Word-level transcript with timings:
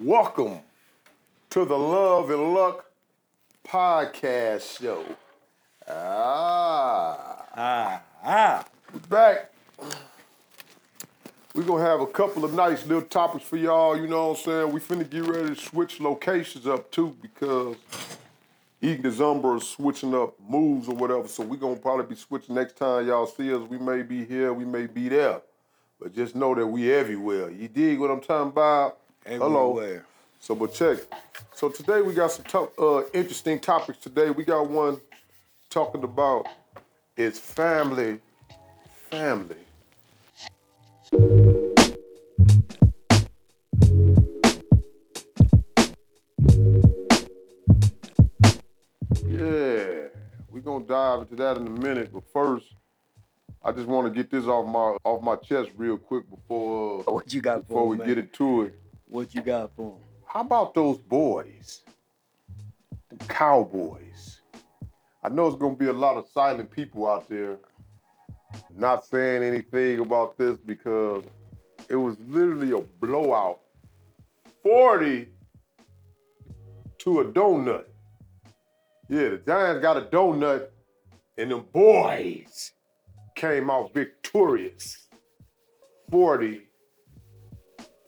Welcome 0.00 0.60
to 1.50 1.64
the 1.64 1.76
Love 1.76 2.30
and 2.30 2.54
Luck 2.54 2.84
podcast 3.66 4.80
show. 4.80 5.04
Ah, 5.88 7.44
Ah, 7.56 8.02
ah. 8.24 8.64
We're 8.92 9.00
back. 9.00 9.52
We're 11.54 11.64
gonna 11.64 11.82
have 11.82 12.00
a 12.00 12.06
couple 12.06 12.44
of 12.44 12.54
nice 12.54 12.86
little 12.86 13.02
topics 13.02 13.44
for 13.44 13.56
y'all, 13.56 13.96
you 13.96 14.06
know 14.06 14.28
what 14.28 14.38
I'm 14.38 14.44
saying? 14.44 14.72
We 14.72 14.80
finna 14.80 15.08
get 15.08 15.24
ready 15.24 15.54
to 15.54 15.60
switch 15.60 16.00
locations 16.00 16.66
up 16.66 16.90
too 16.92 17.16
because 17.20 17.76
and 18.80 19.02
Zumba 19.04 19.56
are 19.56 19.60
switching 19.60 20.14
up 20.14 20.34
moves 20.48 20.88
or 20.88 20.94
whatever. 20.94 21.26
So 21.26 21.42
we're 21.42 21.56
gonna 21.56 21.74
probably 21.76 22.06
be 22.06 22.14
switching 22.14 22.54
next 22.54 22.76
time 22.76 23.08
y'all 23.08 23.26
see 23.26 23.52
us. 23.52 23.62
We 23.68 23.78
may 23.78 24.02
be 24.02 24.24
here, 24.24 24.52
we 24.52 24.64
may 24.64 24.86
be 24.86 25.08
there. 25.08 25.40
But 26.00 26.14
just 26.14 26.36
know 26.36 26.54
that 26.54 26.66
we 26.66 26.92
everywhere. 26.92 27.50
You 27.50 27.66
dig 27.66 27.98
what 27.98 28.12
I'm 28.12 28.20
talking 28.20 28.50
about? 28.50 28.98
Hello. 29.28 29.76
Everywhere. 29.78 30.06
So, 30.40 30.54
but 30.54 30.72
check. 30.72 30.98
So 31.54 31.68
today 31.68 32.00
we 32.00 32.14
got 32.14 32.32
some 32.32 32.44
to- 32.46 32.72
uh, 32.82 33.02
interesting 33.12 33.60
topics. 33.60 33.98
Today 33.98 34.30
we 34.30 34.42
got 34.44 34.70
one 34.70 35.00
talking 35.68 36.02
about 36.02 36.46
is 37.16 37.38
family, 37.38 38.20
family. 39.10 39.56
Yeah, 49.26 50.08
we 50.50 50.60
gonna 50.60 50.84
dive 50.84 51.20
into 51.20 51.36
that 51.36 51.56
in 51.56 51.66
a 51.66 51.70
minute. 51.70 52.10
But 52.12 52.24
first, 52.32 52.66
I 53.64 53.72
just 53.72 53.86
want 53.86 54.06
to 54.06 54.12
get 54.16 54.30
this 54.30 54.44
off 54.46 54.66
my 54.66 54.96
off 55.04 55.22
my 55.22 55.36
chest 55.36 55.70
real 55.76 55.96
quick 55.96 56.28
before 56.30 57.00
uh, 57.08 57.12
What 57.12 57.32
you 57.32 57.40
got 57.40 57.66
before 57.66 57.82
for 57.84 57.88
we 57.88 57.96
him, 57.96 58.06
get 58.06 58.16
man? 58.16 58.24
into 58.26 58.62
it. 58.62 58.74
What 59.08 59.34
you 59.34 59.40
got 59.40 59.74
for 59.74 59.92
him? 59.92 60.02
How 60.26 60.40
about 60.40 60.74
those 60.74 60.98
boys? 60.98 61.82
The 63.08 63.16
Cowboys. 63.24 64.42
I 65.24 65.30
know 65.30 65.46
it's 65.46 65.56
gonna 65.56 65.74
be 65.74 65.86
a 65.86 65.92
lot 65.92 66.18
of 66.18 66.28
silent 66.28 66.70
people 66.70 67.08
out 67.08 67.28
there 67.28 67.58
not 68.76 69.04
saying 69.06 69.42
anything 69.42 70.00
about 70.00 70.36
this 70.36 70.58
because 70.58 71.24
it 71.88 71.96
was 71.96 72.16
literally 72.28 72.72
a 72.72 72.82
blowout. 73.00 73.60
40 74.62 75.28
to 76.98 77.20
a 77.20 77.24
donut. 77.24 77.84
Yeah, 79.08 79.30
the 79.30 79.42
Giants 79.46 79.80
got 79.80 79.96
a 79.96 80.02
donut, 80.02 80.68
and 81.38 81.50
them 81.50 81.64
boys 81.72 82.72
came 83.34 83.70
out 83.70 83.94
victorious. 83.94 85.08
40 86.10 86.60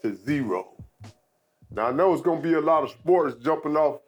to 0.02 0.14
zero. 0.14 0.76
Now 1.72 1.86
I 1.86 1.92
know 1.92 2.12
it's 2.12 2.22
gonna 2.22 2.40
be 2.40 2.54
a 2.54 2.60
lot 2.60 2.82
of 2.82 2.90
sports 2.90 3.36
jumping 3.42 3.76
off. 3.76 4.00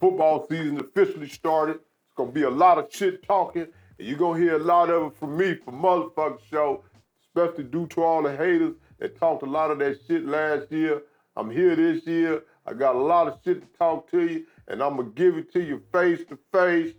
Football 0.00 0.46
season 0.48 0.78
officially 0.78 1.28
started. 1.28 1.76
It's 1.76 2.14
gonna 2.16 2.30
be 2.30 2.42
a 2.42 2.50
lot 2.50 2.78
of 2.78 2.86
shit 2.92 3.22
talking, 3.24 3.66
and 3.98 4.08
you're 4.08 4.18
gonna 4.18 4.38
hear 4.38 4.56
a 4.56 4.62
lot 4.62 4.90
of 4.90 5.12
it 5.12 5.18
from 5.18 5.36
me, 5.36 5.54
for 5.54 5.72
motherfucking 5.72 6.38
show, 6.50 6.84
especially 7.26 7.64
due 7.64 7.86
to 7.88 8.02
all 8.02 8.22
the 8.22 8.36
haters 8.36 8.74
that 8.98 9.18
talked 9.18 9.42
a 9.42 9.46
lot 9.46 9.70
of 9.70 9.78
that 9.80 9.98
shit 10.06 10.24
last 10.24 10.70
year. 10.70 11.02
I'm 11.36 11.50
here 11.50 11.74
this 11.74 12.06
year. 12.06 12.44
I 12.66 12.74
got 12.74 12.94
a 12.94 12.98
lot 12.98 13.26
of 13.26 13.38
shit 13.44 13.60
to 13.60 13.78
talk 13.78 14.08
to 14.12 14.22
you, 14.22 14.46
and 14.68 14.80
I'm 14.80 14.96
gonna 14.96 15.10
give 15.10 15.36
it 15.36 15.52
to 15.54 15.62
you 15.62 15.82
face 15.92 16.24
to 16.28 16.38
face 16.52 16.94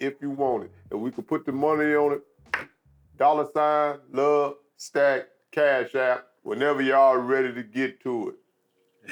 if 0.00 0.14
you 0.22 0.30
want 0.30 0.64
it. 0.64 0.70
And 0.90 1.02
we 1.02 1.10
can 1.10 1.24
put 1.24 1.44
the 1.44 1.52
money 1.52 1.94
on 1.94 2.12
it. 2.12 2.22
Dollar 3.18 3.46
sign, 3.52 3.98
love, 4.10 4.54
stack, 4.76 5.26
cash 5.50 5.94
app, 5.94 6.26
whenever 6.42 6.80
y'all 6.80 7.18
ready 7.18 7.52
to 7.52 7.62
get 7.62 8.00
to 8.04 8.30
it. 8.30 8.34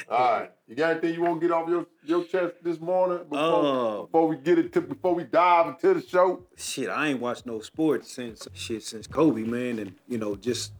All 0.09 0.19
right. 0.41 0.51
You 0.69 0.77
got 0.77 0.93
anything 0.93 1.15
you 1.15 1.23
want 1.23 1.41
to 1.41 1.47
get 1.49 1.53
off 1.55 1.69
your, 1.69 1.87
your 2.05 2.25
chest 2.25 2.55
this 2.63 2.79
morning 2.81 3.19
before, 3.29 3.65
Uh. 3.65 4.03
before 4.03 4.29
we 4.29 4.37
get 4.37 4.59
it 4.59 4.73
to 4.75 4.81
before 4.81 5.15
we 5.15 5.25
dive 5.25 5.67
into 5.69 5.95
the 5.95 6.07
show? 6.07 6.45
Shit, 6.57 6.89
I 6.89 7.09
ain't 7.09 7.21
watched 7.21 7.47
no 7.47 7.61
sports 7.61 8.13
since 8.13 8.47
shit 8.55 8.83
since 8.85 9.07
Kobe, 9.07 9.43
man, 9.43 9.79
and 9.79 9.95
you 10.07 10.19
know 10.19 10.37
just 10.37 10.73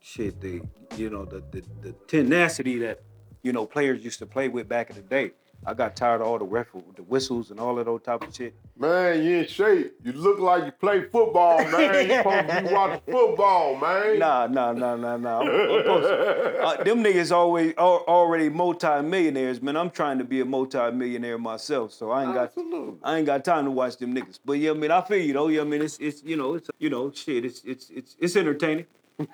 shit 0.00 0.40
the 0.40 0.60
you 0.96 1.08
know 1.10 1.24
the 1.24 1.42
the, 1.52 1.62
the 1.82 1.92
tenacity 2.08 2.78
that 2.78 3.00
you 3.42 3.52
know 3.52 3.64
players 3.66 4.02
used 4.04 4.18
to 4.18 4.26
play 4.26 4.48
with 4.48 4.68
back 4.68 4.90
in 4.90 4.96
the 4.96 5.02
day. 5.02 5.32
I 5.64 5.74
got 5.74 5.94
tired 5.94 6.20
of 6.20 6.26
all 6.26 6.38
the 6.38 6.44
ref 6.44 6.72
the 6.96 7.02
whistles 7.02 7.50
and 7.50 7.60
all 7.60 7.78
of 7.78 7.86
those 7.86 8.02
type 8.02 8.22
of 8.26 8.34
shit. 8.34 8.54
Man, 8.76 9.22
you 9.22 9.38
in 9.38 9.46
shape. 9.46 9.94
You 10.02 10.12
look 10.12 10.40
like 10.40 10.64
you 10.64 10.72
play 10.72 11.02
football, 11.02 11.58
man. 11.70 12.08
You 12.08 12.16
supposed 12.16 12.48
to 12.48 12.62
be 12.62 12.74
watching 12.74 13.00
football, 13.10 13.76
man. 13.76 14.18
Nah, 14.18 14.46
nah, 14.48 14.72
nah, 14.72 14.96
nah, 14.96 15.16
nah. 15.16 15.38
I'm- 15.40 15.48
I'm 15.48 15.82
to- 16.02 16.58
uh, 16.62 16.84
them 16.84 17.04
niggas 17.04 17.30
always 17.30 17.74
al- 17.78 18.04
already 18.08 18.48
multi-millionaires, 18.48 19.62
man. 19.62 19.76
I'm 19.76 19.90
trying 19.90 20.18
to 20.18 20.24
be 20.24 20.40
a 20.40 20.44
multi-millionaire 20.44 21.38
myself, 21.38 21.92
so 21.92 22.10
I 22.10 22.24
ain't 22.24 22.34
got 22.34 22.44
Absolutely. 22.44 22.94
I 23.04 23.18
ain't 23.18 23.26
got 23.26 23.44
time 23.44 23.64
to 23.66 23.70
watch 23.70 23.98
them 23.98 24.14
niggas. 24.14 24.40
But 24.44 24.54
yeah, 24.54 24.72
I 24.72 24.74
mean, 24.74 24.90
I 24.90 25.00
feel 25.02 25.18
you 25.24 25.32
though. 25.32 25.48
Yeah, 25.48 25.60
I 25.60 25.64
mean, 25.64 25.82
it's 25.82 25.98
it's 25.98 26.22
you 26.24 26.36
know, 26.36 26.54
it's 26.54 26.68
you 26.78 26.90
know, 26.90 27.12
shit, 27.12 27.44
it's 27.44 27.62
it's 27.64 27.88
it's 27.90 28.16
it's 28.18 28.34
entertaining. 28.36 28.86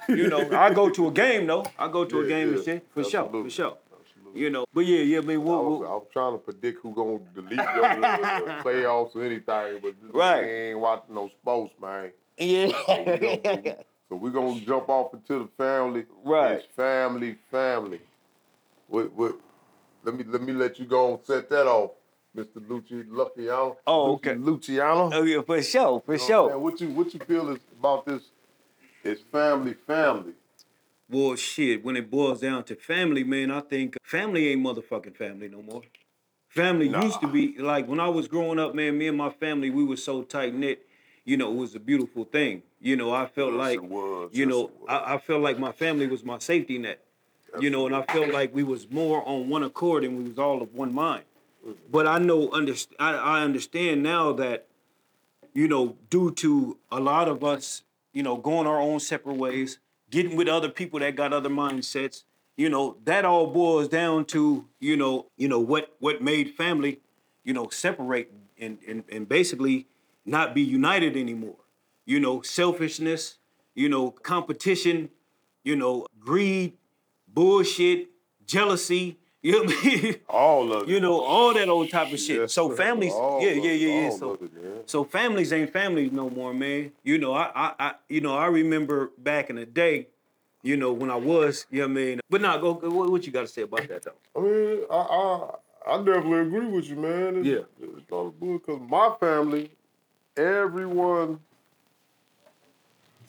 You 0.09 0.29
know, 0.29 0.47
I 0.53 0.75
go 0.75 0.91
to 0.91 1.09
a 1.09 1.11
game 1.11 1.47
though. 1.47 1.65
I 1.79 1.89
go 1.89 2.05
to 2.05 2.21
a 2.21 2.27
game 2.27 2.49
yeah. 2.51 2.55
and 2.57 2.65
shit 2.65 2.87
for 2.93 3.05
sure, 3.05 3.29
for 3.31 3.49
sure. 3.49 3.77
You 4.35 4.51
know, 4.51 4.65
but 4.73 4.81
yeah, 4.87 5.01
yeah, 5.03 5.19
I 5.19 5.21
mean, 5.23 5.37
I 5.37 5.41
what, 5.41 5.65
was, 5.65 5.81
what, 5.81 5.89
I 5.89 5.93
was 5.95 6.07
trying 6.13 6.33
to 6.33 6.39
predict 6.39 6.83
who 6.83 6.95
gonna 6.95 7.19
delete 7.35 7.53
your 7.53 7.85
uh, 7.85 8.63
playoffs 8.65 9.15
or 9.17 9.25
anything, 9.25 9.81
but 9.83 9.95
this 10.03 10.13
Right. 10.13 10.45
nigga 10.45 10.71
ain't 10.71 10.79
watching 10.81 11.15
no 11.15 11.29
sports, 11.29 11.73
man. 11.81 12.13
yeah, 12.39 12.69
So 14.09 14.17
we're 14.17 14.31
gonna 14.31 14.61
jump 14.61 14.89
off 14.89 15.13
into 15.15 15.41
the 15.41 15.49
family. 15.57 16.05
Right. 16.25 16.53
It's 16.59 16.67
family, 16.75 17.37
family. 17.51 18.01
What 18.89 19.13
what 19.13 19.37
let 20.05 20.15
me 20.15 20.25
let 20.25 20.43
me 20.43 20.53
let 20.53 20.79
you 20.79 20.87
go 20.87 21.15
and 21.15 21.25
set 21.25 21.51
that 21.51 21.67
off, 21.67 21.91
Mr. 22.37 22.57
Lucci 22.67 23.05
Luciano. 23.11 23.77
Oh, 23.87 24.13
okay. 24.15 24.35
Luciano. 24.35 25.11
oh 25.13 25.23
yeah, 25.25 25.43
for 25.43 25.61
sure, 25.63 26.01
for 26.07 26.15
You 26.15 26.19
know 26.21 26.27
sure. 26.27 26.51
saying? 26.51 26.63
What 26.63 26.81
you 26.81 26.89
what 26.91 27.13
you 27.15 27.21
feel 27.21 27.51
is 27.51 27.59
about 27.79 28.07
this 28.07 28.23
is 29.05 29.21
family, 29.31 29.75
family. 29.87 30.33
Well, 31.11 31.37
shit, 31.37 31.83
when 31.85 31.97
it 31.97 32.11
boils 32.11 32.41
down 32.41 32.65
to 32.65 32.77
family, 32.77 33.25
man, 33.25 33.51
I 33.51 33.61
think 33.61 33.97
family 34.03 34.49
ain't 34.49 34.63
motherfucking 34.63 35.17
family 35.17 35.49
no 35.49 35.63
more. 35.63 35.83
Family 36.49 36.89
Nah. 36.89 37.03
used 37.05 37.21
to 37.21 37.27
be 37.29 37.57
like 37.59 37.87
when 37.89 38.01
I 38.01 38.09
was 38.09 38.29
growing 38.29 38.59
up, 38.59 38.75
man. 38.75 38.99
Me 38.99 39.09
and 39.09 39.17
my 39.17 39.31
family, 39.31 39.71
we 39.71 39.85
were 39.85 39.97
so 39.97 40.23
tight 40.23 40.55
knit. 40.55 40.87
You 41.25 41.37
know, 41.37 41.51
it 41.53 41.57
was 41.57 41.75
a 41.75 41.81
beautiful 41.81 42.25
thing. 42.25 42.63
You 42.81 42.97
know, 42.97 43.13
I 43.13 43.27
felt 43.27 43.53
Yes, 43.53 43.59
like, 43.59 43.83
was. 43.83 44.31
you 44.33 44.47
Yes, 44.47 44.55
know. 44.55 44.71
I, 44.87 45.15
I 45.15 45.19
felt 45.19 45.43
like 45.43 45.59
my 45.59 45.73
family 45.73 46.07
was 46.07 46.25
my 46.25 46.39
safety 46.39 46.79
net. 46.79 47.01
You 47.59 47.71
know, 47.71 47.87
and 47.87 47.97
I 47.97 48.03
felt 48.03 48.29
like 48.31 48.55
we 48.55 48.63
was 48.63 48.91
more 48.91 49.27
on 49.27 49.49
one 49.49 49.63
accord 49.63 50.05
and 50.05 50.19
we 50.19 50.25
was 50.25 50.39
all 50.39 50.61
of 50.63 50.75
one 50.75 50.93
mind. 50.93 51.25
But 51.91 52.07
I 52.07 52.19
know, 52.19 52.49
underst- 52.49 52.93
I, 52.99 53.15
I 53.15 53.43
understand 53.43 54.03
now 54.03 54.33
that, 54.35 54.67
you 55.55 55.67
know, 55.67 55.97
due 56.11 56.31
to 56.33 56.77
a 56.93 57.01
lot 57.01 57.27
of 57.29 57.43
us, 57.43 57.83
you 58.13 58.23
know, 58.23 58.37
going 58.37 58.67
our 58.67 58.79
own 58.81 59.01
separate 59.01 59.37
ways, 59.37 59.79
getting 60.11 60.37
with 60.37 60.49
other 60.49 60.69
people 60.69 61.01
that 61.01 61.17
got 61.17 61.33
other 61.33 61.49
mindsets, 61.51 62.25
you 62.57 62.69
know, 62.69 62.97
that 63.05 63.25
all 63.25 63.47
boils 63.49 63.89
down 63.89 64.25
to, 64.27 64.67
you 64.81 64.97
know, 64.97 65.27
you 65.37 65.49
know 65.49 65.61
what 65.61 65.95
what 66.01 66.23
made 66.23 66.55
family, 66.55 67.01
you 67.45 67.53
know, 67.53 67.69
separate 67.69 68.33
and 68.59 68.79
and, 68.87 69.05
and 69.11 69.29
basically 69.29 69.87
not 70.25 70.55
be 70.55 70.63
united 70.63 71.17
anymore. 71.17 71.57
You 72.05 72.21
know, 72.21 72.43
selfishness, 72.43 73.37
you 73.75 73.89
know, 73.89 74.11
competition, 74.11 75.11
you 75.63 75.77
know, 75.77 76.07
greed, 76.19 76.73
bullshit, 77.27 78.09
jealousy, 78.47 79.19
you 79.43 79.53
know 79.53 79.73
I 79.73 79.85
mean? 79.85 80.17
All 80.29 80.73
of 80.73 80.83
it. 80.83 80.89
you 80.93 81.01
know, 81.01 81.21
all 81.21 81.55
that 81.55 81.69
old 81.69 81.91
type 81.91 82.13
of 82.13 82.19
shit. 82.19 82.41
Yes, 82.41 82.53
so 82.53 82.71
families, 82.71 83.13
yeah, 83.41 83.51
yeah, 83.53 83.73
yeah, 83.73 84.03
yeah. 84.03 84.11
So, 84.11 84.35
it, 84.35 84.51
so 84.87 85.05
families 85.05 85.53
ain't 85.53 85.73
families 85.73 86.13
no 86.13 86.29
more, 86.31 86.53
man. 86.53 86.93
You 87.05 87.19
know, 87.19 87.33
I, 87.35 87.51
I, 87.55 87.75
I, 87.79 87.95
you 88.09 88.21
know, 88.21 88.35
I 88.37 88.47
remember 88.47 89.11
back 89.19 89.51
in 89.51 89.57
the 89.57 89.67
day, 89.67 90.09
you 90.63 90.77
know, 90.77 90.93
when 90.93 91.11
I 91.11 91.17
was, 91.17 91.67
you 91.71 91.79
know 91.81 91.85
what 91.87 91.91
I 91.93 91.95
mean. 91.95 92.21
But 92.29 92.41
now, 92.41 92.59
go, 92.59 92.75
what, 92.75 93.11
what 93.11 93.27
you 93.27 93.33
got 93.33 93.43
to 93.43 93.47
say 93.49 93.63
about 93.63 93.87
that 93.89 94.03
though? 94.03 94.13
I 94.37 94.41
mean, 94.41 94.81
I, 94.91 94.97
I 94.97 95.51
I 95.95 95.97
definitely 95.99 96.41
agree 96.41 96.67
with 96.67 96.85
you, 96.91 96.97
man. 96.97 97.37
It's, 97.37 97.47
Yeah. 97.47 97.61
it's 97.81 98.11
all 98.13 98.31
good 98.31 98.61
because 98.67 98.81
my 98.91 99.15
family, 99.21 99.71
everyone 100.37 101.41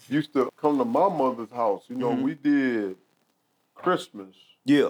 used 0.09 0.33
to 0.33 0.49
come 0.57 0.77
to 0.79 0.85
my 0.85 1.07
mother's 1.07 1.51
house. 1.51 1.83
You 1.87 1.95
know, 1.95 2.11
Mhm. 2.11 2.21
we 2.23 2.33
did 2.35 2.97
Christmas, 3.75 4.35
Yeah. 4.65 4.89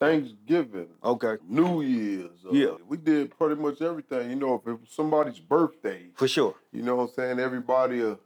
Thanksgiving, 0.00 0.88
Okay. 1.02 1.36
New 1.48 1.80
Year's. 1.82 2.44
uh, 2.44 2.50
Yeah. 2.52 2.74
we 2.88 2.96
did 2.96 3.36
pretty 3.38 3.54
much 3.60 3.80
everything. 3.80 4.30
You 4.30 4.36
know, 4.36 4.54
if 4.56 4.66
it 4.66 4.80
was 4.80 4.90
somebody's 4.90 5.38
birthday, 5.40 6.10
For 6.14 6.28
sure. 6.28 6.54
you 6.72 6.82
know 6.82 6.96
what 6.96 7.02
I'm 7.04 7.08
saying? 7.14 7.38
Everybody 7.40 8.02
uh, 8.04 8.16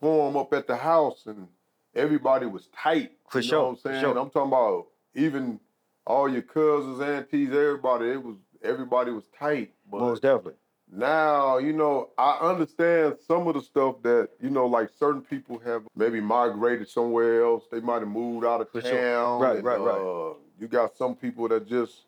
form 0.00 0.36
up 0.36 0.52
at 0.54 0.66
the 0.66 0.76
house 0.76 1.26
and 1.26 1.48
everybody 1.94 2.46
was 2.46 2.68
tight. 2.68 3.12
For 3.28 3.40
you 3.40 3.48
sure, 3.48 3.58
Know 3.58 3.64
what 3.64 3.70
I'm 3.70 3.76
saying? 3.78 4.00
sure. 4.00 4.18
I'm 4.18 4.30
talking 4.30 4.48
about 4.52 4.86
even 5.14 5.60
all 6.06 6.28
your 6.28 6.42
cousins, 6.42 7.00
aunties, 7.00 7.50
everybody. 7.50 8.10
It 8.10 8.22
was 8.22 8.36
everybody 8.62 9.10
was 9.10 9.24
tight. 9.38 9.72
But 9.90 10.00
Most 10.00 10.22
definitely. 10.22 10.54
now, 10.90 11.58
you 11.58 11.72
know, 11.72 12.10
I 12.16 12.38
understand 12.40 13.16
some 13.26 13.46
of 13.46 13.54
the 13.54 13.60
stuff 13.62 13.96
that, 14.02 14.30
you 14.40 14.50
know, 14.50 14.66
like 14.66 14.90
certain 14.98 15.20
people 15.22 15.58
have 15.60 15.82
maybe 15.94 16.20
migrated 16.20 16.88
somewhere 16.88 17.42
else. 17.44 17.64
They 17.70 17.80
might 17.80 18.00
have 18.00 18.08
moved 18.08 18.46
out 18.46 18.60
of 18.62 18.70
For 18.70 18.80
town. 18.80 18.90
sure. 18.92 19.38
Right, 19.38 19.56
and, 19.56 19.64
right, 19.64 19.80
right. 19.80 20.00
Uh, 20.00 20.34
you 20.60 20.68
got 20.68 20.96
some 20.96 21.14
people 21.14 21.48
that 21.48 21.68
just 21.68 22.04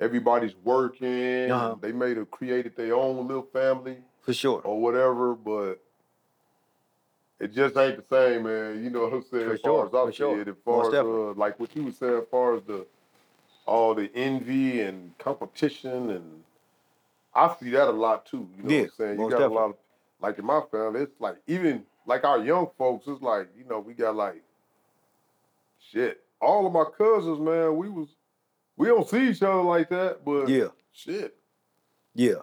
everybody's 0.00 0.54
working. 0.64 1.50
Uh-huh. 1.50 1.76
They 1.80 1.92
may 1.92 2.14
have 2.14 2.30
created 2.30 2.76
their 2.76 2.94
own 2.94 3.26
little 3.26 3.48
family 3.52 3.96
For 4.22 4.32
sure. 4.32 4.60
or 4.62 4.80
whatever, 4.80 5.34
but 5.34 5.80
it 7.40 7.52
just 7.54 7.76
ain't 7.76 7.96
the 7.96 8.04
same, 8.14 8.44
man. 8.44 8.82
You 8.82 8.90
know 8.90 9.02
what 9.04 9.12
I'm 9.14 9.22
saying? 9.30 9.46
For 9.48 9.54
as 9.54 9.60
sure, 9.60 9.84
as 9.86 9.90
for 9.90 10.08
I 10.08 10.10
see 10.10 10.16
sure. 10.16 10.40
as 10.40 10.46
Most 10.66 10.86
as 10.88 10.92
definitely. 10.92 11.30
uh, 11.30 11.34
like 11.34 11.60
what 11.60 11.74
you 11.76 11.84
were 11.84 11.92
saying, 11.92 12.18
as 12.18 12.28
far 12.30 12.56
as 12.56 12.62
the 12.64 12.86
all 13.66 13.94
the 13.94 14.10
envy 14.14 14.80
and 14.80 15.16
competition, 15.18 16.10
and 16.10 16.42
I 17.34 17.54
see 17.60 17.70
that 17.70 17.88
a 17.88 17.92
lot 17.92 18.26
too. 18.26 18.48
You 18.56 18.62
know 18.64 18.70
Yeah, 18.74 18.80
what 18.82 18.84
I'm 18.84 18.90
saying? 18.96 19.20
You 19.20 19.30
got 19.30 19.42
a 19.42 19.48
lot 19.48 19.70
of 19.70 19.76
like 20.20 20.38
in 20.38 20.44
my 20.46 20.62
family, 20.70 21.02
it's 21.02 21.20
like 21.20 21.36
even 21.46 21.84
like 22.06 22.24
our 22.24 22.38
young 22.42 22.68
folks, 22.76 23.06
it's 23.06 23.22
like 23.22 23.48
you 23.56 23.64
know 23.68 23.78
we 23.78 23.94
got 23.94 24.16
like 24.16 24.42
shit. 25.92 26.22
All 26.40 26.66
of 26.66 26.72
my 26.72 26.84
cousins, 26.96 27.38
man, 27.40 27.76
we 27.76 27.88
was 27.88 28.08
we 28.76 28.86
don't 28.86 29.08
see 29.08 29.30
each 29.30 29.42
other 29.42 29.62
like 29.62 29.88
that, 29.90 30.24
but 30.24 30.48
Yeah. 30.48 30.68
shit. 30.92 31.36
Yeah. 32.14 32.42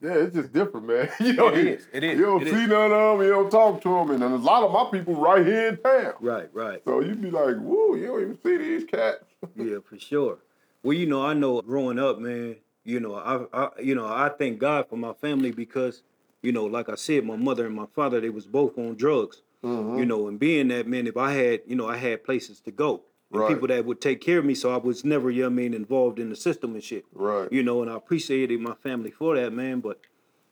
Yeah, 0.00 0.12
it's 0.14 0.34
just 0.34 0.52
different, 0.52 0.86
man. 0.86 1.08
you 1.20 1.32
know, 1.32 1.48
It 1.48 1.66
is, 1.66 1.88
it 1.92 2.04
is, 2.04 2.18
You 2.18 2.26
don't 2.26 2.42
it 2.42 2.50
see 2.50 2.62
is. 2.64 2.68
none 2.68 2.92
of 2.92 3.18
them, 3.18 3.26
you 3.26 3.32
don't 3.32 3.50
talk 3.50 3.80
to 3.82 3.88
them, 3.88 4.10
and 4.10 4.22
then 4.22 4.32
a 4.32 4.36
lot 4.36 4.62
of 4.62 4.70
my 4.72 4.86
people 4.90 5.14
right 5.14 5.44
here 5.44 5.68
in 5.68 5.76
town. 5.78 6.14
Right, 6.20 6.48
right. 6.52 6.82
So 6.84 7.00
you'd 7.00 7.20
be 7.22 7.30
like, 7.30 7.56
woo, 7.58 7.96
you 7.96 8.06
don't 8.06 8.20
even 8.22 8.38
see 8.42 8.56
these 8.58 8.84
cats. 8.84 9.24
yeah, 9.56 9.78
for 9.84 9.98
sure. 9.98 10.38
Well, 10.82 10.92
you 10.94 11.06
know, 11.06 11.24
I 11.24 11.32
know 11.34 11.60
growing 11.62 11.98
up, 11.98 12.18
man. 12.18 12.56
You 12.84 13.00
know, 13.00 13.14
I, 13.16 13.64
I, 13.64 13.68
you 13.82 13.94
know, 13.94 14.06
I 14.06 14.28
thank 14.38 14.58
God 14.58 14.88
for 14.88 14.96
my 14.96 15.12
family 15.14 15.50
because, 15.50 16.02
you 16.42 16.52
know, 16.52 16.64
like 16.66 16.88
I 16.88 16.94
said, 16.94 17.24
my 17.24 17.36
mother 17.36 17.66
and 17.66 17.74
my 17.74 17.86
father, 17.94 18.20
they 18.20 18.28
was 18.30 18.46
both 18.46 18.78
on 18.78 18.94
drugs. 18.94 19.42
Mm-hmm. 19.64 19.98
You 19.98 20.06
know, 20.06 20.28
and 20.28 20.38
being 20.38 20.68
that 20.68 20.86
man, 20.86 21.06
if 21.06 21.16
I 21.16 21.32
had, 21.32 21.62
you 21.66 21.74
know, 21.74 21.88
I 21.88 21.96
had 21.96 22.22
places 22.22 22.60
to 22.60 22.70
go, 22.70 22.92
and 22.96 23.00
Right. 23.40 23.48
people 23.48 23.68
that 23.68 23.84
would 23.84 24.00
take 24.00 24.20
care 24.20 24.38
of 24.38 24.44
me, 24.44 24.54
so 24.54 24.72
I 24.72 24.76
was 24.78 25.04
never, 25.04 25.30
you 25.30 25.42
know 25.42 25.48
what 25.48 25.52
I 25.52 25.56
mean, 25.56 25.74
involved 25.74 26.18
in 26.18 26.30
the 26.30 26.36
system 26.36 26.74
and 26.74 26.82
shit. 26.82 27.04
Right. 27.14 27.50
You 27.52 27.62
know, 27.62 27.82
and 27.82 27.90
I 27.90 27.96
appreciated 27.96 28.60
my 28.60 28.74
family 28.74 29.10
for 29.10 29.36
that, 29.36 29.52
man. 29.52 29.80
But 29.80 30.00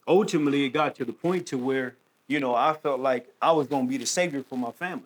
ultimately, 0.07 0.65
it 0.65 0.71
got 0.71 0.95
to 0.97 1.05
the 1.05 1.13
point 1.13 1.47
to 1.49 1.59
where, 1.59 1.97
you 2.29 2.41
know, 2.41 2.55
I 2.55 2.75
felt 2.75 3.01
like 3.01 3.29
I 3.41 3.53
was 3.53 3.67
gonna 3.69 3.87
be 3.87 3.97
the 3.97 4.07
savior 4.07 4.43
for 4.43 4.57
my 4.59 4.71
family. 4.71 5.05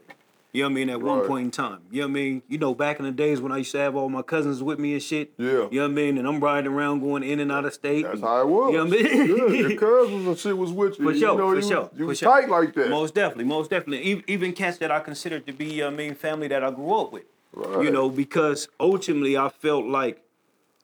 You 0.51 0.63
know 0.63 0.69
what 0.69 0.73
I 0.73 0.75
mean? 0.77 0.91
At 0.91 1.03
one 1.03 1.19
Right. 1.19 1.29
point 1.29 1.45
in 1.45 1.51
time. 1.51 1.81
You 1.91 2.01
know 2.01 2.07
what 2.07 2.11
I 2.13 2.15
mean? 2.15 2.43
You 2.49 2.57
know, 2.57 2.75
back 2.75 2.99
in 2.99 3.05
the 3.05 3.13
days 3.13 3.39
when 3.39 3.53
I 3.53 3.59
used 3.59 3.71
to 3.73 3.79
have 3.79 3.95
all 3.95 4.09
my 4.09 4.23
cousins 4.23 4.63
with 4.63 4.79
me 4.79 4.95
and 4.95 5.03
shit. 5.03 5.33
Yeah. 5.37 5.47
You 5.47 5.81
know 5.81 5.83
what 5.83 5.85
I 5.85 5.89
mean? 5.89 6.17
And 6.17 6.27
I'm 6.27 6.41
riding 6.41 6.73
around 6.73 7.01
going 7.01 7.23
in 7.23 7.39
and 7.39 7.53
out 7.53 7.67
of 7.67 7.75
state. 7.75 8.05
That's 8.05 8.15
and- 8.15 8.25
how 8.25 8.41
it 8.41 8.49
was. 8.49 8.73
You 8.73 8.79
know 8.79 8.85
what 8.87 8.99
I 8.99 9.03
mean? 9.03 9.37
Yeah, 9.53 9.69
your 9.69 9.77
cousins 9.79 10.27
and 10.27 10.39
shit 10.39 10.57
was 10.57 10.73
with 10.73 10.99
you. 10.99 11.05
For 11.05 11.13
you 11.13 11.21
know, 11.27 11.37
for 11.37 11.55
you, 11.55 11.63
sure, 11.63 11.91
You 11.93 11.99
for 11.99 12.07
was 12.07 12.19
sure. 12.19 12.31
tight 12.33 12.49
like 12.49 12.73
that. 12.75 12.89
Most 12.89 13.15
definitely, 13.15 13.45
most 13.45 13.69
definitely. 13.69 14.11
E- 14.11 14.25
Even 14.27 14.55
cats 14.55 14.79
that 14.79 14.91
I 14.91 15.01
considered 15.01 15.47
to 15.49 15.53
be, 15.53 15.67
you 15.67 15.83
know 15.83 15.89
I 15.89 15.91
mean, 15.91 16.15
family 16.15 16.49
that 16.49 16.65
I 16.65 16.71
grew 16.71 16.95
up 16.95 17.13
with. 17.13 17.25
Right. 17.53 17.85
You 17.85 17.91
know, 17.91 18.09
because 18.09 18.69
ultimately 18.79 19.37
I 19.37 19.49
felt 19.49 19.87
like, 19.87 20.23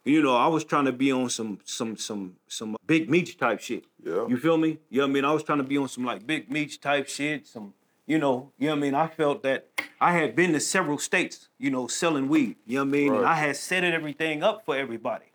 you 0.04 0.22
know, 0.22 0.36
I 0.36 0.48
was 0.48 0.64
trying 0.64 0.86
to 0.86 0.92
be 0.92 1.12
on 1.12 1.30
some 1.30 1.58
some 1.64 1.96
some 1.96 2.36
some 2.46 2.76
big 2.86 3.08
meat 3.08 3.38
type 3.38 3.60
shit. 3.60 3.84
Yeah. 4.02 4.26
You 4.26 4.36
feel 4.36 4.56
me? 4.56 4.78
You 4.90 4.98
know 4.98 5.04
what 5.04 5.10
I 5.10 5.12
mean? 5.14 5.24
I 5.24 5.32
was 5.32 5.42
trying 5.42 5.58
to 5.58 5.64
be 5.64 5.78
on 5.78 5.88
some 5.88 6.04
like 6.04 6.26
big 6.26 6.50
meat 6.50 6.78
type 6.80 7.08
shit, 7.08 7.46
some 7.46 7.74
you 8.06 8.18
know, 8.18 8.52
you 8.58 8.66
know 8.66 8.74
what 8.74 8.78
I 8.78 8.82
mean? 8.82 8.94
I 8.94 9.06
felt 9.06 9.42
that 9.44 9.68
I 10.00 10.12
had 10.12 10.36
been 10.36 10.52
to 10.52 10.60
several 10.60 10.98
states, 10.98 11.48
you 11.58 11.70
know, 11.70 11.86
selling 11.86 12.28
weed. 12.28 12.56
You 12.66 12.76
know 12.76 12.84
what 12.84 12.88
I 12.88 12.92
mean? 12.92 13.14
And 13.14 13.26
I 13.26 13.34
had 13.34 13.56
set 13.56 13.84
everything 13.84 14.42
up 14.42 14.64
for 14.64 14.76
everybody. 14.76 15.26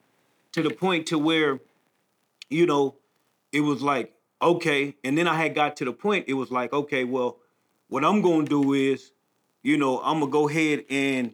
To 0.53 0.61
the 0.61 0.69
point 0.69 1.07
to 1.07 1.17
where, 1.17 1.59
you 2.49 2.65
know, 2.65 2.95
it 3.51 3.61
was 3.61 3.81
like, 3.81 4.13
okay, 4.41 4.95
and 5.03 5.17
then 5.17 5.27
I 5.27 5.35
had 5.35 5.55
got 5.55 5.75
to 5.77 5.85
the 5.85 5.93
point, 5.93 6.25
it 6.27 6.33
was 6.33 6.51
like, 6.51 6.73
okay, 6.73 7.03
well, 7.03 7.37
what 7.87 8.05
I'm 8.05 8.21
gonna 8.21 8.45
do 8.45 8.73
is, 8.73 9.11
you 9.63 9.77
know, 9.77 9.99
I'm 10.01 10.19
gonna 10.19 10.31
go 10.31 10.47
ahead 10.49 10.85
and, 10.89 11.33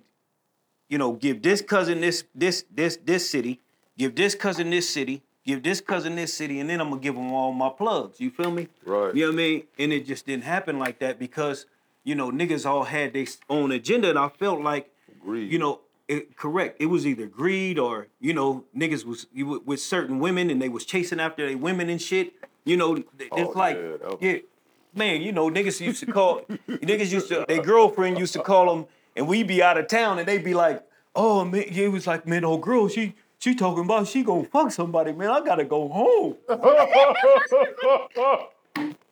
you 0.89 0.97
know, 0.97 1.13
give 1.13 1.41
this 1.41 1.61
cousin 1.61 2.01
this 2.01 2.23
this 2.33 2.65
this 2.73 2.97
this 3.03 3.29
city, 3.29 3.59
give 3.97 4.15
this 4.15 4.35
cousin 4.35 4.69
this 4.69 4.89
city, 4.89 5.23
give 5.45 5.63
this 5.63 5.81
cousin 5.81 6.15
this 6.15 6.33
city, 6.33 6.59
and 6.59 6.69
then 6.69 6.81
I'm 6.81 6.89
gonna 6.89 7.01
give 7.01 7.15
them 7.15 7.31
all 7.31 7.51
my 7.51 7.69
plugs. 7.69 8.19
You 8.19 8.31
feel 8.31 8.51
me? 8.51 8.67
Right. 8.85 9.13
You 9.15 9.21
know 9.25 9.31
what 9.31 9.33
I 9.33 9.37
mean? 9.37 9.63
And 9.79 9.93
it 9.93 10.05
just 10.05 10.25
didn't 10.25 10.43
happen 10.43 10.79
like 10.79 10.99
that 10.99 11.19
because, 11.19 11.65
you 12.03 12.15
know, 12.15 12.31
niggas 12.31 12.65
all 12.65 12.83
had 12.83 13.13
their 13.13 13.25
own 13.49 13.71
agenda, 13.71 14.09
and 14.09 14.19
I 14.19 14.29
felt 14.29 14.61
like, 14.61 14.91
Greed. 15.23 15.51
you 15.51 15.59
know, 15.59 15.81
it, 16.07 16.37
correct. 16.37 16.77
It 16.79 16.85
was 16.87 17.07
either 17.07 17.25
greed 17.25 17.79
or 17.79 18.07
you 18.19 18.33
know, 18.33 18.63
niggas 18.77 19.05
was 19.05 19.25
you 19.33 19.61
with- 19.65 19.79
certain 19.79 20.19
women 20.19 20.49
and 20.51 20.61
they 20.61 20.69
was 20.69 20.85
chasing 20.85 21.19
after 21.19 21.47
they 21.47 21.55
women 21.55 21.89
and 21.89 22.01
shit. 22.01 22.33
You 22.63 22.77
know, 22.77 22.95
it's 23.19 23.29
Oh, 23.31 23.51
like, 23.55 23.75
yeah, 23.77 23.89
was- 24.07 24.17
yeah, 24.21 24.37
man. 24.95 25.21
You 25.21 25.31
know, 25.31 25.49
niggas 25.49 25.79
used 25.79 25.99
to 26.01 26.11
call 26.11 26.41
niggas 26.67 27.11
used 27.11 27.27
to 27.29 27.45
their 27.47 27.61
girlfriend 27.61 28.17
used 28.17 28.33
to 28.33 28.41
call 28.41 28.73
them, 28.73 28.85
and 29.15 29.27
we 29.27 29.43
be 29.43 29.61
out 29.61 29.77
of 29.77 29.87
town 29.87 30.19
and 30.19 30.27
they 30.27 30.37
be 30.37 30.53
like, 30.53 30.83
oh 31.15 31.45
man, 31.45 31.63
it 31.63 31.91
was 31.91 32.07
like, 32.07 32.27
man, 32.27 32.43
old 32.45 32.61
girl, 32.61 32.87
she 32.87 33.15
she 33.39 33.55
talking 33.55 33.83
about 33.85 34.07
she 34.07 34.23
gonna 34.23 34.45
fuck 34.45 34.71
somebody, 34.71 35.11
man. 35.11 35.29
I 35.29 35.41
gotta 35.41 35.65
go 35.65 35.87
home. 35.87 36.35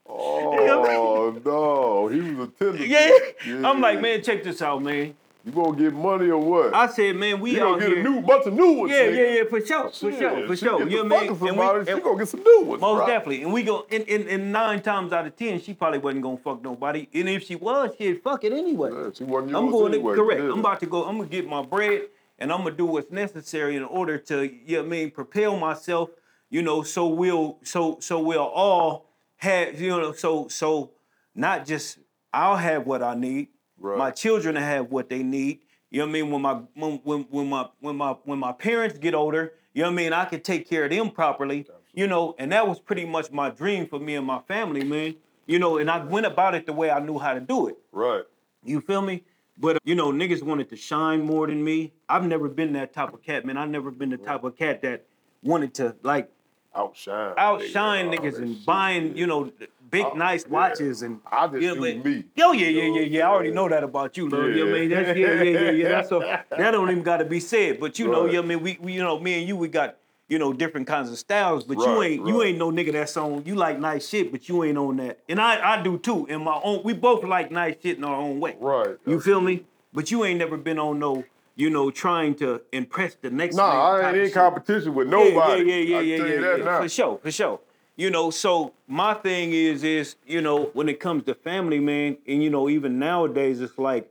oh 0.07 1.39
no, 1.45 2.07
he 2.07 2.21
was 2.21 2.47
a 2.47 2.51
tender. 2.51 2.85
Yeah. 2.85 3.69
I'm 3.69 3.81
like, 3.81 4.01
man, 4.01 4.23
check 4.23 4.43
this 4.43 4.61
out, 4.61 4.81
man. 4.81 5.15
You 5.45 5.51
gonna 5.51 5.77
get 5.77 5.93
money 5.93 6.29
or 6.29 6.37
what? 6.37 6.73
I 6.73 6.87
said, 6.87 7.15
man, 7.17 7.39
we 7.41 7.51
you 7.51 7.59
gonna 7.59 7.79
get 7.79 7.89
here. 7.89 7.99
a 7.99 8.03
new 8.03 8.21
bunch 8.21 8.45
of 8.45 8.53
new 8.53 8.71
ones. 8.73 8.91
yeah, 8.91 8.99
nigga. 9.03 9.15
yeah, 9.17 9.33
yeah, 9.35 9.43
for 9.49 9.59
sure, 9.65 9.89
for 9.89 10.11
Shit, 10.11 10.19
sure, 10.19 10.47
for 10.47 10.55
sure. 10.55 10.79
You 10.89 11.03
to 11.03 11.03
know 11.03 11.15
what 11.15 11.23
I 11.23 11.27
fucking 11.27 11.27
mean? 11.27 11.29
And 11.29 11.41
we- 11.41 11.47
somebody, 11.49 11.91
she 11.93 11.99
gonna 12.01 12.17
get 12.19 12.27
some 12.29 12.43
new 12.43 12.61
ones. 12.63 12.81
Most 12.81 13.07
definitely. 13.07 13.43
And 13.43 13.51
we 13.53 13.63
go 13.63 13.85
in, 13.89 14.01
in, 14.03 14.27
in 14.27 14.51
nine 14.53 14.81
times 14.81 15.11
out 15.11 15.27
of 15.27 15.35
ten, 15.35 15.59
she 15.59 15.73
probably 15.73 15.99
wasn't 15.99 16.23
gonna 16.23 16.37
fuck 16.37 16.61
nobody. 16.63 17.09
And 17.13 17.27
if 17.27 17.43
she 17.43 17.55
was, 17.55 17.91
she'd 17.97 18.21
fuck 18.23 18.43
it 18.45 18.53
anyway. 18.53 18.91
Yeah, 18.93 19.09
she 19.13 19.25
wasn't 19.25 19.55
I'm 19.55 19.69
going 19.69 19.93
anyway, 19.93 20.15
to 20.15 20.21
correct. 20.23 20.41
I'm 20.41 20.59
about 20.59 20.79
to 20.79 20.85
go, 20.85 21.03
I'm 21.05 21.17
gonna 21.17 21.29
get 21.29 21.45
my 21.47 21.61
bread 21.61 22.03
and 22.39 22.51
I'm 22.51 22.59
gonna 22.63 22.71
do 22.71 22.85
what's 22.85 23.11
necessary 23.11 23.75
in 23.75 23.83
order 23.83 24.17
to, 24.17 24.43
you 24.45 24.77
know 24.77 24.79
what 24.79 24.85
I 24.85 24.89
mean, 24.89 25.11
propel 25.11 25.57
myself, 25.57 26.09
you 26.49 26.61
know, 26.61 26.83
so 26.83 27.07
we'll 27.07 27.57
so 27.63 27.97
so 27.99 28.21
we'll 28.21 28.39
all 28.39 29.09
have, 29.37 29.79
you 29.79 29.89
know, 29.89 30.13
so 30.13 30.47
so 30.47 30.91
not 31.35 31.65
just 31.65 31.99
I'll 32.33 32.55
have 32.55 32.87
what 32.87 33.03
I 33.03 33.13
need, 33.13 33.49
Right. 33.83 33.97
my 33.97 34.11
children 34.11 34.55
have 34.55 34.91
what 34.91 35.09
they 35.09 35.23
need. 35.23 35.59
You 35.91 35.99
know 35.99 36.05
what 36.05 36.09
I 36.09 36.13
mean? 36.13 36.31
When 36.31 36.41
my 36.41 36.53
when 36.73 36.91
when 37.03 37.21
when 37.29 37.49
my 37.49 37.67
when 37.81 37.95
my 37.97 38.15
when 38.23 38.39
my 38.39 38.53
parents 38.53 38.97
get 38.97 39.13
older, 39.13 39.53
you 39.73 39.83
know 39.83 39.89
what 39.89 39.93
I 39.93 39.95
mean, 39.97 40.13
I 40.13 40.23
can 40.25 40.39
take 40.41 40.67
care 40.67 40.85
of 40.85 40.89
them 40.91 41.11
properly. 41.11 41.67
You 41.93 42.07
know, 42.07 42.33
and 42.39 42.51
that 42.53 42.67
was 42.67 42.79
pretty 42.79 43.05
much 43.05 43.29
my 43.31 43.49
dream 43.51 43.85
for 43.87 43.99
me 43.99 44.15
and 44.15 44.25
my 44.25 44.39
family, 44.47 44.83
man. 44.83 45.15
You 45.45 45.59
know, 45.59 45.77
and 45.77 45.91
I 45.91 46.03
went 46.03 46.25
about 46.25 46.55
it 46.55 46.65
the 46.65 46.71
way 46.73 46.89
I 46.89 46.99
knew 46.99 47.19
how 47.19 47.33
to 47.33 47.41
do 47.41 47.67
it. 47.67 47.77
Right. 47.91 48.23
You 48.63 48.79
feel 48.79 49.01
me? 49.01 49.23
But 49.57 49.77
you 49.83 49.95
know, 49.95 50.11
niggas 50.11 50.41
wanted 50.41 50.69
to 50.69 50.77
shine 50.77 51.21
more 51.21 51.45
than 51.45 51.61
me. 51.61 51.91
I've 52.07 52.25
never 52.25 52.47
been 52.47 52.71
that 52.73 52.93
type 52.93 53.13
of 53.13 53.21
cat, 53.21 53.45
man. 53.45 53.57
I've 53.57 53.69
never 53.69 53.91
been 53.91 54.09
the 54.09 54.17
type 54.17 54.45
of 54.45 54.57
cat 54.57 54.81
that 54.83 55.05
wanted 55.43 55.73
to 55.75 55.95
like 56.03 56.31
Outshine. 56.75 57.33
outshine 57.37 58.09
niggas 58.09 58.37
and 58.37 58.55
shit. 58.55 58.65
buying, 58.65 59.15
you 59.15 59.27
know, 59.27 59.51
big 59.93 60.05
Oh, 60.05 60.13
nice 60.15 60.43
yeah. 60.43 60.51
watches 60.51 61.03
and 61.03 61.19
I 61.31 61.47
just 61.47 61.61
you 61.61 61.75
do 61.75 61.79
but- 61.79 62.05
me. 62.05 62.23
Oh 62.41 62.51
yeah, 62.51 62.67
yeah, 62.67 62.83
You 62.83 62.95
yeah, 62.95 63.01
yeah. 63.01 63.27
I 63.27 63.31
already 63.31 63.51
know 63.51 63.69
that 63.69 63.83
about 63.83 64.17
you, 64.17 64.27
love. 64.27 64.49
You 64.49 64.65
know 64.65 64.71
what 64.71 64.75
I 64.75 64.79
mean? 64.81 64.89
Yeah. 64.89 65.03
That's, 65.03 65.17
yeah, 65.19 65.33
yeah, 65.43 65.43
yeah, 65.43 65.71
yeah. 65.71 65.89
That's 65.89 66.11
a, 66.11 66.43
that 66.57 66.71
don't 66.71 66.89
even 66.89 67.03
got 67.03 67.17
to 67.17 67.25
be 67.25 67.39
said. 67.39 67.79
But 67.79 67.99
you 67.99 68.07
know, 68.07 68.23
Right. 68.23 68.33
you 68.33 68.41
know 68.41 68.41
what 68.41 68.45
I 68.45 68.55
mean? 68.55 68.63
We, 68.63 68.77
we, 68.81 68.93
you 68.93 68.99
know, 69.03 69.19
me 69.19 69.39
and 69.39 69.47
you, 69.47 69.55
we 69.55 69.67
got, 69.67 69.97
you 70.27 70.39
know, 70.39 70.51
different 70.51 70.87
kinds 70.87 71.11
of 71.11 71.17
styles. 71.19 71.63
But 71.63 71.77
you 71.77 71.85
Right, 71.99 72.11
ain't, 72.13 72.27
you 72.27 72.41
ain't 72.41 72.57
no 72.57 72.71
nigga 72.71 72.91
that's 72.93 73.15
on. 73.17 73.43
You 73.45 73.53
like 73.55 73.79
nice 73.79 74.09
shit, 74.09 74.31
but 74.31 74.49
you 74.49 74.63
ain't 74.63 74.77
on 74.79 74.97
that. 74.97 75.19
And 75.29 75.39
I, 75.39 75.73
I 75.75 75.83
do 75.83 75.99
too. 75.99 76.25
In 76.25 76.43
my 76.43 76.59
own, 76.63 76.81
we 76.83 76.93
both 76.93 77.23
like 77.23 77.51
nice 77.51 77.75
shit 77.83 77.97
in 77.97 78.03
our 78.03 78.15
own 78.15 78.39
way. 78.39 78.55
Right. 78.59 78.97
You 79.05 79.19
feel 79.21 79.41
me? 79.41 79.63
But 79.93 80.09
you 80.09 80.25
ain't 80.25 80.39
never 80.39 80.57
been 80.57 80.79
on 80.79 80.97
no, 80.97 81.23
you 81.55 81.69
know, 81.69 81.91
trying 81.91 82.33
to 82.35 82.61
impress 82.71 83.13
the 83.21 83.29
next. 83.29 83.55
Nah, 83.57 83.97
I 83.97 84.07
ain't 84.09 84.17
in 84.17 84.31
competition 84.31 84.95
with 84.95 85.07
nobody. 85.07 85.61
Yeah, 85.69 85.75
yeah, 85.75 85.81
yeah, 85.83 85.97
I 85.97 86.01
yeah, 86.01 86.15
yeah, 86.17 86.25
yeah, 86.39 86.55
yeah. 86.57 86.81
For 86.81 86.89
sure, 86.89 87.19
for 87.21 87.31
sure. 87.31 87.59
You 87.95 88.09
know, 88.09 88.31
so 88.31 88.73
my 88.87 89.13
thing 89.13 89.53
is, 89.53 89.83
is 89.83 90.15
you 90.25 90.41
know, 90.41 90.65
when 90.73 90.89
it 90.89 90.99
comes 90.99 91.25
to 91.25 91.35
family, 91.35 91.79
man, 91.79 92.17
and 92.27 92.43
you 92.43 92.49
know, 92.49 92.67
even 92.67 92.97
nowadays, 92.97 93.61
it's 93.61 93.77
like, 93.77 94.09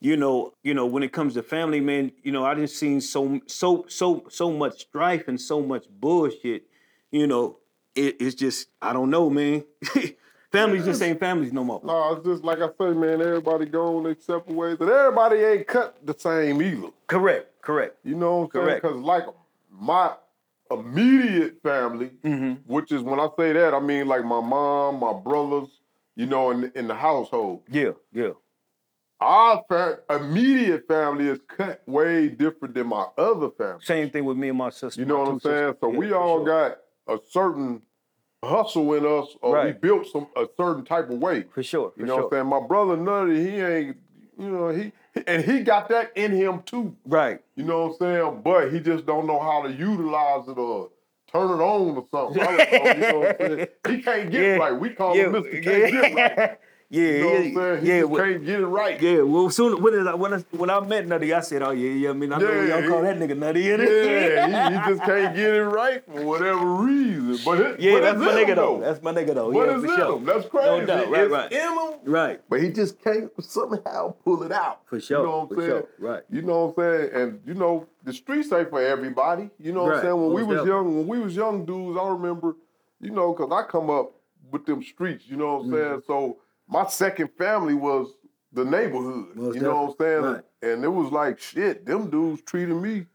you 0.00 0.16
know, 0.16 0.52
you 0.62 0.74
know, 0.74 0.86
when 0.86 1.02
it 1.02 1.12
comes 1.12 1.34
to 1.34 1.42
family, 1.42 1.80
man, 1.80 2.10
you 2.22 2.32
know, 2.32 2.44
I 2.44 2.54
just 2.54 2.76
seen 2.76 3.00
so, 3.00 3.40
so, 3.46 3.86
so, 3.88 4.24
so 4.28 4.50
much 4.50 4.80
strife 4.80 5.28
and 5.28 5.40
so 5.40 5.62
much 5.62 5.86
bullshit. 5.88 6.64
You 7.12 7.26
know, 7.26 7.58
it, 7.94 8.16
it's 8.20 8.34
just, 8.34 8.68
I 8.82 8.92
don't 8.92 9.10
know, 9.10 9.30
man. 9.30 9.64
families 10.52 10.84
just 10.84 11.02
ain't 11.02 11.20
families 11.20 11.52
no 11.52 11.62
more. 11.64 11.80
No, 11.84 12.12
it's 12.14 12.26
just 12.26 12.44
like 12.44 12.58
I 12.58 12.68
say, 12.78 12.92
man. 12.92 13.20
Everybody 13.20 13.66
going 13.66 14.04
their 14.04 14.16
separate 14.18 14.54
ways, 14.54 14.76
but 14.78 14.88
everybody 14.88 15.36
ain't 15.36 15.66
cut 15.66 15.96
the 16.04 16.14
same 16.18 16.60
either. 16.60 16.88
Correct, 17.06 17.62
correct. 17.62 17.98
You 18.04 18.16
know 18.16 18.38
what 18.38 18.44
I'm 18.46 18.50
saying? 18.52 18.64
Correct. 18.64 18.82
Because 18.82 18.98
like 18.98 19.24
my 19.70 20.14
immediate 20.70 21.62
family, 21.62 22.10
Mm-hmm. 22.24 22.70
which 22.72 22.92
is 22.92 23.02
when 23.02 23.20
I 23.20 23.28
say 23.38 23.52
that, 23.52 23.74
I 23.74 23.80
mean 23.80 24.06
like 24.08 24.24
my 24.24 24.40
mom, 24.40 25.00
my 25.00 25.12
brothers, 25.12 25.68
you 26.16 26.26
know, 26.26 26.50
in 26.50 26.70
in 26.74 26.88
the 26.88 26.94
household. 26.94 27.62
Yeah, 27.70 27.92
yeah. 28.12 28.30
Our 29.20 29.64
fa- 29.68 30.00
immediate 30.10 30.86
family 30.86 31.26
is 31.28 31.38
cut 31.48 31.82
way 31.86 32.28
different 32.28 32.74
than 32.74 32.88
my 32.88 33.06
other 33.16 33.48
family. 33.50 33.80
Same 33.82 34.10
thing 34.10 34.24
with 34.26 34.36
me 34.36 34.50
and 34.50 34.58
my 34.58 34.68
sister. 34.70 35.00
You 35.00 35.06
know 35.06 35.18
what 35.18 35.28
I'm 35.28 35.40
saying? 35.40 35.54
sisters. 35.72 35.76
So 35.80 35.90
Yeah, 35.92 35.98
we 35.98 36.12
all 36.12 36.44
sure. 36.44 36.46
got 36.46 36.78
a 37.08 37.18
certain 37.30 37.82
hustle 38.44 38.92
in 38.94 39.06
us, 39.06 39.34
or 39.40 39.64
we 39.64 39.72
built 39.72 40.06
some 40.06 40.26
a 40.36 40.46
certain 40.56 40.84
type 40.84 41.08
of 41.08 41.18
way. 41.18 41.44
for 41.54 41.62
sure. 41.62 41.92
For 41.92 42.00
You 42.00 42.06
know 42.06 42.14
sure. 42.14 42.22
what 42.28 42.36
I'm 42.36 42.40
saying? 42.40 42.62
My 42.62 42.66
brother 42.66 42.96
Nutty, 42.96 43.42
he 43.50 43.56
ain't, 43.60 43.96
you 44.38 44.50
know, 44.50 44.68
he 44.68 44.92
and 45.26 45.44
he 45.44 45.60
got 45.60 45.88
that 45.88 46.12
in 46.16 46.32
him 46.32 46.62
too. 46.64 46.96
Right. 47.04 47.40
You 47.56 47.64
know 47.64 47.86
what 47.88 47.92
I'm 47.92 47.98
saying? 47.98 48.40
But 48.44 48.72
he 48.72 48.80
just 48.80 49.06
don't 49.06 49.26
know 49.26 49.38
how 49.40 49.62
to 49.62 49.72
utilize 49.72 50.48
it 50.48 50.58
or 50.58 50.90
turn 51.32 51.50
it 51.50 51.62
on 51.62 51.96
or 51.96 52.06
something. 52.10 52.42
I 52.42 52.56
don't 52.56 52.72
know, 52.72 52.92
you 53.06 53.12
know 53.12 53.18
what 53.20 53.40
I'm 53.40 53.56
saying? 53.56 53.68
He 53.88 54.02
can't 54.02 54.30
get 54.30 54.42
Yeah. 54.42 54.56
right. 54.56 54.72
We 54.78 54.90
call 54.90 55.16
yeah, 55.16 55.24
him 55.24 55.32
Mr. 55.34 55.62
Can't 55.62 55.92
yeah. 55.94 56.14
Get 56.14 56.38
Right. 56.38 56.58
yeah, 56.88 57.02
You 57.02 57.18
know 57.20 57.26
what 57.26 57.36
I'm 57.36 57.44
yeah, 57.44 57.54
saying? 57.54 57.82
He 57.84 57.88
yeah, 57.88 58.00
just 58.00 58.10
well- 58.10 58.24
can't 58.24 58.44
get 58.46 58.60
it 58.60 58.66
right. 58.66 59.02
Yeah, 59.02 59.20
well, 59.22 59.50
soon 59.50 59.82
when 59.82 60.06
I, 60.08 60.14
when 60.14 60.34
I, 60.34 60.38
when 60.52 60.70
I 60.70 60.80
met 60.80 61.06
Nutty, 61.06 61.32
I 61.34 61.40
said, 61.40 61.62
"Oh 61.62 61.70
yeah, 61.72 61.90
yeah." 61.90 62.10
I 62.10 62.12
mean, 62.12 62.32
I 62.32 62.38
know 62.38 62.50
Yeah, 62.50 62.78
y'all 62.80 62.88
call 62.88 63.02
that 63.02 63.18
nigga 63.18 63.36
Nutty, 63.36 63.64
innit? 63.64 63.88
Yeah, 64.06 64.70
he, 64.70 64.74
he 64.76 64.90
just 64.90 65.02
can't 65.02 65.34
get 65.34 65.52
it 65.54 65.62
right 65.64 66.04
for 66.06 66.22
whatever 66.24 66.64
reason. 66.64 67.38
But 67.44 67.60
it, 67.60 67.80
yeah, 67.80 67.92
but 67.94 68.00
that's 68.02 68.18
my 68.18 68.26
nigga 68.32 68.48
him, 68.48 68.56
though. 68.56 68.80
That's 68.80 69.02
my 69.02 69.12
nigga 69.12 69.34
though. 69.34 69.52
But 69.52 69.66
yeah, 69.66 69.74
it's 69.74 69.84
for 69.84 69.90
in 69.92 69.96
sure. 69.96 70.16
him. 70.18 70.24
That's 70.24 70.48
crazy. 70.48 70.86
doubt. 70.86 71.10
Right, 71.10 71.22
it's 71.24 71.32
right. 71.32 71.52
in 71.52 71.58
him. 71.72 71.92
Right. 72.12 72.40
But 72.48 72.62
he 72.62 72.70
just 72.70 73.02
can't 73.02 73.30
somehow 73.42 74.14
pull 74.24 74.42
it 74.44 74.52
out. 74.52 74.82
For 74.86 75.00
sure, 75.00 75.20
You 75.20 75.26
know 75.26 75.38
what 75.40 75.50
I'm 75.50 75.58
saying? 75.58 75.70
sure, 75.70 75.88
right. 75.98 76.22
You 76.30 76.42
know 76.42 76.66
what 76.66 76.84
I'm 76.84 77.00
saying? 77.10 77.10
And 77.22 77.40
you 77.46 77.54
know, 77.54 77.86
the 78.04 78.12
streets 78.12 78.52
ain't 78.52 78.70
for 78.70 78.80
everybody. 78.80 79.50
You 79.58 79.72
know 79.72 79.82
what 79.82 79.88
Right, 79.90 79.96
I'm 79.98 80.04
saying? 80.04 80.14
When 80.22 80.32
we 80.32 80.42
was 80.44 80.58
definitely. 80.58 80.70
young, 80.70 80.96
when 80.98 81.06
we 81.08 81.18
was 81.18 81.34
young 81.36 81.64
dudes, 81.64 81.98
I 82.00 82.08
remember, 82.08 82.56
you 83.00 83.10
know, 83.10 83.32
cause 83.32 83.50
I 83.52 83.68
come 83.68 83.90
up 83.90 84.12
with 84.52 84.64
them 84.66 84.82
streets, 84.82 85.24
you 85.26 85.36
know 85.36 85.56
what 85.56 85.64
I'm 85.64 85.70
saying? 85.72 85.84
Mm-hmm. 85.84 85.98
So 86.06 86.36
my 86.68 86.86
second 86.88 87.30
family 87.38 87.74
was 87.74 88.08
the 88.52 88.64
neighborhood. 88.64 89.34
Most 89.36 89.54
you 89.56 89.62
know 89.62 89.84
what 89.84 89.90
I'm 89.90 89.96
saying? 89.98 90.22
definitely, 90.22 90.72
And 90.72 90.84
it 90.84 90.88
was 90.88 91.12
like 91.12 91.38
shit, 91.38 91.84
them 91.86 92.10
dudes 92.10 92.42
treated 92.42 92.74
me 92.74 93.06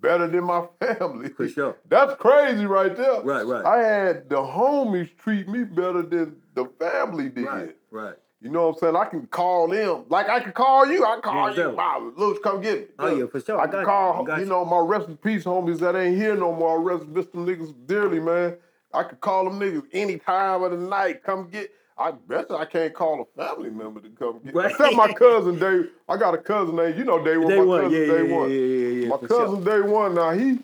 better 0.00 0.26
than 0.26 0.44
my 0.44 0.66
family. 0.80 1.28
For 1.30 1.48
sure. 1.48 1.76
That's 1.88 2.14
crazy 2.16 2.66
right 2.66 2.96
there. 2.96 3.20
Right, 3.22 3.46
right. 3.46 3.64
I 3.64 3.78
had 3.82 4.28
the 4.28 4.36
homies 4.36 5.14
treat 5.18 5.48
me 5.48 5.64
better 5.64 6.02
than 6.02 6.36
the 6.54 6.66
family 6.78 7.28
did. 7.28 7.44
Right. 7.46 7.76
Right. 7.90 8.14
You 8.42 8.48
know 8.48 8.68
what 8.68 8.76
I'm 8.76 8.78
saying? 8.80 8.96
I 8.96 9.04
can 9.04 9.26
call 9.26 9.68
them. 9.68 10.04
Like 10.08 10.30
I 10.30 10.40
can 10.40 10.52
call 10.52 10.86
you. 10.90 11.04
I 11.04 11.12
can 11.14 11.22
call 11.22 11.54
Yeah, 11.54 11.68
you. 11.68 11.76
Wow, 11.76 12.12
Luke, 12.16 12.42
come 12.42 12.62
get 12.62 12.80
me. 12.80 12.86
Oh, 12.98 13.14
yeah, 13.14 13.26
for 13.26 13.38
sure. 13.38 13.60
I 13.60 13.64
I 13.64 13.66
can 13.66 13.84
call, 13.84 14.26
you 14.26 14.36
you. 14.38 14.44
know, 14.46 14.64
my 14.64 14.78
rest 14.78 15.08
in 15.08 15.18
peace 15.18 15.44
homies 15.44 15.78
that 15.80 15.94
ain't 15.94 16.16
here 16.16 16.34
no 16.34 16.50
more. 16.54 16.80
I 16.80 16.82
rest 16.94 17.06
miss 17.06 17.26
them 17.26 17.44
niggas 17.46 17.74
dearly, 17.86 18.18
man. 18.18 18.56
I 18.94 19.02
could 19.02 19.20
call 19.20 19.44
them 19.44 19.60
niggas 19.60 19.84
any 19.92 20.18
time 20.18 20.62
of 20.62 20.70
the 20.70 20.78
night. 20.78 21.22
Come 21.22 21.50
get. 21.50 21.70
I 22.00 22.12
bet 22.12 22.50
I 22.50 22.64
can't 22.64 22.94
call 22.94 23.20
a 23.20 23.42
family 23.42 23.68
member 23.68 24.00
to 24.00 24.08
come 24.08 24.40
get. 24.42 24.54
Right. 24.54 24.70
Except 24.70 24.96
my 24.96 25.12
cousin 25.12 25.58
Dave. 25.58 25.90
I 26.08 26.16
got 26.16 26.32
a 26.32 26.38
cousin 26.38 26.76
named, 26.76 26.96
you 26.98 27.04
know, 27.04 27.22
Day 27.22 27.36
One. 27.36 27.48
Day 27.48 27.58
my 27.58 27.64
one, 27.64 27.80
cousin 27.82 28.00
yeah, 28.00 28.06
Day 28.06 28.28
yeah, 28.28 28.36
One. 28.36 28.50
yeah, 28.50 28.56
yeah, 28.56 29.02
yeah, 29.02 29.08
My 29.08 29.18
for 29.18 29.28
sure. 29.28 29.46
cousin 29.46 29.64
Day 29.64 29.80
One. 29.80 30.14
Now 30.14 30.30
he, 30.30 30.58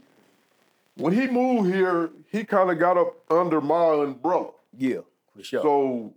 when 0.97 1.13
he 1.13 1.27
moved 1.27 1.73
here, 1.73 2.11
he 2.33 2.43
kind 2.43 2.71
of 2.71 2.79
got 2.79 2.97
up 2.97 3.15
under 3.31 3.61
my 3.61 4.03
umbrella. 4.05 4.51
Yeah. 4.79 5.01
For 5.37 5.43
sure. 5.43 5.63
So 5.63 6.15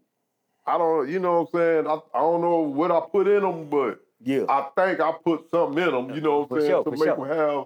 I 0.65 0.77
don't, 0.77 1.09
you 1.09 1.19
know 1.19 1.41
what 1.41 1.59
I'm 1.59 1.59
saying? 1.59 1.87
I, 1.87 2.17
I 2.17 2.21
don't 2.21 2.41
know 2.41 2.59
what 2.59 2.89
I 2.89 3.01
put 3.11 3.27
in 3.27 3.41
them, 3.41 3.69
but 3.69 3.99
yeah. 4.23 4.45
I 4.47 4.69
think 4.77 5.01
I 5.01 5.11
put 5.11 5.49
something 5.51 5.83
in 5.83 5.91
them, 5.91 6.15
you 6.15 6.21
know 6.21 6.41
what 6.41 6.51
I'm 6.51 6.59
saying, 6.61 6.71
sure, 6.71 6.83
to 6.85 6.91
make 6.91 6.99
sure. 6.99 7.15
them 7.15 7.37
have 7.37 7.65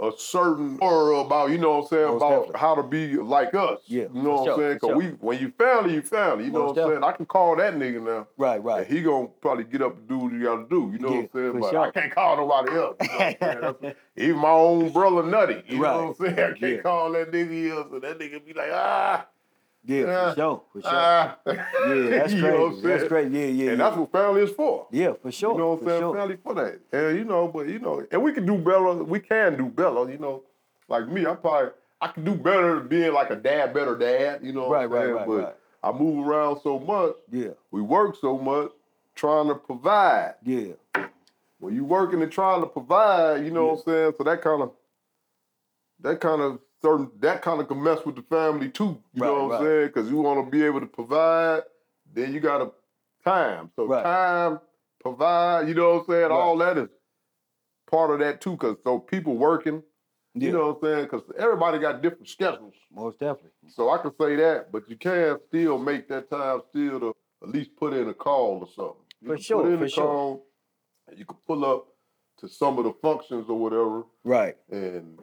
a 0.00 0.10
certain 0.18 0.78
aura 0.82 1.18
about, 1.20 1.50
you 1.50 1.58
know 1.58 1.70
what 1.78 1.82
I'm 1.82 1.86
saying, 1.88 2.06
Most 2.06 2.16
about 2.16 2.30
definitely. 2.46 2.60
how 2.60 2.74
to 2.74 2.82
be 2.82 3.16
like 3.16 3.54
us. 3.54 3.80
Yeah, 3.86 4.06
You 4.12 4.22
know 4.22 4.30
what 4.30 4.38
I'm 4.40 4.44
sure, 4.46 4.56
saying? 4.58 4.74
Because 4.74 4.88
sure. 4.88 4.96
we, 4.98 5.06
when 5.20 5.38
you 5.38 5.52
family, 5.56 5.94
you 5.94 6.02
family. 6.02 6.44
You 6.46 6.50
know 6.50 6.64
Most 6.66 6.76
what 6.76 6.84
I'm 6.86 6.90
saying? 6.92 7.04
I 7.04 7.12
can 7.12 7.26
call 7.26 7.56
that 7.56 7.74
nigga 7.74 8.02
now. 8.02 8.26
right. 8.36 8.56
And 8.56 8.64
Right. 8.64 8.86
he 8.86 9.02
gonna 9.02 9.28
probably 9.40 9.64
get 9.64 9.82
up 9.82 9.96
and 9.96 10.08
do 10.08 10.18
what 10.18 10.32
he 10.32 10.40
gotta 10.40 10.66
do. 10.68 10.90
You 10.92 10.98
know 10.98 11.10
Yeah, 11.10 11.16
what 11.22 11.30
I'm 11.34 11.52
saying? 11.52 11.60
But 11.60 11.70
sure. 11.70 11.80
I 11.80 11.90
can't 11.92 12.14
call 12.14 12.36
nobody 12.36 12.76
else. 12.76 12.96
You 13.00 13.60
know 13.60 13.94
Even 14.16 14.40
my 14.40 14.50
own 14.50 14.90
brother 14.92 15.22
Nutty. 15.22 15.62
You 15.68 15.82
Right. 15.82 15.92
know 15.96 16.06
what 16.08 16.20
I'm 16.28 16.34
saying? 16.36 16.38
I 16.56 16.58
can't 16.58 16.60
Yeah. 16.76 16.82
call 16.82 17.12
that 17.12 17.30
nigga 17.30 17.70
else. 17.76 17.86
And 17.92 18.02
that 18.02 18.18
nigga 18.18 18.44
be 18.44 18.52
like, 18.52 18.70
ah, 18.72 19.26
Yeah. 19.86 19.98
Yeah. 20.06 20.30
For 20.30 20.34
sure. 20.36 20.62
For 20.72 20.80
sure. 20.80 20.90
ah. 20.92 21.38
yeah. 21.46 21.54
That's 22.10 22.32
You 22.32 22.40
know 22.42 22.70
crazy. 22.70 22.86
That's 22.88 23.08
crazy. 23.08 23.30
Yeah. 23.30 23.44
Yeah. 23.44 23.48
And 23.48 23.58
yeah. 23.60 23.74
that's 23.76 23.96
what 23.96 24.12
family 24.12 24.42
is 24.42 24.50
for. 24.50 24.86
yeah. 24.90 25.12
For 25.20 25.30
sure. 25.32 25.52
You 25.52 25.58
know 25.58 25.70
what 25.72 25.80
I'm 25.82 25.86
saying? 25.88 26.00
Sure. 26.00 26.16
Family 26.16 26.36
for 26.42 26.54
that. 26.54 26.80
And 26.92 27.18
you 27.18 27.24
know, 27.24 27.48
but 27.48 27.68
you 27.68 27.78
know, 27.78 28.06
and 28.10 28.22
we 28.22 28.32
can 28.32 28.46
do 28.46 28.56
better. 28.56 28.94
We 29.04 29.20
can 29.20 29.56
do 29.56 29.66
better. 29.66 30.10
You 30.10 30.18
know, 30.18 30.42
like 30.88 31.08
me, 31.08 31.26
I 31.26 31.34
probably 31.34 31.70
I 32.00 32.08
can 32.08 32.24
do 32.24 32.34
better 32.34 32.80
being 32.80 33.12
like 33.12 33.30
a 33.30 33.36
dad, 33.36 33.72
better 33.74 33.96
dad. 33.96 34.40
You 34.42 34.52
know, 34.52 34.68
what 34.68 34.80
I'm 34.82 34.90
Right, 34.90 35.06
right, 35.06 35.14
right, 35.14 35.26
But 35.26 35.36
right. 35.36 35.54
I 35.82 35.92
move 35.92 36.26
around 36.26 36.60
so 36.62 36.78
much. 36.78 37.14
Yeah. 37.30 37.50
We 37.70 37.82
work 37.82 38.16
so 38.20 38.38
much, 38.38 38.70
trying 39.14 39.48
to 39.48 39.54
provide. 39.54 40.34
Yeah. 40.44 40.72
When 41.58 41.74
you 41.74 41.84
working 41.84 42.20
and 42.22 42.30
trying 42.30 42.60
to 42.60 42.66
provide, 42.66 43.44
you 43.44 43.50
know 43.50 43.66
what 43.66 43.78
I'm 43.78 43.84
saying. 43.84 44.12
So 44.18 44.24
that 44.24 44.42
kind 44.42 44.62
of, 44.62 44.72
that 46.00 46.20
kind 46.20 46.42
of 46.42 46.58
certain, 46.84 47.10
that 47.20 47.40
kind 47.40 47.60
of 47.60 47.68
can 47.68 47.82
mess 47.82 48.04
with 48.04 48.16
the 48.16 48.22
family 48.22 48.68
too. 48.68 49.02
You 49.14 49.22
Right, 49.22 49.28
know 49.28 49.46
what 49.46 49.60
I'm 49.60 49.66
saying? 49.66 49.86
Because 49.86 50.10
you 50.10 50.18
want 50.18 50.44
to 50.44 50.50
be 50.50 50.64
able 50.64 50.80
to 50.80 50.86
provide, 50.86 51.62
then 52.12 52.32
you 52.34 52.40
got 52.40 52.58
to 52.58 52.72
time. 53.24 53.70
So 53.74 53.86
Right. 53.86 54.02
time, 54.02 54.60
provide. 55.00 55.66
You 55.68 55.74
know 55.74 55.94
what 55.94 56.00
I'm 56.00 56.06
saying? 56.06 56.22
Right. 56.30 56.30
All 56.38 56.58
that 56.58 56.76
is 56.76 56.88
part 57.90 58.10
of 58.10 58.18
that 58.18 58.40
too. 58.42 58.52
Because 58.52 58.76
so 58.84 58.98
people 58.98 59.36
working, 59.36 59.82
Yeah. 60.34 60.46
you 60.48 60.52
know 60.52 60.66
what 60.72 60.76
I'm 60.76 60.82
saying? 60.82 61.04
Because 61.04 61.22
everybody 61.38 61.78
got 61.78 62.02
different 62.02 62.28
schedules. 62.28 62.74
Most 62.92 63.18
definitely. 63.18 63.50
So 63.68 63.88
I 63.88 63.98
can 63.98 64.12
say 64.20 64.36
that, 64.36 64.70
but 64.70 64.88
you 64.90 64.96
can 64.96 65.38
still 65.48 65.78
make 65.78 66.06
that 66.08 66.28
time 66.28 66.60
still 66.68 67.00
to 67.00 67.16
at 67.42 67.48
least 67.48 67.74
put 67.76 67.94
in 67.94 68.08
a 68.08 68.14
call 68.14 68.60
or 68.60 68.68
something. 68.68 69.04
You 69.22 69.28
For 69.28 69.34
can 69.36 69.42
sure, 69.42 69.62
Put 69.62 69.72
in 69.72 69.78
for 69.78 69.84
a 69.86 69.88
sure. 69.88 70.04
call, 70.04 70.46
and 71.08 71.18
you 71.18 71.24
can 71.24 71.38
pull 71.46 71.64
up 71.64 71.86
to 72.40 72.48
some 72.48 72.76
of 72.78 72.84
the 72.84 72.92
functions 73.00 73.48
or 73.48 73.58
whatever 73.58 74.04
Right. 74.24 74.56
and 74.70 75.18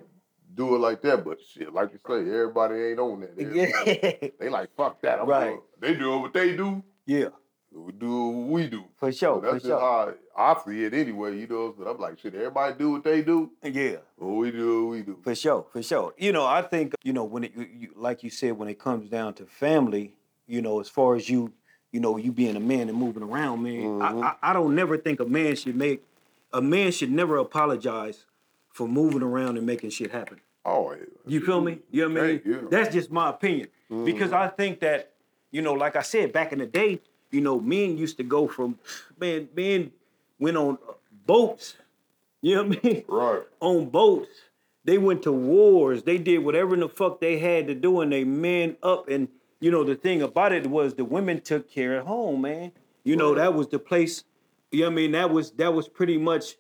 do 0.56 0.76
it 0.76 0.80
like 0.80 1.02
that. 1.04 1.24
But 1.26 1.40
shit, 1.42 1.74
like 1.74 1.92
you 1.94 2.00
say, 2.08 2.20
everybody 2.20 2.76
ain't 2.76 3.00
on 3.00 3.22
that. 3.22 3.32
Everybody- 3.40 4.00
Yeah. 4.24 4.30
They 4.40 4.50
like 4.50 4.70
fuck 4.76 5.02
that. 5.02 5.20
I'm 5.20 5.28
Right. 5.28 5.50
doing- 5.50 5.62
They 5.80 5.94
do 5.96 6.20
what 6.20 6.34
they 6.34 6.56
do. 6.56 6.84
yeah. 7.06 7.30
We 7.74 7.94
do 7.94 8.28
what 8.28 8.48
we 8.50 8.68
do. 8.68 8.84
For 8.98 9.14
So 9.14 9.18
sure. 9.18 9.36
For 9.40 9.42
that's 9.54 9.64
just 9.64 9.68
sure. 9.68 9.80
how 9.80 10.14
I 10.36 10.62
see 10.66 10.84
it 10.84 10.94
anyway. 10.94 11.38
You 11.40 11.48
know, 11.48 11.74
but 11.78 11.88
I'm 11.90 11.98
like, 12.00 12.20
shit. 12.20 12.36
Everybody 12.36 12.76
do 12.78 12.92
what 12.92 13.04
they 13.06 13.22
do. 13.22 13.50
Yeah. 13.64 13.98
We 14.18 14.52
do, 14.52 14.84
what 14.88 14.92
we 14.92 15.02
do. 15.04 15.18
For 15.24 15.34
sure, 15.34 15.66
for 15.72 15.82
sure. 15.82 16.14
You 16.18 16.34
know, 16.34 16.46
I 16.46 16.64
think 16.64 16.96
you 17.04 17.14
know 17.14 17.24
when 17.24 17.46
it, 17.46 17.54
you, 17.56 17.94
like 17.96 18.24
you 18.24 18.30
said, 18.30 18.58
when 18.58 18.68
it 18.68 18.78
comes 18.78 19.10
down 19.10 19.36
to 19.36 19.46
family, 19.46 20.14
you 20.48 20.62
know, 20.62 20.82
as 20.82 20.90
far 20.90 21.16
as 21.16 21.30
you, 21.30 21.54
you 21.94 22.02
know, 22.02 22.18
you 22.18 22.34
being 22.34 22.58
a 22.58 22.60
man 22.60 22.90
and 22.90 22.98
moving 22.98 23.24
around, 23.24 23.64
man, 23.64 24.02
I, 24.02 24.12
mm-hmm. 24.12 24.24
I, 24.24 24.36
I 24.44 24.52
don't 24.54 24.76
never 24.76 24.98
think 24.98 25.22
a 25.22 25.26
man 25.26 25.56
should 25.56 25.78
make, 25.78 26.04
a 26.52 26.62
man 26.62 26.92
should 26.92 27.12
never 27.12 27.38
apologize 27.38 28.26
for 28.74 28.88
moving 28.88 29.22
around 29.22 29.58
and 29.58 29.66
making 29.66 29.90
shit 29.90 30.12
happen. 30.12 30.40
Oh, 30.66 30.92
yeah. 30.94 31.06
You 31.26 31.42
feel 31.42 31.62
me? 31.62 31.80
You 31.90 32.08
know 32.08 32.16
what 32.16 32.24
I 32.24 32.28
mean? 32.28 32.42
Yeah. 32.46 32.58
That's 32.70 32.94
just 32.94 33.12
my 33.12 33.30
opinion. 33.30 33.68
Mm-hmm. 33.92 34.06
Because 34.06 34.32
I 34.32 34.48
think 34.48 34.80
that, 34.82 35.14
you 35.52 35.62
know, 35.62 35.74
like 35.74 35.96
I 35.96 36.02
said, 36.02 36.32
back 36.32 36.54
in 36.54 36.60
the 36.60 36.66
day, 36.66 37.02
you 37.32 37.42
know, 37.42 37.60
men 37.60 37.98
used 37.98 38.18
to 38.18 38.24
go 38.24 38.48
from, 38.48 38.78
man, 39.20 39.50
men 39.56 39.92
went 40.40 40.58
on 40.58 40.78
boats. 41.26 41.76
You 42.42 42.56
know 42.56 42.64
what 42.64 42.80
I 42.84 42.88
mean? 42.88 43.04
Right. 43.08 43.42
on 43.60 43.90
boats. 43.90 44.30
They 44.84 44.98
went 44.98 45.24
to 45.24 45.32
wars. 45.32 46.04
They 46.04 46.18
did 46.18 46.40
whatever 46.40 46.74
in 46.74 46.80
the 46.80 46.90
fuck 46.90 47.22
they 47.22 47.38
had 47.38 47.68
to 47.68 47.76
do, 47.76 48.02
and 48.02 48.12
they 48.12 48.24
man 48.24 48.78
up. 48.82 49.08
And 49.10 49.28
you 49.60 49.70
know 49.70 49.84
the 49.84 49.96
thing 49.96 50.22
about 50.22 50.54
it 50.54 50.68
was 50.68 50.96
the 50.96 51.06
women 51.06 51.42
took 51.42 51.70
care 51.70 51.98
at 52.00 52.06
home, 52.06 52.42
man. 52.42 52.72
You 53.04 53.16
know 53.16 53.36
that 53.36 53.54
was 53.54 53.68
the 53.68 53.78
place. 53.78 54.24
You 54.72 54.82
know 54.82 54.86
what 54.88 54.94
I 54.94 54.96
mean? 54.96 55.12
That 55.12 55.30
was 55.30 55.52
that 55.52 55.74
was 55.74 55.88
pretty 55.88 56.18
much 56.18 56.56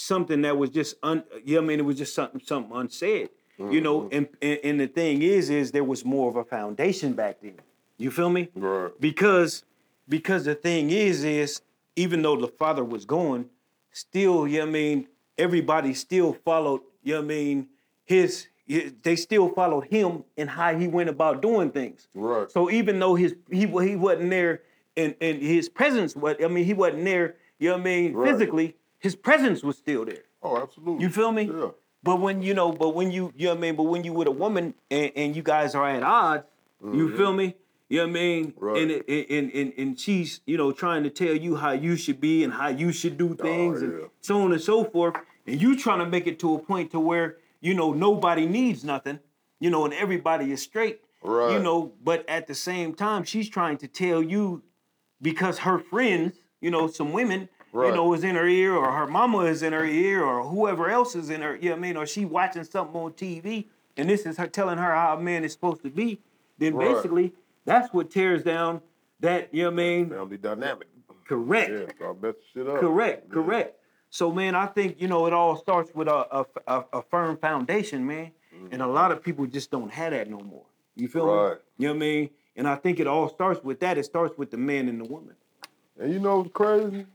something 0.00 0.42
that 0.42 0.56
was 0.56 0.70
just 0.70 0.96
un. 1.02 1.24
You 1.44 1.56
know 1.56 1.62
I 1.62 1.66
mean? 1.66 1.78
It 1.80 1.84
was 1.84 1.98
just 1.98 2.14
something 2.14 2.40
something 2.44 2.76
unsaid. 2.76 3.30
You 3.58 3.82
know, 3.82 4.02
mm-hmm. 4.02 4.14
and, 4.16 4.28
and 4.40 4.58
and 4.64 4.80
the 4.80 4.86
thing 4.86 5.20
is, 5.20 5.50
is 5.50 5.70
there 5.70 5.84
was 5.84 6.02
more 6.04 6.30
of 6.30 6.36
a 6.36 6.44
foundation 6.44 7.12
back 7.12 7.36
then. 7.42 7.56
You 7.98 8.10
feel 8.10 8.30
me? 8.30 8.48
Right. 8.54 8.90
because 8.98 9.64
because 10.08 10.46
the 10.46 10.54
thing 10.54 10.90
is 10.90 11.24
is 11.24 11.60
even 11.94 12.22
though 12.22 12.36
the 12.36 12.48
father 12.48 12.82
was 12.84 13.04
gone 13.04 13.50
still 13.92 14.46
you 14.48 14.58
know 14.58 14.64
what 14.64 14.68
i 14.70 14.72
mean 14.72 15.08
everybody 15.36 15.92
still 15.94 16.32
followed 16.32 16.80
you 17.02 17.12
know 17.14 17.20
i 17.20 17.22
mean 17.22 17.66
his, 18.04 18.46
his- 18.66 18.92
they 19.02 19.16
still 19.16 19.48
followed 19.50 19.82
him 19.82 20.24
and 20.36 20.48
how 20.48 20.74
he 20.74 20.88
went 20.88 21.08
about 21.10 21.42
doing 21.42 21.70
things 21.70 22.08
Right. 22.14 22.50
so 22.50 22.70
even 22.70 22.98
though 22.98 23.14
his 23.16 23.34
he 23.50 23.66
he 23.66 23.96
wasn't 23.96 24.30
there 24.30 24.62
and 24.96 25.14
and 25.20 25.42
his 25.42 25.68
presence 25.68 26.16
was 26.16 26.36
i 26.42 26.48
mean 26.48 26.64
he 26.64 26.72
wasn't 26.74 27.04
there 27.04 27.36
you 27.58 27.68
know 27.68 27.74
i 27.76 27.78
mean 27.80 28.14
Right. 28.14 28.30
physically 28.30 28.76
his 29.00 29.14
presence 29.16 29.62
was 29.62 29.76
still 29.78 30.04
there 30.04 30.24
Oh, 30.42 30.56
absolutely. 30.62 31.02
you 31.04 31.10
feel 31.10 31.32
me? 31.32 31.44
Yeah. 31.44 31.70
But 32.02 32.20
when 32.20 32.40
you 32.42 32.54
know, 32.54 32.72
but 32.72 32.94
when 32.94 33.10
you, 33.10 33.32
you 33.36 33.46
know 33.48 33.50
what 33.54 33.58
I 33.58 33.60
mean. 33.60 33.76
But 33.76 33.82
when 33.84 34.04
you 34.04 34.12
with 34.14 34.26
a 34.28 34.30
woman 34.30 34.72
and, 34.90 35.10
and 35.16 35.36
you 35.36 35.42
guys 35.42 35.74
are 35.74 35.86
at 35.88 36.02
odds, 36.02 36.44
you 36.82 37.14
feel 37.16 37.32
me? 37.34 37.56
You 37.90 37.98
know 37.98 38.04
what 38.04 38.10
I 38.10 38.12
mean? 38.12 38.52
Mm-hmm. 38.52 38.64
Right. 38.64 38.82
And, 38.82 38.90
and 39.30 39.52
and 39.52 39.72
and 39.76 40.00
she's 40.00 40.40
you 40.46 40.56
know 40.56 40.72
trying 40.72 41.02
to 41.02 41.10
tell 41.10 41.34
you 41.34 41.56
how 41.56 41.72
you 41.72 41.96
should 41.96 42.18
be 42.20 42.42
and 42.44 42.52
how 42.54 42.68
you 42.68 42.90
should 42.92 43.18
do 43.18 43.34
things 43.34 43.82
Oh, 43.82 43.86
yeah. 43.86 43.92
and 43.92 44.10
so 44.22 44.40
on 44.42 44.52
and 44.52 44.62
so 44.62 44.84
forth. 44.84 45.16
And 45.46 45.60
you 45.60 45.76
trying 45.76 45.98
to 45.98 46.06
make 46.06 46.26
it 46.26 46.38
to 46.38 46.54
a 46.54 46.58
point 46.58 46.90
to 46.92 47.00
where 47.00 47.36
you 47.60 47.74
know 47.74 47.92
nobody 47.92 48.46
needs 48.46 48.82
nothing, 48.82 49.18
you 49.58 49.68
know, 49.68 49.84
and 49.84 49.92
everybody 49.92 50.52
is 50.52 50.62
straight. 50.62 51.00
Right. 51.22 51.52
You 51.52 51.58
know, 51.58 51.92
but 52.02 52.26
at 52.30 52.46
the 52.46 52.54
same 52.54 52.94
time, 52.94 53.24
she's 53.24 53.48
trying 53.50 53.76
to 53.78 53.88
tell 53.88 54.22
you 54.22 54.62
because 55.20 55.58
her 55.58 55.78
friends, 55.78 56.38
you 56.62 56.70
know, 56.70 56.86
some 56.86 57.12
women, 57.12 57.50
you 57.72 57.92
know, 57.92 58.12
is 58.14 58.24
in 58.24 58.34
her 58.34 58.46
ear, 58.46 58.74
or 58.74 58.90
her 58.92 59.06
mama 59.06 59.38
is 59.40 59.62
in 59.62 59.72
her 59.72 59.84
ear, 59.84 60.24
or 60.24 60.42
whoever 60.44 60.88
else 60.88 61.14
is 61.14 61.30
in 61.30 61.42
her, 61.42 61.56
you 61.56 61.66
know 61.70 61.70
what 61.72 61.78
I 61.78 61.80
mean, 61.80 61.96
or 61.96 62.06
she 62.06 62.24
watching 62.24 62.64
something 62.64 62.96
on 63.00 63.12
TV, 63.12 63.66
and 63.96 64.08
this 64.08 64.26
is 64.26 64.36
her 64.36 64.46
telling 64.46 64.78
her 64.78 64.94
how 64.94 65.16
a 65.16 65.20
man 65.20 65.44
is 65.44 65.52
supposed 65.52 65.82
to 65.82 65.90
be, 65.90 66.20
then 66.58 66.74
Right. 66.74 66.94
basically 66.94 67.32
that's 67.64 67.92
what 67.92 68.10
tears 68.10 68.42
down 68.42 68.80
that, 69.20 69.52
you 69.52 69.62
know 69.64 69.70
what 69.70 69.74
I 69.74 69.76
mean? 69.76 70.10
Family 70.10 70.36
dynamic. 70.38 70.88
Correct. 71.28 71.70
Yeah, 71.70 72.06
I 72.08 72.32
shit 72.52 72.68
up. 72.68 72.80
Correct, 72.80 73.26
Yeah. 73.28 73.34
correct. 73.34 73.76
So 74.10 74.32
man, 74.32 74.56
I 74.56 74.66
think 74.66 75.00
you 75.00 75.06
know 75.06 75.26
it 75.26 75.32
all 75.32 75.56
starts 75.56 75.94
with 75.94 76.08
a 76.08 76.26
a, 76.40 76.46
a, 76.66 76.84
a 76.94 77.02
firm 77.02 77.36
foundation, 77.36 78.04
man. 78.04 78.32
Mm-hmm. 78.52 78.68
And 78.72 78.82
a 78.82 78.86
lot 78.88 79.12
of 79.12 79.22
people 79.22 79.46
just 79.46 79.70
don't 79.70 79.92
have 79.92 80.10
that 80.12 80.28
no 80.28 80.40
more. 80.40 80.64
You 80.96 81.06
feel 81.06 81.26
me? 81.26 81.30
You 81.78 81.88
know 81.88 81.94
what 81.94 81.96
I 81.96 81.98
mean? 81.98 82.30
And 82.56 82.66
I 82.68 82.74
think 82.74 82.98
it 82.98 83.06
all 83.06 83.28
starts 83.28 83.62
with 83.62 83.78
that. 83.80 83.96
It 83.96 84.04
starts 84.04 84.36
with 84.36 84.50
the 84.50 84.56
man 84.56 84.88
and 84.88 85.00
the 85.00 85.04
woman. 85.08 85.36
And 86.00 86.12
you 86.12 86.18
know 86.18 86.38
what's 86.38 86.50
crazy? 86.52 87.06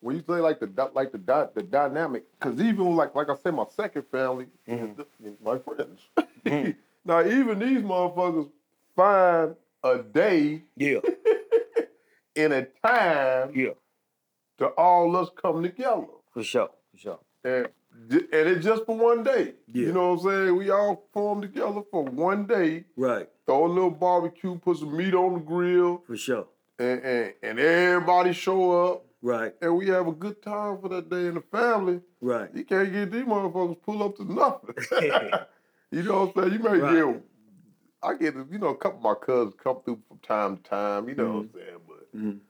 When 0.00 0.16
you 0.16 0.22
say 0.28 0.34
like 0.40 0.60
the 0.60 0.90
like 0.94 1.12
the 1.12 1.50
the 1.54 1.62
dynamic, 1.62 2.24
because 2.38 2.60
even 2.60 2.94
like 2.94 3.14
like 3.14 3.28
I 3.30 3.34
said, 3.42 3.54
my 3.54 3.66
second 3.76 4.04
family, 4.12 4.46
Mm-hmm. 4.68 5.30
my 5.44 5.58
friends. 5.58 6.00
now 7.04 7.20
even 7.24 7.58
these 7.58 7.82
motherfuckers 7.82 8.48
find 8.94 9.56
a 9.82 9.98
day 9.98 10.62
Yeah. 10.76 11.00
in 12.34 12.52
a 12.52 12.64
time 12.84 13.52
Yeah. 13.54 13.70
to 14.58 14.66
all 14.68 15.16
us 15.16 15.30
come 15.40 15.62
together, 15.62 16.06
For 16.32 16.42
sure. 16.42 16.70
For 16.92 16.98
sure. 16.98 17.18
and 17.44 17.68
and 18.10 18.48
it's 18.48 18.64
just 18.64 18.84
for 18.86 18.96
one 18.96 19.24
day. 19.24 19.54
Yeah. 19.66 19.86
You 19.86 19.92
know 19.92 20.14
what 20.14 20.20
I'm 20.24 20.30
saying? 20.46 20.56
We 20.56 20.70
all 20.70 21.02
form 21.12 21.40
together 21.42 21.82
for 21.90 22.04
one 22.04 22.46
day. 22.46 22.84
Right. 22.96 23.28
Throw 23.46 23.66
a 23.66 23.66
little 23.66 23.90
barbecue, 23.90 24.56
put 24.58 24.76
some 24.78 24.96
meat 24.96 25.14
on 25.14 25.34
the 25.34 25.40
grill, 25.40 26.02
For 26.06 26.16
sure. 26.16 26.46
and 26.78 27.00
and, 27.02 27.34
and 27.42 27.58
everybody 27.58 28.32
show 28.32 28.92
up. 28.92 29.04
Right. 29.20 29.52
and 29.60 29.76
we 29.76 29.88
have 29.88 30.06
a 30.06 30.12
good 30.12 30.40
time 30.42 30.78
for 30.80 30.88
that 30.90 31.10
day 31.10 31.26
in 31.26 31.34
the 31.34 31.40
family. 31.40 32.00
Right. 32.20 32.48
You 32.54 32.64
can't 32.64 32.92
get 32.92 33.10
these 33.10 33.24
motherfuckers 33.24 33.82
pull 33.82 34.02
up 34.02 34.16
to 34.16 34.24
nothing. 34.32 34.74
you 35.90 36.02
know 36.04 36.26
what 36.26 36.36
I'm 36.36 36.50
saying? 36.50 36.52
You 36.54 36.58
may 36.60 36.78
Right. 36.78 37.14
get, 37.14 37.22
I 38.02 38.14
get, 38.14 38.34
you 38.50 38.58
know, 38.58 38.68
a 38.68 38.76
couple 38.76 38.98
of 38.98 39.02
my 39.04 39.14
cousins 39.14 39.54
come 39.62 39.78
through 39.84 40.00
from 40.08 40.18
time 40.18 40.56
to 40.58 40.62
time. 40.62 41.08
You 41.08 41.16
know 41.16 41.26
what 41.26 41.38
I'm 41.40 41.50
saying? 41.54 41.78
But 41.88 42.16
Mhm. 42.16 42.40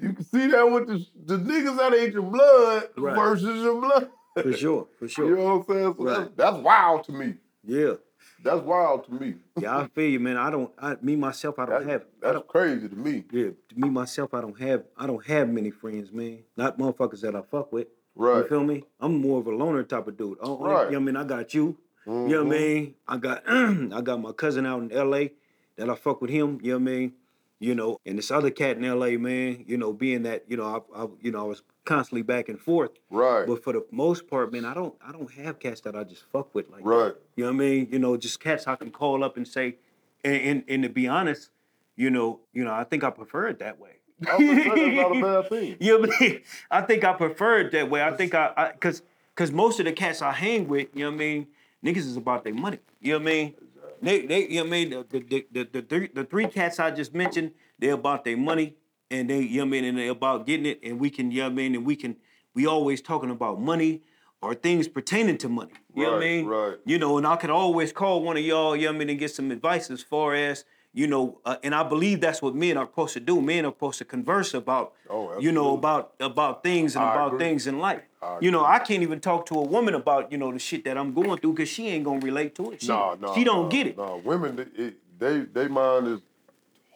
you 0.00 0.12
can 0.12 0.24
see 0.24 0.46
that 0.48 0.70
with 0.70 0.86
the, 0.86 1.04
the 1.26 1.36
niggas 1.38 1.76
that 1.78 1.94
ain't 1.94 2.12
your 2.14 2.22
blood 2.22 2.88
Right. 2.96 3.16
versus 3.16 3.62
your 3.62 3.80
blood. 3.80 4.10
For 4.34 4.52
sure. 4.52 4.86
For 5.00 5.08
sure. 5.08 5.28
You 5.30 5.36
know 5.36 5.56
what 5.56 5.68
I'm 5.68 5.74
saying? 5.76 5.94
So 5.98 6.04
Right. 6.04 6.16
that's, 6.16 6.30
that's 6.36 6.56
wild 6.58 7.04
to 7.04 7.12
me. 7.12 7.34
Yeah. 7.64 7.94
That's 8.42 8.62
wild 8.62 9.04
to 9.04 9.12
me. 9.12 9.34
Yeah, 9.58 9.76
I 9.76 9.88
feel 9.88 10.10
you, 10.10 10.20
man. 10.20 10.36
I 10.36 10.50
don't. 10.50 10.70
I, 10.78 10.96
me 11.02 11.16
myself, 11.16 11.58
I 11.58 11.66
don't 11.66 11.84
That- 11.84 11.92
have. 11.92 12.04
That's 12.20 12.34
don't. 12.34 12.48
crazy 12.48 12.88
to 12.88 12.96
me. 12.96 13.24
Yeah, 13.30 13.50
to 13.68 13.74
me 13.78 13.90
myself, 13.90 14.32
I 14.34 14.40
don't 14.40 14.58
have. 14.60 14.84
I 14.96 15.06
don't 15.06 15.24
have 15.26 15.48
many 15.48 15.70
friends, 15.70 16.10
man. 16.12 16.38
Not 16.56 16.78
motherfuckers 16.78 17.20
that 17.20 17.34
I 17.34 17.42
fuck 17.42 17.72
with. 17.72 17.88
Right. 18.14 18.38
You 18.38 18.48
feel 18.48 18.64
me? 18.64 18.84
I'm 19.00 19.20
more 19.20 19.40
of 19.40 19.46
a 19.46 19.50
loner 19.54 19.82
type 19.82 20.06
of 20.08 20.16
dude. 20.16 20.38
Oh, 20.40 20.62
I 20.64 20.72
Right. 20.72 20.84
You 20.86 20.92
know 20.92 20.98
what 20.98 21.02
I 21.02 21.04
mean? 21.04 21.16
I 21.16 21.24
got 21.24 21.54
you. 21.54 21.76
You 22.06 22.12
know 22.12 22.44
what 22.44 22.56
I 22.56 22.58
mm-hmm. 22.58 22.74
mean? 22.74 22.94
I 23.06 23.16
got 23.18 23.42
I 23.48 24.00
got 24.00 24.20
my 24.20 24.32
cousin 24.32 24.66
out 24.66 24.82
in 24.82 24.92
L.A. 24.92 25.32
that 25.76 25.88
I 25.90 25.94
fuck 25.94 26.20
with 26.20 26.30
him. 26.30 26.58
You 26.62 26.72
know 26.72 26.78
what 26.78 26.90
I 26.90 26.96
mean? 26.96 27.12
You 27.60 27.74
know, 27.74 28.00
and 28.06 28.16
this 28.16 28.30
other 28.30 28.50
cat 28.50 28.78
in 28.78 28.84
L.A. 28.84 29.18
Man. 29.18 29.64
You 29.68 29.76
know, 29.76 29.92
being 29.92 30.22
that 30.22 30.44
you 30.48 30.56
know 30.56 30.84
I, 30.94 31.02
I 31.02 31.06
you 31.20 31.30
know 31.30 31.40
I 31.40 31.44
was 31.44 31.62
constantly 31.84 32.22
back 32.22 32.48
and 32.48 32.58
forth. 32.58 32.92
Right. 33.10 33.46
But 33.46 33.62
for 33.62 33.72
the 33.72 33.84
most 33.90 34.28
part, 34.28 34.52
man, 34.52 34.64
I 34.64 34.74
don't 34.74 34.94
I 35.06 35.12
don't 35.12 35.30
have 35.32 35.58
cats 35.58 35.82
that 35.82 35.94
I 35.94 36.04
just 36.04 36.24
fuck 36.32 36.54
with 36.54 36.70
like 36.70 36.82
that. 36.82 36.88
Right. 36.88 37.14
You 37.36 37.44
know 37.44 37.50
what 37.50 37.56
I 37.56 37.58
mean? 37.58 37.88
You 37.90 37.98
know, 37.98 38.16
just 38.16 38.40
cats 38.40 38.66
I 38.66 38.76
can 38.76 38.90
call 38.90 39.22
up 39.22 39.36
and 39.36 39.46
say, 39.46 39.76
and 40.24 40.36
and, 40.42 40.64
and 40.68 40.82
to 40.84 40.88
be 40.88 41.06
honest, 41.06 41.50
you 41.96 42.10
know, 42.10 42.40
you 42.54 42.64
know, 42.64 42.72
I 42.72 42.84
think 42.84 43.04
I 43.04 43.10
prefer 43.10 43.48
it 43.48 43.58
that 43.58 43.78
way. 43.78 44.00
I 44.26 44.36
would 44.36 44.40
say 44.40 44.68
that's 44.68 44.96
not 44.96 45.16
a 45.16 45.20
bad 45.20 45.48
thing. 45.50 45.76
You 45.80 45.94
know 45.94 46.08
what 46.08 46.16
I 46.16 46.24
mean? 46.24 46.40
I 46.70 46.80
think 46.82 47.04
I 47.04 47.12
prefer 47.12 47.60
it 47.60 47.72
that 47.72 47.90
way. 47.90 48.02
I 48.02 48.12
think 48.12 48.34
I, 48.34 48.52
I 48.56 48.72
cause 48.72 49.02
cause 49.34 49.50
most 49.50 49.80
of 49.80 49.86
the 49.86 49.92
cats 49.92 50.22
I 50.22 50.32
hang 50.32 50.68
with, 50.68 50.88
you 50.94 51.04
know 51.04 51.10
what 51.10 51.16
I 51.16 51.18
mean, 51.18 51.46
niggas 51.84 51.98
is 51.98 52.16
about 52.16 52.44
their 52.44 52.54
money. 52.54 52.78
You 53.00 53.12
know 53.12 53.18
what 53.18 53.28
I 53.28 53.32
mean? 53.32 53.54
They, 54.02 54.26
they, 54.26 54.48
you 54.48 54.56
know 54.56 54.62
what 54.62 54.66
I 54.66 54.70
mean? 54.70 54.90
The, 54.90 55.04
the, 55.20 55.46
the, 55.52 55.68
the, 55.72 55.82
three, 55.82 56.08
the 56.12 56.24
three 56.24 56.46
cats 56.46 56.78
I 56.78 56.90
just 56.90 57.14
mentioned, 57.14 57.52
they're 57.78 57.94
about 57.94 58.24
their 58.24 58.36
money 58.36 58.76
and 59.10 59.28
they, 59.28 59.40
you 59.40 59.58
know 59.58 59.64
what 59.64 59.68
I 59.68 59.70
mean, 59.70 59.84
and 59.84 59.98
they're 59.98 60.10
about 60.10 60.46
getting 60.46 60.66
it 60.66 60.80
and 60.82 60.98
we 60.98 61.10
can, 61.10 61.30
you 61.30 61.38
know 61.38 61.44
what 61.44 61.52
I 61.52 61.54
mean, 61.54 61.74
and 61.74 61.84
we 61.84 61.96
can, 61.96 62.16
we 62.54 62.66
always 62.66 63.00
talking 63.02 63.30
about 63.30 63.60
money 63.60 64.02
or 64.42 64.54
things 64.54 64.88
pertaining 64.88 65.36
to 65.38 65.48
money. 65.48 65.72
You 65.94 66.04
know 66.04 66.12
what 66.12 66.22
I 66.22 66.24
mean? 66.24 66.46
right. 66.46 66.76
You 66.84 66.98
know, 66.98 67.18
and 67.18 67.26
I 67.26 67.36
could 67.36 67.50
always 67.50 67.92
call 67.92 68.22
one 68.22 68.36
of 68.36 68.42
y'all, 68.44 68.74
you 68.74 68.86
know 68.86 68.92
what 68.92 68.96
I 68.96 68.98
mean, 69.00 69.10
and 69.10 69.18
get 69.18 69.32
some 69.32 69.50
advice 69.50 69.90
as 69.90 70.02
far 70.02 70.34
as, 70.34 70.64
you 70.92 71.06
know, 71.06 71.38
uh, 71.44 71.56
and 71.62 71.74
I 71.74 71.82
believe 71.84 72.20
that's 72.20 72.42
what 72.42 72.54
men 72.54 72.76
are 72.76 72.86
supposed 72.86 73.14
to 73.14 73.20
do. 73.20 73.40
Men 73.40 73.64
are 73.64 73.70
supposed 73.70 73.98
to 73.98 74.04
converse 74.04 74.54
about, 74.54 74.92
Oh, 75.08 75.38
you 75.38 75.52
know, 75.52 75.74
about 75.74 76.14
about 76.20 76.62
things 76.62 76.96
and 76.96 77.04
I 77.04 77.12
about 77.14 77.28
agree. 77.34 77.38
things 77.46 77.66
in 77.66 77.78
life. 77.78 78.02
You 78.40 78.50
know, 78.50 78.64
I 78.64 78.80
can't 78.80 79.02
even 79.02 79.18
talk 79.20 79.46
to 79.46 79.54
a 79.54 79.62
woman 79.62 79.94
about, 79.94 80.30
you 80.30 80.36
know, 80.38 80.52
the 80.52 80.58
shit 80.58 80.84
that 80.84 80.98
I'm 80.98 81.14
going 81.14 81.38
through 81.38 81.52
because 81.54 81.68
she 81.70 81.88
ain't 81.88 82.04
gonna 82.04 82.20
relate 82.20 82.54
to 82.56 82.72
it. 82.72 82.82
She, 82.82 82.88
No, 82.88 83.16
no, 83.20 83.34
she 83.34 83.44
don't 83.44 83.64
no, 83.64 83.68
get 83.70 83.86
it. 83.86 83.96
No, 83.96 84.20
women, 84.24 84.56
they, 84.56 84.82
it, 84.84 84.94
they, 85.18 85.38
they 85.40 85.68
mind 85.68 86.06
is 86.08 86.20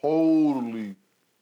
totally, 0.03 0.97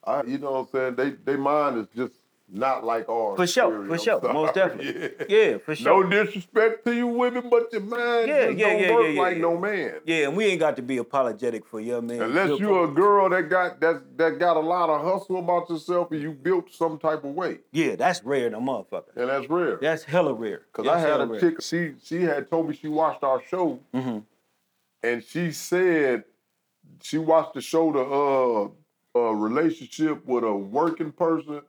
I, 0.05 0.23
you 0.25 0.38
know 0.38 0.53
what 0.53 0.59
I'm 0.61 0.69
saying? 0.69 0.95
They, 0.97 1.33
they 1.33 1.37
mind 1.37 1.79
is 1.79 1.87
just 1.97 2.15
not 2.53 2.85
like 2.85 3.09
ours. 3.09 3.37
For 3.37 3.47
sure, 3.47 3.87
for 3.87 3.99
sure, 3.99 4.21
most 4.33 4.55
definitely. 4.61 5.11
Yeah. 5.29 5.51
Yeah, 5.51 5.59
for 5.59 5.75
sure. 5.75 6.05
No 6.05 6.11
disrespect 6.11 6.85
to 6.85 6.95
you 6.95 7.07
women, 7.07 7.49
but 7.51 7.73
your 7.73 7.81
man 7.81 8.29
Yeah, 8.29 8.49
yeah, 8.49 8.67
don't 8.71 8.81
yeah, 8.81 8.93
work 8.93 9.05
yeah, 9.05 9.11
yeah, 9.11 9.21
like 9.23 9.37
yeah. 9.37 9.43
no 9.43 9.57
man. 9.59 9.95
Yeah, 10.05 10.17
and 10.29 10.37
we 10.37 10.45
ain't 10.47 10.61
got 10.61 10.77
to 10.77 10.83
be 10.83 10.99
apologetic 10.99 11.65
for 11.67 11.81
your 11.81 12.03
man. 12.03 12.21
Unless 12.23 12.61
you're 12.61 12.85
a 12.85 12.88
girl 12.88 13.31
that 13.31 13.49
got 13.49 13.81
that 13.81 14.19
that 14.19 14.38
got 14.38 14.57
a 14.57 14.61
lot 14.61 14.91
of 14.91 15.03
hustle 15.03 15.38
about 15.38 15.71
yourself 15.71 16.12
and 16.12 16.21
you 16.21 16.33
built 16.33 16.71
some 16.73 16.99
type 16.99 17.25
of 17.25 17.35
way, 17.35 17.59
Yeah, 17.73 17.97
that's 17.97 18.23
rare 18.23 18.51
than 18.51 18.55
a 18.55 18.61
motherfucker. 18.61 19.17
and 19.17 19.29
that's 19.31 19.49
rare. 19.49 19.79
That's 19.81 20.05
hella 20.05 20.35
rare. 20.35 20.62
Cause 20.73 20.85
That's 20.85 20.97
I 21.05 21.09
had 21.09 21.21
a 21.23 21.27
rare. 21.27 21.41
chick. 21.41 21.62
She 21.62 21.95
she 22.03 22.23
had 22.23 22.51
told 22.51 22.69
me 22.69 22.77
she 22.77 22.88
watched 22.88 23.23
our 23.25 23.43
show, 23.49 23.81
mm-hmm. 23.95 24.19
and 25.03 25.25
she 25.25 25.53
said 25.53 26.25
she 27.03 27.19
watched 27.19 27.55
the 27.55 27.61
show 27.61 27.93
the 27.93 29.19
uh, 29.19 29.19
uh 29.29 29.33
relationship 29.33 30.25
with 30.27 30.45
a 30.45 30.55
working 30.55 31.12
person, 31.12 31.62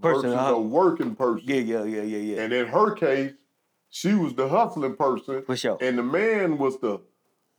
Person, 0.00 0.22
versus 0.22 0.34
uh-huh. 0.34 0.54
a 0.54 0.60
working 0.60 1.14
person. 1.14 1.42
Yeah, 1.46 1.56
yeah, 1.56 1.84
yeah, 1.84 2.02
yeah, 2.02 2.18
yeah. 2.18 2.42
And 2.42 2.52
in 2.52 2.66
her 2.66 2.94
case, 2.94 3.32
she 3.90 4.14
was 4.14 4.34
the 4.34 4.48
hustling 4.48 4.96
person, 4.96 5.42
For 5.44 5.56
sure. 5.56 5.76
and 5.80 5.98
the 5.98 6.02
man 6.02 6.56
was 6.58 6.78
the 6.80 7.00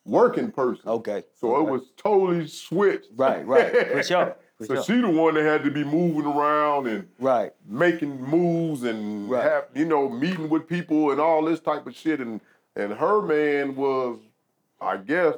working 0.06 0.52
person. 0.52 0.88
Okay. 0.88 1.24
So 1.36 1.56
okay. 1.56 1.68
it 1.68 1.72
was 1.72 1.82
totally 1.96 2.48
switched. 2.48 3.08
Right, 3.16 3.46
right. 3.46 3.72
For 3.92 4.04
sure. 4.04 4.36
For 4.58 4.66
so 4.66 4.74
sure. 4.76 4.84
she 4.84 5.02
the 5.02 5.10
one 5.10 5.36
that 5.36 5.44
had 5.44 5.64
to 5.64 5.72
be 5.72 5.84
moving 5.84 6.26
around 6.26 6.88
and 6.88 7.08
right. 7.20 7.52
making 7.68 8.22
moves 8.22 8.84
and 8.84 9.30
Right. 9.30 9.44
have 9.44 9.66
you 9.76 9.86
know 9.86 10.10
meeting 10.10 10.50
with 10.50 10.68
people 10.68 11.12
and 11.12 11.22
all 11.22 11.44
this 11.46 11.60
type 11.60 11.86
of 11.88 11.96
shit 11.96 12.20
and 12.20 12.42
and 12.76 12.94
her 12.94 13.22
man 13.22 13.76
was 13.76 14.20
I 14.82 14.98
guess 14.98 15.36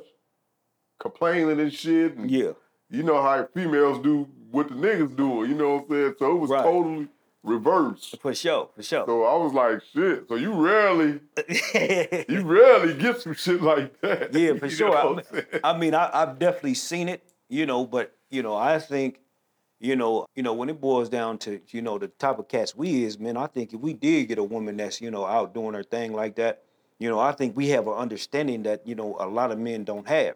complaining 0.99 1.59
and 1.59 1.73
shit 1.73 2.15
and 2.15 2.29
Yeah. 2.31 2.51
you 2.89 3.03
know 3.03 3.21
how 3.21 3.47
females 3.53 4.01
do 4.03 4.27
what 4.51 4.69
the 4.69 4.75
niggas 4.75 5.15
do 5.15 5.45
you 5.47 5.55
know 5.55 5.75
what 5.75 5.83
I'm 5.83 5.89
saying 5.89 6.15
so 6.19 6.31
it 6.35 6.39
was 6.39 6.49
Right. 6.49 6.63
totally 6.63 7.07
reversed 7.43 8.19
For 8.21 8.33
sure. 8.33 8.69
For 8.75 8.81
sure. 8.83 9.05
so 9.05 9.23
I 9.23 9.35
was 9.37 9.53
like 9.53 9.81
shit 9.93 10.27
so 10.27 10.35
you 10.35 10.51
rarely 10.53 11.19
you 12.29 12.41
rarely 12.43 12.93
get 12.95 13.21
some 13.21 13.33
shit 13.33 13.61
like 13.61 13.99
that 14.01 14.33
Yeah, 14.33 14.53
for 14.59 14.65
You 14.65 14.71
sure. 14.71 14.97
I, 14.97 15.05
what 15.05 15.25
I 15.63 15.77
mean, 15.77 15.93
I, 15.93 16.09
I've 16.13 16.39
definitely 16.39 16.73
seen 16.75 17.07
it, 17.09 17.21
you 17.49 17.65
know, 17.65 17.85
but 17.85 18.13
you 18.31 18.41
know, 18.41 18.55
I 18.55 18.79
think, 18.79 19.19
you 19.79 19.95
know, 19.95 20.25
you 20.35 20.41
know, 20.41 20.53
when 20.53 20.69
it 20.69 20.81
boils 20.81 21.09
down 21.09 21.37
to, 21.39 21.61
you 21.69 21.81
know, 21.81 21.97
the 21.99 22.07
type 22.07 22.39
of 22.39 22.47
cats 22.47 22.75
we 22.75 23.03
is, 23.03 23.19
man, 23.19 23.37
I 23.37 23.45
think 23.47 23.73
if 23.73 23.79
we 23.79 23.93
did 23.93 24.27
get 24.27 24.39
a 24.39 24.43
woman 24.43 24.77
that's, 24.77 24.99
you 24.99 25.11
know, 25.11 25.25
out 25.25 25.53
doing 25.53 25.73
her 25.75 25.83
thing 25.83 26.13
like 26.13 26.35
that, 26.37 26.63
you 26.97 27.07
know, 27.09 27.19
I 27.19 27.31
think 27.33 27.55
we 27.55 27.69
have 27.69 27.87
an 27.87 27.93
understanding 27.93 28.63
that, 28.63 28.87
you 28.87 28.95
know, 28.95 29.15
a 29.19 29.27
lot 29.27 29.51
of 29.51 29.59
men 29.59 29.83
don't 29.83 30.07
have. 30.07 30.35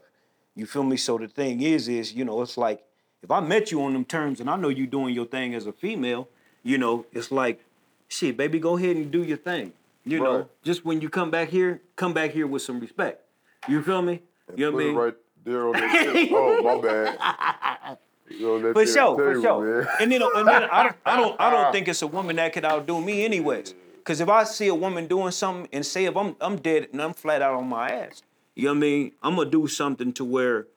You 0.56 0.66
feel 0.66 0.84
me? 0.84 0.98
So 0.98 1.18
the 1.18 1.28
thing 1.28 1.62
is, 1.62 1.88
is, 1.88 2.14
you 2.14 2.24
know, 2.26 2.42
it's 2.42 2.58
like 2.58 2.84
if 3.22 3.32
I 3.32 3.40
met 3.40 3.72
you 3.72 3.82
on 3.84 3.94
them 3.94 4.06
terms 4.06 4.40
and 4.40 4.50
I 4.50 4.56
know 4.56 4.70
you 4.70 4.88
doing 4.88 5.14
your 5.14 5.26
thing 5.26 5.54
as 5.54 5.66
a 5.66 5.72
female, 5.74 6.28
you 6.64 6.78
know, 6.78 7.06
it's 7.12 7.32
like, 7.32 7.64
shit, 8.08 8.38
baby, 8.38 8.60
go 8.60 8.78
ahead 8.78 8.96
and 8.96 9.12
do 9.12 9.24
your 9.24 9.38
thing. 9.38 9.74
You 10.06 10.20
know, 10.20 10.50
just 10.64 10.86
when 10.86 11.02
you 11.02 11.10
come 11.10 11.30
back 11.30 11.50
here, 11.50 11.82
come 11.96 12.14
back 12.14 12.32
here 12.32 12.48
with 12.48 12.62
some 12.62 12.80
respect. 12.80 13.22
You 13.68 13.82
feel 13.84 14.02
me? 14.02 14.22
You 14.56 14.72
know 14.72 14.76
what 14.76 14.82
I 14.82 14.86
mean? 14.86 14.96
right 14.96 15.14
there 15.44 15.68
on 15.68 15.74
that 15.74 16.14
table. 16.14 16.38
oh 16.38 16.64
my 16.64 16.82
bad 16.82 17.98
You 18.30 18.42
know, 18.42 18.60
that 18.62 18.74
For 18.74 18.86
sure, 18.86 19.16
for 19.16 19.42
sure. 19.42 19.84
man. 19.84 19.88
And 20.00 20.12
then, 20.12 20.22
and 20.24 20.48
then 20.48 20.64
I 20.72 20.84
don't, 20.84 20.96
I 21.06 21.18
don't, 21.18 21.42
I 21.42 21.50
don't 21.52 21.72
think 21.74 21.88
it's 21.88 22.02
a 22.02 22.08
woman 22.08 22.38
that 22.38 22.54
could 22.54 22.66
outdo 22.66 23.02
me, 23.02 23.26
anyways. 23.26 23.76
Because 23.98 24.22
if 24.22 24.30
I 24.30 24.44
see 24.46 24.68
a 24.68 24.76
woman 24.76 25.08
doing 25.08 25.32
something, 25.32 25.68
and 25.72 25.86
say 25.86 26.06
if 26.06 26.16
I'm, 26.16 26.36
I'm 26.42 26.56
dead 26.58 26.88
and 26.92 27.02
I'm 27.02 27.14
flat 27.14 27.42
out 27.42 27.56
on 27.56 27.68
my 27.68 27.90
ass, 27.90 28.24
you 28.56 28.66
know 28.66 28.72
what 28.72 28.78
I 28.78 28.80
mean? 28.80 29.12
I'm 29.22 29.36
gonna 29.36 29.50
do 29.50 29.68
something 29.68 30.12
to 30.14 30.26
where, 30.26 30.68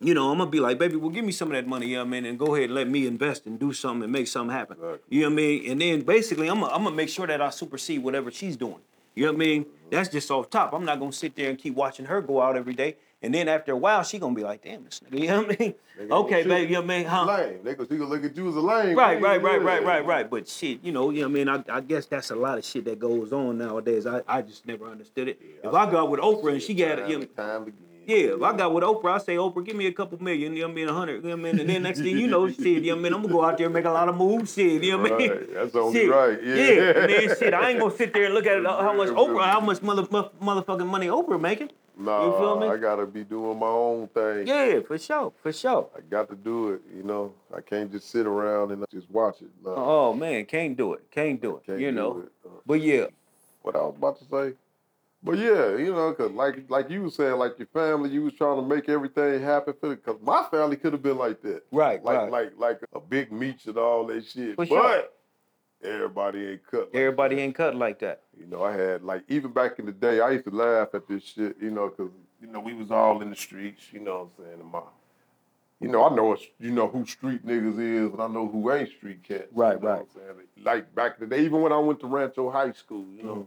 you 0.00 0.12
know, 0.12 0.30
I'm 0.30 0.38
gonna 0.38 0.50
be 0.50 0.60
like, 0.60 0.78
baby, 0.78 0.96
well, 0.96 1.10
give 1.10 1.24
me 1.24 1.32
some 1.32 1.48
of 1.48 1.54
that 1.54 1.66
money, 1.66 1.86
you 1.86 1.96
know 1.96 2.02
what 2.02 2.08
I 2.08 2.10
mean, 2.10 2.24
and 2.26 2.38
go 2.38 2.54
ahead 2.54 2.66
and 2.66 2.74
let 2.74 2.88
me 2.88 3.06
invest 3.06 3.46
and 3.46 3.58
do 3.58 3.72
something 3.72 4.04
and 4.04 4.12
make 4.12 4.28
something 4.28 4.54
happen. 4.54 4.76
Exactly. 4.76 4.98
You 5.08 5.22
know 5.22 5.28
what 5.28 5.32
I 5.32 5.36
mean? 5.36 5.70
And 5.70 5.80
then 5.80 6.00
basically, 6.02 6.48
I'm 6.48 6.60
gonna, 6.60 6.72
I'm 6.72 6.84
gonna 6.84 6.94
make 6.94 7.08
sure 7.08 7.26
that 7.26 7.40
I 7.40 7.50
supersede 7.50 8.02
whatever 8.02 8.30
she's 8.30 8.56
doing. 8.56 8.80
You 9.14 9.24
know 9.24 9.32
what 9.32 9.36
I 9.36 9.46
mean? 9.46 9.64
Mm-hmm. 9.64 9.90
That's 9.90 10.10
just 10.10 10.30
off 10.30 10.50
top. 10.50 10.74
I'm 10.74 10.84
not 10.84 11.00
gonna 11.00 11.12
sit 11.12 11.34
there 11.34 11.48
and 11.48 11.58
keep 11.58 11.74
watching 11.74 12.04
her 12.04 12.20
go 12.20 12.42
out 12.42 12.56
every 12.56 12.74
day. 12.74 12.96
And 13.22 13.34
then 13.34 13.48
after 13.48 13.72
a 13.72 13.76
while, 13.76 14.02
she 14.02 14.18
gonna 14.18 14.34
be 14.34 14.44
like, 14.44 14.62
damn, 14.62 14.84
this 14.84 15.00
nigga, 15.00 15.18
you 15.20 15.26
know 15.28 15.42
what 15.42 15.56
I 15.58 15.64
mean? 15.64 15.74
Oh, 16.10 16.24
okay, 16.24 16.42
baby, 16.42 16.66
you 16.66 16.74
know 16.74 16.82
what 16.82 16.90
I 16.90 16.98
mean? 16.98 17.06
Huh? 17.06 17.24
Lame. 17.24 17.58
They 17.64 17.74
gonna, 17.74 17.88
they 17.88 17.96
gonna 17.96 18.10
look 18.10 18.24
at 18.24 18.36
you 18.36 18.48
as 18.50 18.56
a 18.56 18.60
lame. 18.60 18.96
Right, 18.96 19.20
right, 19.20 19.42
right, 19.42 19.62
right, 19.62 19.82
right, 19.82 20.04
right. 20.04 20.30
But 20.30 20.46
shit, 20.46 20.84
you 20.84 20.92
know, 20.92 21.08
you 21.08 21.22
know 21.22 21.28
what 21.28 21.40
I 21.40 21.44
mean? 21.44 21.64
I, 21.70 21.76
I 21.76 21.80
guess 21.80 22.04
that's 22.04 22.30
a 22.30 22.36
lot 22.36 22.58
of 22.58 22.64
shit 22.66 22.84
that 22.84 22.98
goes 22.98 23.32
on 23.32 23.56
nowadays. 23.56 24.06
I, 24.06 24.20
I 24.28 24.42
just 24.42 24.66
never 24.66 24.86
understood 24.86 25.28
it. 25.28 25.40
if 25.64 25.72
I 25.72 25.90
go 25.90 25.98
out 25.98 26.10
with 26.10 26.20
Oprah 26.20 26.52
and 26.52 26.62
she 26.62 26.74
got, 26.74 27.08
you 27.08 27.20
know, 27.20 27.24
time. 27.24 27.72
Yeah, 28.06 28.34
if 28.36 28.42
I 28.42 28.56
got 28.56 28.72
with 28.72 28.84
Oprah, 28.84 29.14
I 29.14 29.18
say, 29.18 29.34
Oprah, 29.34 29.64
give 29.64 29.74
me 29.74 29.86
a 29.88 29.92
couple 29.92 30.22
million, 30.22 30.54
you 30.54 30.60
know 30.62 30.68
what 30.68 30.72
I 30.72 30.74
mean, 30.76 30.88
a 30.88 30.92
hundred, 30.92 31.24
you 31.24 31.30
know 31.30 31.36
what 31.36 31.40
I 31.48 31.52
mean? 31.52 31.60
And 31.60 31.68
then 31.68 31.82
next 31.82 31.98
thing 31.98 32.16
you 32.16 32.28
know, 32.28 32.48
shit, 32.48 32.58
you 32.60 32.80
know 32.82 32.88
what 32.94 32.98
I 33.00 33.02
mean, 33.02 33.12
I'm 33.14 33.22
gonna 33.22 33.32
go 33.34 33.44
out 33.44 33.58
there 33.58 33.66
and 33.66 33.74
make 33.74 33.84
a 33.84 33.90
lot 33.90 34.08
of 34.08 34.16
moves, 34.16 34.54
shit, 34.54 34.82
you 34.84 34.92
know 34.92 34.98
what 35.02 35.12
I 35.14 35.16
mean? 35.18 35.30
Right, 35.32 35.54
that's 35.54 35.74
only 35.74 36.00
Shit. 36.00 36.10
right, 36.10 36.38
yeah. 36.42 36.54
and 37.02 37.10
then 37.10 37.36
shit, 37.38 37.52
I 37.52 37.70
ain't 37.70 37.80
gonna 37.80 37.96
sit 37.96 38.14
there 38.14 38.26
and 38.26 38.34
look 38.34 38.46
at 38.46 38.64
how 38.64 38.92
much 38.92 39.08
Oprah, 39.08 39.46
how 39.46 39.60
much 39.60 39.82
mother, 39.82 40.04
motherfucking 40.04 40.86
money 40.86 41.08
Oprah 41.08 41.40
making. 41.40 41.70
Nah, 41.98 42.26
You 42.26 42.32
feel 42.38 42.60
me? 42.60 42.68
I 42.68 42.76
gotta 42.76 43.06
be 43.06 43.24
doing 43.24 43.58
my 43.58 43.66
own 43.66 44.06
thing. 44.08 44.46
Yeah, 44.46 44.80
for 44.86 44.98
sure, 44.98 45.32
for 45.42 45.50
sure. 45.52 45.88
I 45.96 46.00
got 46.02 46.28
to 46.28 46.36
do 46.36 46.74
it, 46.74 46.82
you 46.94 47.02
know. 47.02 47.32
I 47.56 47.60
can't 47.62 47.90
just 47.90 48.10
sit 48.10 48.26
around 48.26 48.70
and 48.70 48.84
just 48.92 49.10
watch 49.10 49.40
it. 49.40 49.48
No, 49.64 49.74
Oh 49.76 50.12
man, 50.12 50.44
can't 50.44 50.76
do 50.76 50.92
it, 50.92 51.10
can't 51.10 51.40
do 51.40 51.56
it, 51.56 51.64
can't 51.66 51.80
you 51.80 51.90
do 51.90 51.96
know. 51.96 52.18
it. 52.18 52.32
Uh, 52.44 52.50
But 52.66 52.82
yeah, 52.82 53.06
what 53.62 53.74
I 53.74 53.78
was 53.78 53.94
about 53.96 54.18
to 54.18 54.24
say. 54.26 54.56
But 55.26 55.38
yeah, 55.38 55.76
you 55.76 55.92
know, 55.92 56.12
cause 56.14 56.30
like 56.30 56.70
like 56.70 56.88
you 56.88 57.02
was 57.02 57.16
saying, 57.16 57.36
like 57.36 57.58
your 57.58 57.66
family, 57.74 58.10
you 58.10 58.22
was 58.22 58.32
trying 58.34 58.56
to 58.56 58.62
make 58.66 58.88
everything 58.88 59.42
happen 59.42 59.74
for 59.80 59.88
the, 59.88 59.96
cause 59.96 60.18
my 60.22 60.44
family 60.52 60.76
could 60.76 60.92
have 60.92 61.02
been 61.02 61.18
like 61.18 61.42
that. 61.42 61.62
right, 61.72 62.02
Like 62.04 62.16
right. 62.18 62.30
like 62.30 62.52
like 62.56 62.80
a 62.94 63.00
big 63.00 63.32
meat 63.32 63.66
and 63.66 63.76
all 63.76 64.06
that 64.06 64.24
shit. 64.24 64.54
For 64.54 64.64
but 64.64 64.68
sure. 64.68 65.02
everybody 65.82 66.46
ain't 66.50 66.66
cut. 66.70 66.92
Like 66.92 66.94
Everybody 66.94 67.36
that. 67.36 67.42
ain't 67.42 67.54
cut 67.56 67.74
like 67.74 67.98
that. 67.98 68.22
You 68.38 68.46
know, 68.46 68.62
I 68.62 68.72
had 68.72 69.02
like 69.02 69.24
even 69.28 69.50
back 69.52 69.80
in 69.80 69.86
the 69.86 69.92
day, 69.92 70.20
I 70.20 70.30
used 70.30 70.44
to 70.44 70.50
laugh 70.50 70.88
at 70.94 71.08
this 71.08 71.24
shit. 71.24 71.56
You 71.60 71.72
know, 71.72 71.88
cause 71.90 72.10
you 72.40 72.46
know 72.46 72.60
we 72.60 72.74
was 72.74 72.92
all 72.92 73.20
in 73.20 73.30
the 73.30 73.36
streets. 73.36 73.82
You 73.92 74.00
know 74.00 74.30
what 74.36 74.44
I'm 74.44 74.44
saying? 74.44 74.60
And 74.60 74.70
my, 74.70 74.82
you 75.80 75.88
know, 75.88 76.04
I 76.08 76.14
know 76.14 76.36
you 76.60 76.70
know 76.70 76.86
who 76.86 77.04
street 77.04 77.44
niggas 77.44 77.80
is, 77.80 78.12
and 78.12 78.22
I 78.22 78.28
know 78.28 78.46
who 78.46 78.70
ain't 78.72 78.90
street 78.90 79.24
cats. 79.24 79.48
Right, 79.52 79.74
you 79.74 79.80
know 79.82 79.88
right. 79.88 79.98
What 79.98 80.08
I'm 80.30 80.36
saying? 80.36 80.46
Like 80.64 80.94
back 80.94 81.16
in 81.20 81.28
the 81.28 81.36
day, 81.36 81.42
even 81.44 81.62
when 81.62 81.72
I 81.72 81.78
went 81.78 81.98
to 82.00 82.06
Rancho 82.06 82.48
High 82.50 82.72
School, 82.72 83.06
you 83.16 83.24
know, 83.24 83.32
Mm-hmm. 83.34 83.42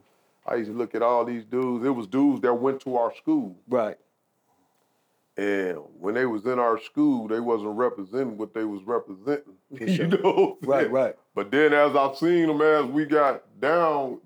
I 0.50 0.56
used 0.56 0.72
to 0.72 0.78
look 0.78 0.96
at 0.96 1.02
all 1.02 1.24
these 1.26 1.46
dudes. 1.46 1.86
It 1.86 1.90
was 1.90 2.08
dudes 2.08 2.42
that 2.42 2.54
went 2.54 2.82
to 2.82 2.96
our 2.98 3.14
school, 3.16 3.56
Right. 3.68 3.98
and 5.38 5.78
when 6.00 6.16
they 6.16 6.26
was 6.26 6.46
in 6.46 6.60
our 6.60 6.80
school, 6.80 7.28
they 7.28 7.40
wasn't 7.40 7.78
representing 7.78 8.38
what 8.38 8.54
they 8.54 8.64
was 8.66 8.82
representing. 8.84 9.54
For 9.78 9.84
you 9.86 10.08
know, 10.08 10.58
Right, 10.64 10.90
right. 10.92 11.16
But 11.36 11.52
then 11.52 11.74
as 11.74 11.96
I've 11.96 12.18
seen 12.18 12.48
them 12.48 12.62
as 12.62 12.86
we 12.86 13.06
got 13.06 13.44
down 13.62 14.20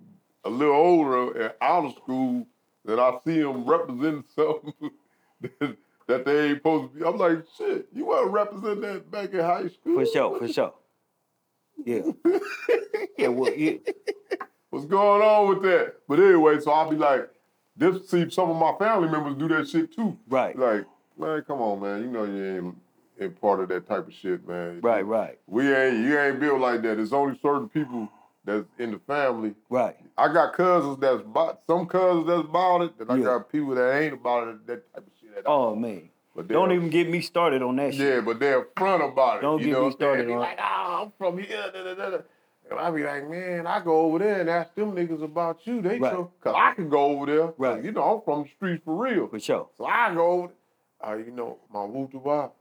a 0.45 0.49
little 0.49 0.73
older 0.75 1.31
and 1.43 1.53
out 1.61 1.85
of 1.85 1.93
school, 1.95 2.47
that 2.85 2.99
I 2.99 3.17
see 3.25 3.41
them 3.41 3.65
representing 3.65 4.23
something 4.35 4.73
that, 5.41 5.77
that 6.07 6.25
they 6.25 6.47
ain't 6.49 6.57
supposed 6.59 6.93
to 6.93 6.99
be. 6.99 7.05
I'm 7.05 7.17
like, 7.17 7.39
shit, 7.57 7.87
you 7.93 8.05
want 8.05 8.25
to 8.25 8.29
represent 8.29 8.81
that 8.81 9.11
back 9.11 9.33
in 9.33 9.39
high 9.39 9.67
school? 9.67 9.99
For 9.99 10.05
sure, 10.05 10.39
for 10.39 10.47
sure. 10.47 10.73
Yeah. 11.85 12.03
yeah, 13.17 13.27
well, 13.29 13.51
yeah. 13.53 13.77
What's 14.73 14.85
going 14.87 15.21
on 15.21 15.49
with 15.49 15.61
that? 15.61 15.97
But 16.07 16.19
anyway, 16.19 16.59
so 16.59 16.71
I'll 16.71 16.89
be 16.89 16.95
like, 16.95 17.29
this 17.77 18.09
see 18.09 18.27
some 18.31 18.49
of 18.49 18.57
my 18.57 18.73
family 18.83 19.07
members 19.07 19.35
do 19.35 19.47
that 19.49 19.67
shit 19.67 19.95
too. 19.95 20.17
Right. 20.27 20.57
Like, 20.57 20.85
man, 21.15 21.43
come 21.43 21.61
on, 21.61 21.79
man. 21.79 22.01
You 22.01 22.07
know 22.07 22.23
you 22.23 22.43
ain't, 22.43 22.75
ain't 23.21 23.39
part 23.39 23.59
of 23.59 23.69
that 23.69 23.87
type 23.87 24.07
of 24.07 24.13
shit, 24.15 24.47
man. 24.47 24.79
Right, 24.81 25.05
right, 25.05 25.37
We 25.45 25.71
ain't 25.71 25.97
you 25.97 26.17
ain't 26.17 26.39
built 26.39 26.59
like 26.59 26.81
that. 26.81 26.97
There's 26.97 27.13
only 27.13 27.37
certain 27.39 27.69
people 27.69 28.09
that's 28.45 28.65
in 28.79 28.89
the 28.89 28.99
family 29.05 29.53
right. 29.69 29.95
I 30.17 30.33
got 30.33 30.53
cousins 30.53 30.97
that's 30.99 31.21
about 31.21 31.59
some 31.67 31.85
cousins 31.85 32.25
that's 32.25 32.41
about 32.41 32.81
it, 32.81 32.93
and 32.99 33.11
I 33.11 33.17
Yeah. 33.17 33.23
got 33.25 33.51
people 33.51 33.75
that 33.75 34.01
ain't 34.01 34.15
about 34.15 34.47
it, 34.47 34.65
that 34.65 34.91
type 34.91 35.05
of 35.05 35.13
shit 35.21 35.37
at 35.37 35.45
all. 35.45 35.73
Oh 35.73 35.75
man. 35.75 36.09
But 36.35 36.47
Don't 36.47 36.71
even 36.71 36.89
get 36.89 37.07
me 37.07 37.21
started 37.21 37.61
on 37.61 37.75
that 37.75 37.93
shit. 37.93 38.07
Yeah, 38.15 38.21
but 38.21 38.39
they're 38.39 38.65
front 38.75 39.03
about 39.03 39.37
it. 39.37 39.41
Don't 39.43 39.59
you 39.59 39.67
get 39.67 39.73
know 39.73 39.85
me 39.85 39.91
started 39.91 40.25
Be 40.25 40.33
like, 40.33 40.57
oh, 40.59 41.03
I'm 41.03 41.11
from 41.19 41.37
here. 41.37 41.69
Da, 41.71 41.93
da, 41.93 42.09
da. 42.09 42.17
And 42.69 42.79
I 42.79 42.89
be 42.91 43.03
like, 43.03 43.29
man, 43.29 43.67
I 43.67 43.81
go 43.81 44.01
over 44.01 44.19
there 44.19 44.39
and 44.41 44.49
ask 44.49 44.73
them 44.75 44.93
niggas 44.93 45.21
about 45.23 45.65
you. 45.67 45.81
They 45.81 45.99
Right. 45.99 46.13
know, 46.13 46.31
cause 46.41 46.55
I 46.57 46.73
can 46.73 46.89
go 46.89 46.99
over 47.05 47.25
there. 47.25 47.53
Right. 47.57 47.83
You 47.83 47.91
know, 47.91 48.03
I'm 48.03 48.21
from 48.21 48.43
the 48.43 48.49
streets 48.49 48.81
for 48.85 48.95
real. 48.95 49.27
For 49.27 49.39
sure. 49.39 49.69
So 49.77 49.85
I 49.85 50.13
go 50.13 50.27
over 50.31 50.47
there. 50.47 51.11
Uh, 51.13 51.17
you 51.17 51.31
know, 51.31 51.57
my 51.71 51.79
Wutu 51.79 52.15
Wop. 52.21 52.55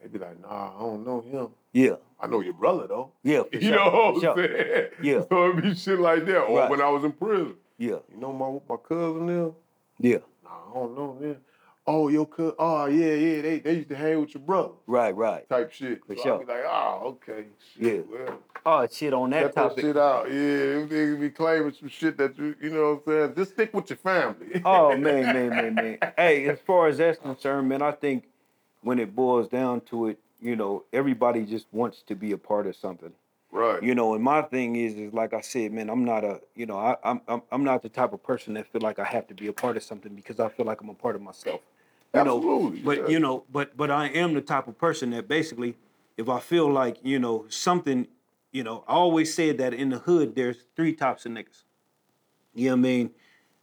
They 0.00 0.08
be 0.08 0.18
like, 0.18 0.40
nah, 0.40 0.74
I 0.76 0.80
don't 0.80 1.04
know 1.04 1.20
him. 1.20 1.48
Yeah. 1.72 1.96
I 2.18 2.26
know 2.26 2.40
your 2.40 2.54
brother 2.54 2.86
though. 2.88 3.12
Yeah. 3.22 3.42
You 3.52 3.60
sure. 3.60 3.70
know 3.76 3.90
what 3.90 4.14
I'm 4.16 4.20
sure. 4.20 4.36
saying? 4.36 4.88
Yeah. 5.02 5.22
So 5.28 5.50
it 5.50 5.62
be 5.62 5.74
shit 5.74 6.00
like 6.00 6.24
that. 6.26 6.40
Or 6.40 6.58
Right. 6.60 6.70
when 6.70 6.80
I 6.80 6.88
was 6.88 7.04
in 7.04 7.12
prison. 7.12 7.54
Yeah. 7.78 7.98
You 8.10 8.16
know 8.18 8.32
my 8.32 8.58
my 8.68 8.80
cousin 8.82 9.26
there? 9.26 9.50
Yeah. 10.00 10.18
Nah, 10.42 10.50
I 10.70 10.74
don't 10.74 10.96
know, 10.96 11.16
man. 11.20 11.36
Oh, 11.86 12.08
your 12.08 12.26
cousin. 12.26 12.54
Oh, 12.58 12.86
yeah, 12.86 13.14
yeah. 13.14 13.42
They 13.42 13.58
they 13.58 13.74
used 13.74 13.88
to 13.88 13.96
hang 13.96 14.20
with 14.20 14.34
your 14.34 14.42
brother. 14.42 14.74
Right, 14.86 15.14
right. 15.16 15.48
Type 15.48 15.72
shit. 15.72 16.00
For 16.06 16.14
so 16.16 16.22
sure. 16.22 16.34
I 16.36 16.38
be 16.38 16.44
like, 16.46 16.64
oh, 16.66 17.00
okay. 17.28 17.46
Shit, 17.74 18.06
Yeah. 18.10 18.26
Well, 18.26 18.38
Oh 18.64 18.86
shit 18.88 19.12
on 19.12 19.30
that 19.30 19.42
cut 19.42 19.54
that 19.56 19.62
topic. 19.70 19.84
shit 19.84 19.96
out. 19.96 20.28
Yeah, 20.30 20.36
niggas 20.86 21.20
be 21.20 21.30
claiming 21.30 21.72
some 21.72 21.88
shit 21.88 22.16
that 22.18 22.38
you, 22.38 22.54
you 22.62 22.70
know 22.70 23.00
what 23.04 23.12
I'm 23.14 23.22
saying? 23.26 23.34
Just 23.34 23.50
stick 23.54 23.74
with 23.74 23.90
your 23.90 23.96
family. 23.96 24.62
Oh 24.64 24.90
man, 24.96 25.24
man, 25.34 25.48
man, 25.48 25.74
man. 25.74 25.98
Hey, 26.16 26.48
as 26.48 26.60
far 26.60 26.86
as 26.86 26.98
that's 26.98 27.18
concerned, 27.18 27.68
man, 27.68 27.82
I 27.82 27.90
think 27.90 28.22
when 28.82 29.00
it 29.00 29.16
boils 29.16 29.48
down 29.48 29.80
to 29.86 30.06
it, 30.06 30.20
you 30.40 30.54
know, 30.54 30.84
everybody 30.92 31.44
just 31.44 31.66
wants 31.72 32.02
to 32.02 32.14
be 32.14 32.30
a 32.30 32.38
part 32.38 32.68
of 32.68 32.76
something. 32.76 33.12
right. 33.50 33.82
You 33.82 33.96
know, 33.96 34.14
and 34.14 34.22
my 34.22 34.42
thing 34.42 34.76
is, 34.76 34.94
is 34.94 35.12
like 35.12 35.34
I 35.34 35.40
said, 35.40 35.72
man, 35.72 35.90
I'm 35.90 36.04
not 36.04 36.22
a, 36.22 36.40
you 36.54 36.66
know, 36.66 36.78
I, 36.78 36.94
I'm, 37.02 37.20
I'm, 37.26 37.42
I'm 37.50 37.64
not 37.64 37.82
the 37.82 37.88
type 37.88 38.12
of 38.12 38.22
person 38.22 38.54
that 38.54 38.70
feel 38.70 38.80
like 38.82 39.00
I 39.00 39.04
have 39.04 39.26
to 39.26 39.34
be 39.34 39.48
a 39.48 39.52
part 39.52 39.76
of 39.76 39.82
something 39.82 40.14
because 40.14 40.38
I 40.38 40.48
feel 40.48 40.66
like 40.66 40.80
I'm 40.80 40.88
a 40.88 40.94
part 40.94 41.16
of 41.16 41.22
myself. 41.22 41.60
You 42.14 42.24
know, 42.24 42.36
Absolutely. 42.36 42.80
but 42.80 42.98
yeah. 42.98 43.08
you 43.08 43.20
know, 43.20 43.44
but 43.50 43.76
but 43.76 43.90
I 43.90 44.08
am 44.08 44.34
the 44.34 44.42
type 44.42 44.68
of 44.68 44.76
person 44.78 45.10
that 45.10 45.28
basically, 45.28 45.76
if 46.16 46.28
I 46.28 46.40
feel 46.40 46.70
like 46.70 46.98
you 47.02 47.18
know 47.18 47.46
something, 47.48 48.06
you 48.52 48.62
know, 48.62 48.84
I 48.86 48.92
always 48.94 49.32
said 49.34 49.58
that 49.58 49.72
in 49.72 49.88
the 49.90 49.98
hood 49.98 50.34
there's 50.34 50.58
three 50.76 50.92
types 50.92 51.24
of 51.24 51.32
niggas. 51.32 51.64
You 52.54 52.66
know 52.70 52.72
what 52.76 52.78
I 52.78 52.82
mean? 52.82 53.10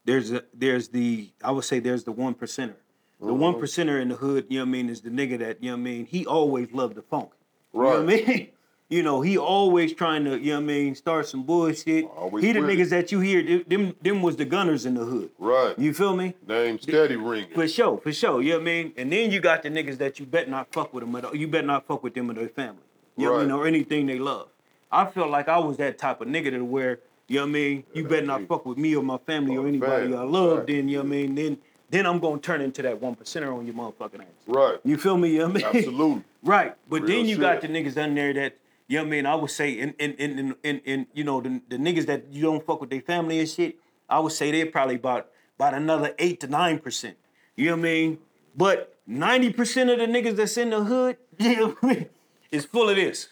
There's 0.05 0.31
a, 0.31 0.43
there's 0.53 0.87
the 0.89 1.29
I 1.43 1.51
would 1.51 1.63
say 1.63 1.79
there's 1.79 2.03
the 2.05 2.11
one 2.11 2.33
percenter. 2.33 2.75
The 3.21 3.33
one 3.33 3.53
Mm-hmm. 3.53 3.63
percenter 3.63 4.01
in 4.01 4.07
the 4.09 4.15
hood, 4.15 4.45
you 4.49 4.57
know 4.59 4.63
what 4.65 4.69
I 4.69 4.71
mean, 4.71 4.89
is 4.89 5.01
the 5.01 5.09
nigga 5.09 5.37
that 5.39 5.61
you 5.61 5.69
know 5.69 5.75
what 5.75 5.81
I 5.81 5.83
mean. 5.83 6.05
He 6.05 6.25
always 6.25 6.71
loved 6.71 6.95
the 6.95 7.01
funk. 7.03 7.31
You 7.73 7.79
know 7.81 7.85
Right. 7.85 8.05
what 8.05 8.13
I 8.13 8.15
mean? 8.35 8.47
You 8.89 9.03
know, 9.03 9.21
he 9.21 9.37
always 9.37 9.93
trying 9.93 10.23
to, 10.25 10.39
you 10.39 10.47
know 10.53 10.55
what 10.57 10.63
I 10.63 10.65
mean, 10.65 10.95
start 10.95 11.27
some 11.27 11.43
bullshit. 11.43 12.05
Always 12.05 12.43
he 12.43 12.53
the 12.53 12.61
with 12.61 12.69
it. 12.71 12.79
niggas 12.79 12.89
that 12.89 13.11
you 13.11 13.19
hear, 13.19 13.63
them- 13.67 13.95
them 14.01 14.23
was 14.23 14.35
the 14.35 14.45
gunners 14.45 14.83
in 14.87 14.95
the 14.95 15.05
hood. 15.05 15.29
Right. 15.37 15.77
You 15.77 15.93
feel 15.93 16.15
me? 16.15 16.33
Name 16.47 16.79
steady 16.79 17.15
ringing. 17.15 17.51
For 17.53 17.67
sure, 17.67 17.99
for 17.99 18.11
sure. 18.11 18.41
You 18.41 18.53
know 18.53 18.55
what 18.57 18.61
I 18.61 18.65
mean? 18.65 18.93
And 18.97 19.11
then 19.11 19.29
you 19.29 19.41
got 19.41 19.61
the 19.61 19.69
niggas 19.69 19.99
that 19.99 20.19
you 20.19 20.25
bet 20.25 20.49
not 20.49 20.73
fuck 20.73 20.91
with 20.91 21.03
them 21.03 21.15
at 21.15 21.25
all. 21.25 21.35
You 21.35 21.47
bet 21.47 21.65
not 21.65 21.85
fuck 21.85 22.01
with 22.01 22.15
them 22.15 22.31
or 22.31 22.33
their 22.33 22.49
family. 22.49 22.81
You 23.15 23.25
know 23.27 23.33
what 23.33 23.39
I 23.41 23.43
mean? 23.43 23.51
Or 23.51 23.67
anything 23.67 24.07
they 24.07 24.17
love. 24.17 24.47
I 24.91 25.05
felt 25.05 25.29
like 25.29 25.47
I 25.47 25.59
was 25.59 25.77
that 25.77 25.99
type 25.99 26.19
of 26.21 26.27
nigga 26.27 26.49
to 26.49 26.65
where, 26.65 26.97
you 27.27 27.35
know 27.35 27.43
what 27.43 27.49
I 27.49 27.51
mean, 27.51 27.83
you 27.93 28.05
better 28.05 28.25
not 28.25 28.47
fuck 28.47 28.65
with 28.65 28.79
me 28.79 28.95
or 28.95 29.03
my 29.03 29.17
family 29.19 29.55
or 29.55 29.65
Or 29.65 29.67
anybody 29.67 30.03
family, 30.07 30.17
I 30.17 30.23
love, 30.23 30.57
right. 30.59 30.67
then 30.67 30.89
you 30.89 30.97
know 30.97 31.03
what 31.03 31.07
I 31.07 31.09
mean, 31.11 31.35
then 31.35 31.57
then 31.91 32.05
I'm 32.07 32.17
gonna 32.19 32.39
turn 32.39 32.61
into 32.61 32.81
that 32.83 32.99
one 33.01 33.15
percenter 33.15 33.55
on 33.55 33.65
your 33.67 33.75
motherfucking 33.75 34.19
ass. 34.21 34.25
Right. 34.47 34.77
You 34.83 34.97
feel 34.97 35.17
me? 35.17 35.29
You 35.33 35.39
know 35.39 35.49
what 35.49 35.63
I 35.65 35.71
mean? 35.73 35.75
Absolutely. 35.85 36.23
Right. 36.43 36.75
But 36.89 37.01
Real 37.03 37.07
then 37.17 37.25
you 37.27 37.37
got 37.37 37.61
the 37.61 37.67
niggas 37.67 37.97
in 37.97 38.15
there 38.15 38.33
that, 38.33 38.55
you 38.89 38.97
know 38.97 39.03
what 39.03 39.07
I 39.07 39.11
mean, 39.11 39.25
I 39.27 39.35
would 39.35 39.51
say, 39.51 39.71
in 39.71 39.93
in 39.99 40.13
in 40.13 40.39
in, 40.39 40.55
in, 40.63 40.79
in 40.83 41.07
you 41.13 41.23
know, 41.23 41.39
the, 41.41 41.61
the 41.69 41.77
niggas 41.77 42.07
that 42.07 42.25
you 42.31 42.41
don't 42.41 42.65
fuck 42.65 42.81
with 42.81 42.89
their 42.89 43.01
family 43.01 43.39
and 43.39 43.47
shit, 43.47 43.77
I 44.09 44.19
would 44.19 44.31
say 44.31 44.49
they're 44.49 44.65
probably 44.65 44.95
about 44.95 45.29
about 45.57 45.75
another 45.75 46.15
eight 46.17 46.39
to 46.39 46.47
nine 46.47 46.79
percent. 46.79 47.15
You 47.55 47.67
know 47.67 47.73
what 47.73 47.79
I 47.79 47.83
mean? 47.83 48.17
But 48.55 48.97
90% 49.07 49.93
of 49.93 49.99
the 49.99 50.07
niggas 50.07 50.35
that's 50.35 50.57
in 50.57 50.71
the 50.71 50.83
hood, 50.83 51.17
you 51.37 51.55
know 51.55 51.67
what 51.67 51.77
I 51.83 51.87
mean, 51.87 52.09
is 52.51 52.65
full 52.65 52.89
of 52.89 52.95
this. 52.95 53.27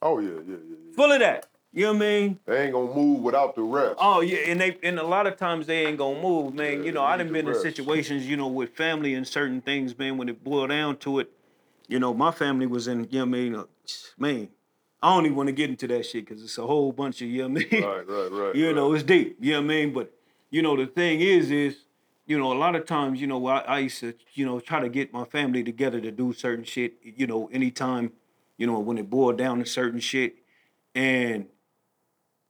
Oh 0.00 0.20
yeah, 0.20 0.28
yeah, 0.30 0.36
yeah, 0.46 0.56
yeah. 0.56 0.94
Full 0.94 1.10
of 1.10 1.18
that. 1.18 1.48
You 1.72 1.86
know 1.86 1.94
what 1.94 1.96
I 1.96 2.06
mean? 2.06 2.38
They 2.46 2.62
ain't 2.62 2.72
gonna 2.72 2.94
move 2.94 3.22
without 3.22 3.56
the 3.56 3.62
rest. 3.62 3.96
Oh 3.98 4.20
yeah, 4.20 4.38
and 4.46 4.60
they 4.60 4.78
and 4.84 5.00
a 5.00 5.04
lot 5.04 5.26
of 5.26 5.36
times 5.36 5.66
they 5.66 5.86
ain't 5.86 5.98
gonna 5.98 6.22
move, 6.22 6.54
man. 6.54 6.78
Yeah, 6.78 6.84
you 6.84 6.92
know, 6.92 7.02
I 7.02 7.16
done 7.16 7.32
been 7.32 7.48
in 7.48 7.60
situations, 7.60 8.28
you 8.28 8.36
know, 8.36 8.46
with 8.46 8.76
family 8.76 9.14
and 9.14 9.26
certain 9.26 9.60
things, 9.60 9.98
man. 9.98 10.16
When 10.16 10.28
it 10.28 10.44
boiled 10.44 10.68
down 10.68 10.98
to 10.98 11.18
it, 11.18 11.32
you 11.88 11.98
know, 11.98 12.14
my 12.14 12.30
family 12.30 12.66
was 12.66 12.86
in, 12.86 13.08
you 13.10 13.18
know, 13.18 13.18
what 13.20 13.26
I 13.26 13.30
mean, 13.30 13.64
man, 14.18 14.48
I 15.02 15.14
don't 15.14 15.26
even 15.26 15.36
want 15.36 15.48
to 15.48 15.52
get 15.52 15.70
into 15.70 15.86
that 15.88 16.06
shit 16.06 16.26
because 16.26 16.42
it's 16.42 16.58
a 16.58 16.66
whole 16.66 16.92
bunch 16.92 17.20
of, 17.20 17.28
you 17.28 17.46
know, 17.46 17.54
what 17.54 17.66
I 17.66 17.76
mean, 17.76 17.84
Right, 17.84 18.08
right, 18.08 18.32
right. 18.32 18.54
you 18.54 18.66
right. 18.66 18.74
know, 18.74 18.92
it's 18.94 19.04
deep. 19.04 19.36
You 19.40 19.52
know 19.52 19.58
what 19.60 19.64
I 19.64 19.68
mean? 19.68 19.92
But 19.92 20.12
you 20.50 20.62
know, 20.62 20.76
the 20.76 20.86
thing 20.86 21.20
is, 21.20 21.50
is 21.50 21.76
you 22.26 22.38
know, 22.38 22.52
a 22.52 22.54
lot 22.54 22.74
of 22.74 22.86
times, 22.86 23.20
you 23.20 23.26
know, 23.26 23.46
I, 23.46 23.58
I 23.58 23.78
used 23.80 24.00
to, 24.00 24.14
you 24.32 24.46
know, 24.46 24.58
try 24.60 24.80
to 24.80 24.88
get 24.88 25.12
my 25.12 25.24
family 25.24 25.62
together 25.62 26.00
to 26.00 26.10
do 26.10 26.32
certain 26.32 26.64
shit. 26.64 26.94
You 27.02 27.26
know, 27.26 27.50
anytime, 27.52 28.12
you 28.56 28.66
know, 28.66 28.78
when 28.78 28.96
it 28.98 29.10
boiled 29.10 29.36
down 29.36 29.58
to 29.58 29.66
certain 29.66 30.00
shit, 30.00 30.36
and 30.94 31.46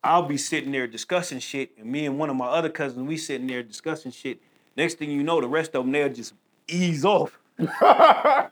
I'll 0.03 0.23
be 0.27 0.37
sitting 0.37 0.71
there 0.71 0.87
discussing 0.87 1.41
shit, 1.41 1.73
and 1.79 1.91
me 1.91 2.07
and 2.07 2.19
one 2.19 2.31
of 2.31 2.37
my 2.37 2.47
other 2.47 2.69
cousins, 2.69 3.07
we 3.09 3.17
sitting 3.17 3.47
there 3.47 3.63
discussing 3.63 4.13
shit. 4.13 4.41
Next 4.77 4.95
thing 4.99 5.11
you 5.11 5.23
know, 5.23 5.41
the 5.41 5.49
rest 5.49 5.75
of 5.75 5.85
them 5.85 5.93
they'll 5.93 6.13
just 6.13 6.35
ease 6.69 7.05
off. 7.05 7.39
right, 7.59 8.51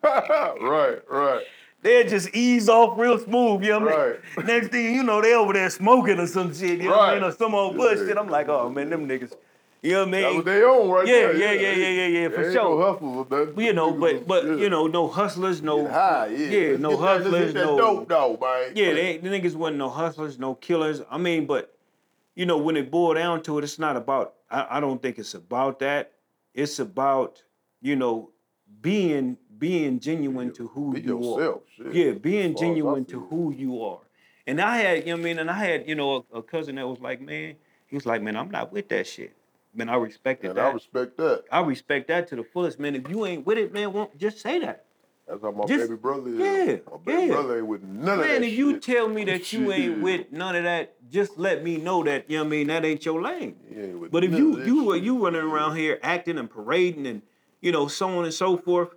right. 1.10 1.42
They'll 1.82 2.08
just 2.08 2.34
ease 2.34 2.68
off 2.68 2.96
real 2.98 3.18
smooth, 3.18 3.64
you 3.64 3.70
know 3.70 3.80
what 3.80 3.92
I 3.94 4.06
mean? 4.06 4.16
Right. 4.36 4.46
Next 4.46 4.68
thing 4.68 4.94
you 4.94 5.02
know, 5.02 5.20
they 5.20 5.34
over 5.34 5.52
there 5.52 5.68
smoking 5.68 6.18
or 6.20 6.26
some 6.28 6.54
shit, 6.54 6.80
you 6.80 6.88
know 6.88 6.96
what 6.96 7.08
I 7.10 7.14
mean? 7.16 7.24
Or 7.24 7.32
some 7.32 7.54
old 7.54 7.76
bullshit. 7.76 8.16
I'm 8.16 8.28
like, 8.28 8.48
oh 8.48 8.70
man, 8.70 8.88
them 8.90 9.08
niggas. 9.08 9.32
You 9.82 9.94
know 9.94 10.04
what 10.06 10.08
I 10.14 10.20
That 10.20 10.26
mean? 10.28 10.36
was 10.36 10.44
their 10.44 10.68
own 10.68 10.88
right 10.90 11.06
Yeah, 11.08 11.12
there. 11.14 11.36
yeah, 11.36 11.52
yeah, 11.52 11.60
yeah, 11.60 11.74
yeah, 11.74 11.88
yeah, 12.06 12.06
yeah, 12.06 12.28
for 12.28 12.44
ain't 12.44 12.52
sure. 12.52 12.62
No 12.62 12.92
hustlers 12.92 13.54
that. 13.56 13.60
you 13.60 13.72
know, 13.72 13.90
but 13.92 14.28
but 14.28 14.44
yeah. 14.46 14.54
you 14.54 14.70
know, 14.70 14.86
no 14.86 15.08
hustlers, 15.08 15.60
no 15.60 15.82
Get 15.82 15.90
high, 15.92 16.26
yeah. 16.28 16.36
yeah, 16.48 16.76
no 16.76 16.90
get 16.90 17.00
that- 17.00 17.06
hustlers, 17.22 17.52
that 17.54 17.64
no- 17.64 17.76
dope 17.76 18.08
though, 18.08 18.38
man. 18.40 18.72
Yeah, 18.76 18.94
they 18.94 19.16
the 19.18 19.28
niggas 19.28 19.56
wasn't 19.56 19.78
no 19.78 19.88
hustlers, 19.88 20.38
no 20.38 20.54
killers. 20.54 21.00
I 21.10 21.18
mean, 21.18 21.46
but 21.46 21.76
you 22.36 22.46
know, 22.46 22.58
when 22.58 22.76
it 22.76 22.92
boiled 22.92 23.16
down 23.16 23.42
to 23.42 23.58
it, 23.58 23.64
it's 23.64 23.80
not 23.80 23.96
about. 23.96 24.34
I, 24.48 24.76
I 24.76 24.80
don't 24.80 25.02
think 25.02 25.18
it's 25.18 25.34
about 25.34 25.80
that. 25.80 26.12
It's 26.54 26.78
about 26.78 27.42
you 27.80 27.96
know, 27.96 28.30
being 28.82 29.36
being 29.62 30.00
genuine 30.00 30.52
to 30.52 30.66
who 30.66 30.92
Be 30.92 31.02
you 31.02 31.34
are. 31.34 31.60
Shit. 31.76 31.94
Yeah, 31.94 32.10
being 32.12 32.52
As 32.54 32.58
far 32.60 32.64
as 32.64 32.70
I 32.70 32.74
genuine 32.74 33.04
to 33.06 33.20
who 33.20 33.52
you 33.52 33.80
are. 33.84 34.00
And 34.44 34.60
I 34.60 34.76
had, 34.78 34.98
you 34.98 35.04
know 35.06 35.12
what 35.12 35.20
I 35.20 35.22
mean, 35.22 35.38
and 35.38 35.48
I 35.48 35.54
had, 35.54 35.88
you 35.88 35.94
know, 35.94 36.26
a, 36.32 36.38
a 36.38 36.42
cousin 36.42 36.74
that 36.74 36.88
was 36.88 36.98
like, 36.98 37.20
man, 37.20 37.54
he 37.86 37.94
was 37.94 38.04
like, 38.04 38.22
man, 38.22 38.34
I'm 38.36 38.50
not 38.50 38.72
with 38.72 38.88
that 38.88 39.06
shit. 39.06 39.36
Man, 39.72 39.88
I 39.88 39.94
respected 39.94 40.48
And 40.50 40.58
that. 40.58 40.66
I 40.66 40.72
respect 40.72 41.16
that. 41.18 41.44
I 41.52 41.60
respect 41.60 42.08
that 42.08 42.26
to 42.30 42.36
the 42.36 42.42
fullest, 42.42 42.80
man. 42.80 42.96
If 42.96 43.08
you 43.08 43.24
ain't 43.24 43.46
with 43.46 43.56
it, 43.56 43.72
man, 43.72 43.92
won't 43.92 44.18
just 44.18 44.40
say 44.40 44.58
that. 44.58 44.84
That's 45.28 45.40
how 45.42 45.52
my 45.52 45.64
Just- 45.66 45.88
baby 45.88 45.96
brother 45.96 46.28
is. 46.28 46.38
yeah, 46.40 46.76
my 46.90 46.98
baby 47.06 47.22
yeah. 47.22 47.28
brother 47.28 47.58
ain't 47.58 47.66
with 47.68 47.82
none 47.84 48.18
of 48.18 48.26
Man, 48.26 48.40
that 48.40 48.46
if 48.48 48.52
you 48.58 48.80
tell 48.80 49.08
me 49.08 49.22
that 49.26 49.52
you 49.52 49.70
ain't 49.72 50.02
with 50.02 50.32
none 50.32 50.56
of 50.56 50.64
that, 50.64 50.96
just 51.08 51.38
let 51.38 51.62
me 51.62 51.76
know 51.76 52.02
that, 52.02 52.28
you 52.28 52.36
know 52.38 52.42
what 52.42 52.48
I 52.48 52.50
mean, 52.50 52.66
that 52.66 52.84
ain't 52.84 53.04
your 53.06 53.22
lane. 53.22 53.54
Ain't 53.72 54.00
with 54.00 54.10
But 54.10 54.24
if 54.24 54.32
none 54.32 54.40
you 54.40 54.50
of 54.54 54.58
that 54.58 54.66
you 54.66 54.92
shit. 54.94 55.02
you 55.04 55.24
running 55.24 55.40
around 55.42 55.76
here 55.76 56.00
acting 56.02 56.36
and 56.38 56.50
parading 56.50 57.06
and 57.06 57.22
you 57.60 57.70
know 57.70 57.86
so 57.86 58.08
on 58.18 58.24
and 58.24 58.34
so 58.34 58.56
forth, 58.56 58.88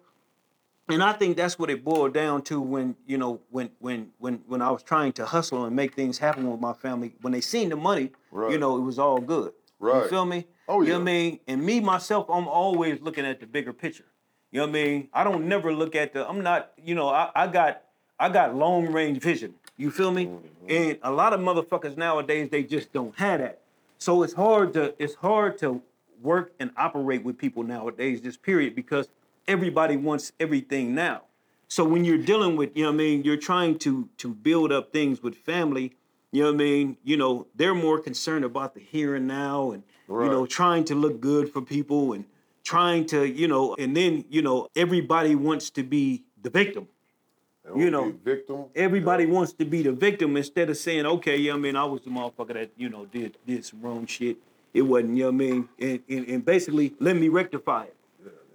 and 0.89 1.01
I 1.03 1.13
think 1.13 1.35
that's 1.37 1.57
what 1.57 1.69
it 1.69 1.83
boiled 1.83 2.13
down 2.13 2.41
to 2.43 2.61
when 2.61 2.95
you 3.07 3.17
know 3.17 3.41
when 3.49 3.69
when 3.79 4.11
when 4.19 4.35
when 4.47 4.61
I 4.61 4.69
was 4.71 4.83
trying 4.83 5.13
to 5.13 5.25
hustle 5.25 5.65
and 5.65 5.75
make 5.75 5.95
things 5.95 6.17
happen 6.19 6.49
with 6.49 6.59
my 6.59 6.73
family. 6.73 7.15
When 7.21 7.33
they 7.33 7.41
seen 7.41 7.69
the 7.69 7.75
money, 7.75 8.11
you 8.33 8.57
know 8.57 8.77
it 8.77 8.81
was 8.81 8.99
all 8.99 9.19
good. 9.19 9.53
You 9.81 9.87
Right. 9.91 10.09
feel 10.09 10.25
me? 10.25 10.45
Oh, 10.67 10.81
You 10.81 10.87
know 10.87 10.93
yeah. 10.93 10.97
what 10.97 11.01
I 11.01 11.03
mean? 11.05 11.39
And 11.47 11.63
me 11.63 11.79
myself, 11.79 12.27
I'm 12.29 12.47
always 12.47 13.01
looking 13.01 13.25
at 13.25 13.39
the 13.39 13.45
bigger 13.45 13.73
picture. 13.73 14.05
You 14.51 14.61
know 14.61 14.67
what 14.67 14.69
I 14.77 14.83
mean? 14.83 15.09
I 15.13 15.23
don't 15.23 15.47
never 15.47 15.73
look 15.73 15.95
at 15.95 16.13
the. 16.13 16.27
I'm 16.27 16.41
not. 16.41 16.71
You 16.83 16.95
know, 16.95 17.09
I, 17.09 17.29
I 17.35 17.47
got 17.47 17.81
I 18.19 18.29
got 18.29 18.55
long 18.55 18.87
range 18.91 19.19
vision. 19.21 19.55
You 19.77 19.91
feel 19.91 20.11
me? 20.11 20.27
Mm-hmm. 20.27 20.65
And 20.69 20.97
a 21.03 21.11
lot 21.11 21.33
of 21.33 21.39
motherfuckers 21.41 21.97
nowadays 21.97 22.49
they 22.49 22.63
just 22.63 22.93
don't 22.93 23.13
have 23.19 23.41
that. 23.41 23.59
So 23.97 24.23
it's 24.23 24.33
hard 24.33 24.73
to 24.73 24.93
it's 24.97 25.15
hard 25.15 25.57
to 25.59 25.81
work 26.21 26.53
and 26.59 26.71
operate 26.77 27.23
with 27.23 27.37
people 27.37 27.63
nowadays. 27.63 28.21
This 28.21 28.37
period 28.37 28.75
because 28.75 29.09
everybody 29.47 29.97
wants 29.97 30.31
everything 30.39 30.95
now. 30.95 31.23
So 31.67 31.83
when 31.83 32.05
you're 32.05 32.17
dealing 32.17 32.55
with, 32.55 32.75
you 32.75 32.83
know 32.83 32.89
what 32.89 32.95
I 32.95 32.97
mean, 32.97 33.23
you're 33.23 33.37
trying 33.37 33.77
to 33.79 34.09
to 34.17 34.33
build 34.33 34.71
up 34.71 34.91
things 34.91 35.21
with 35.23 35.35
family, 35.35 35.93
you 36.31 36.43
know 36.43 36.51
what 36.51 36.55
I 36.55 36.63
mean? 36.63 36.97
You 37.03 37.17
know, 37.17 37.47
they're 37.55 37.75
more 37.75 37.99
concerned 37.99 38.45
about 38.45 38.73
the 38.75 38.79
here 38.79 39.15
and 39.15 39.27
now 39.27 39.71
and 39.71 39.83
you 40.07 40.29
know, 40.29 40.45
trying 40.45 40.83
to 40.85 40.95
look 40.95 41.19
good 41.19 41.51
for 41.51 41.61
people 41.61 42.13
and 42.13 42.25
trying 42.63 43.05
to, 43.07 43.25
you 43.25 43.47
know, 43.47 43.75
and 43.79 43.95
then, 43.95 44.25
you 44.29 44.41
know, 44.41 44.67
everybody 44.75 45.35
wants 45.35 45.69
to 45.71 45.83
be 45.83 46.23
the 46.41 46.49
victim. 46.49 46.87
You 47.75 47.89
know, 47.89 48.13
victim. 48.23 48.65
Everybody 48.75 49.25
wants 49.25 49.53
to 49.53 49.65
be 49.65 49.81
the 49.81 49.91
victim 49.91 50.37
instead 50.37 50.69
of 50.69 50.77
saying, 50.77 51.07
okay, 51.07 51.35
yeah, 51.35 51.45
you 51.45 51.49
know 51.53 51.57
I 51.57 51.59
mean, 51.61 51.75
I 51.75 51.83
was 51.85 52.01
the 52.01 52.11
motherfucker 52.11 52.53
that, 52.53 52.69
you 52.77 52.89
know, 52.89 53.05
did 53.05 53.39
did 53.47 53.65
some 53.65 53.81
wrong 53.81 54.05
shit. 54.05 54.37
It 54.71 54.83
wasn't, 54.83 55.17
you 55.17 55.23
know 55.23 55.31
what 55.31 55.33
I 55.33 55.37
mean? 55.37 55.69
And, 55.79 55.99
and, 56.07 56.27
and 56.27 56.45
basically 56.45 56.93
let 56.99 57.15
me 57.15 57.27
rectify 57.27 57.85
it. 57.85 57.95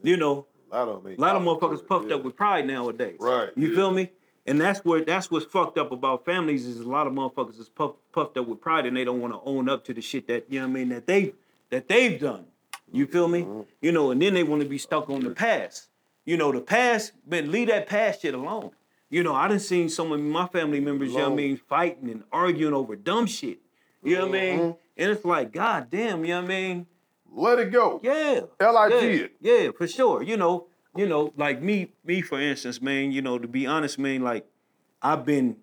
You 0.04 0.16
know, 0.16 0.46
A 0.72 0.76
lot 0.78 0.88
of 0.88 1.02
them. 1.04 1.14
a 1.16 1.20
lot 1.20 1.36
of 1.36 1.42
motherfuckers 1.42 1.86
puffed 1.86 2.10
up 2.12 2.22
with 2.24 2.36
pride 2.36 2.66
nowadays. 2.66 3.16
Right, 3.20 3.50
You 3.56 3.68
yeah. 3.70 3.74
feel 3.74 3.90
me? 3.90 4.10
And 4.46 4.60
that's 4.60 4.84
where 4.84 5.04
that's 5.04 5.30
what's 5.30 5.44
fucked 5.46 5.78
up 5.78 5.92
about 5.92 6.24
families 6.24 6.66
is 6.66 6.80
a 6.80 6.88
lot 6.88 7.06
of 7.06 7.12
motherfuckers 7.12 7.60
is 7.60 7.68
puff, 7.68 7.92
puffed 8.12 8.36
up 8.38 8.46
with 8.48 8.60
pride 8.60 8.86
and 8.86 8.96
they 8.96 9.04
don't 9.04 9.20
want 9.20 9.32
to 9.34 9.40
own 9.44 9.68
up 9.68 9.84
to 9.84 9.94
the 9.94 10.00
shit 10.00 10.26
that 10.28 10.46
you 10.48 10.60
know 10.60 10.66
what 10.66 10.70
I 10.70 10.74
mean 10.74 10.88
that 10.90 11.06
they 11.06 11.34
that 11.70 11.88
they've 11.88 12.18
done. 12.18 12.46
You 12.90 13.06
feel 13.06 13.28
me? 13.28 13.42
Mm-hmm. 13.42 13.60
You 13.82 13.92
know, 13.92 14.10
and 14.10 14.20
then 14.20 14.34
they 14.34 14.42
want 14.42 14.62
to 14.62 14.68
be 14.68 14.78
stuck 14.78 15.08
on 15.10 15.20
the 15.20 15.30
past. 15.30 15.88
You 16.24 16.36
know, 16.36 16.50
the 16.52 16.60
past, 16.60 17.12
man, 17.26 17.50
leave 17.52 17.68
that 17.68 17.86
past 17.86 18.22
shit 18.22 18.34
alone. 18.34 18.70
You 19.08 19.22
know, 19.22 19.34
I 19.34 19.48
done 19.48 19.58
seen 19.60 19.88
some 19.88 20.10
of 20.12 20.20
my 20.20 20.46
family 20.48 20.80
members, 20.80 21.10
you 21.12 21.18
know 21.18 21.24
what 21.30 21.32
I 21.32 21.36
mean, 21.36 21.56
fighting 21.56 22.10
and 22.10 22.22
arguing 22.32 22.74
over 22.74 22.94
dumb 22.96 23.26
shit. 23.26 23.58
You 24.02 24.16
know 24.16 24.26
what 24.26 24.36
I 24.36 24.40
mean? 24.40 24.58
Mhm. 24.58 24.76
And 24.96 25.10
it's 25.10 25.24
like, 25.24 25.52
God 25.52 25.88
damn, 25.90 26.24
you 26.24 26.30
know 26.34 26.42
what 26.42 26.44
I 26.46 26.48
mean? 26.48 26.86
Let 27.32 27.58
it 27.58 27.70
go. 27.70 28.00
Yeah. 28.02 28.40
L.I.G. 28.58 28.94
yeah, 28.94 29.24
it. 29.24 29.32
Yeah, 29.40 29.70
for 29.76 29.86
sure. 29.86 30.22
You 30.22 30.36
know, 30.36 30.66
you 30.96 31.06
know, 31.06 31.32
like 31.36 31.62
me, 31.62 31.92
me 32.04 32.20
for 32.20 32.40
instance, 32.40 32.82
man, 32.82 33.12
you 33.12 33.22
know, 33.22 33.38
to 33.38 33.46
be 33.46 33.66
honest, 33.66 33.98
man, 33.98 34.22
like 34.22 34.46
I've 35.00 35.24
been 35.24 35.56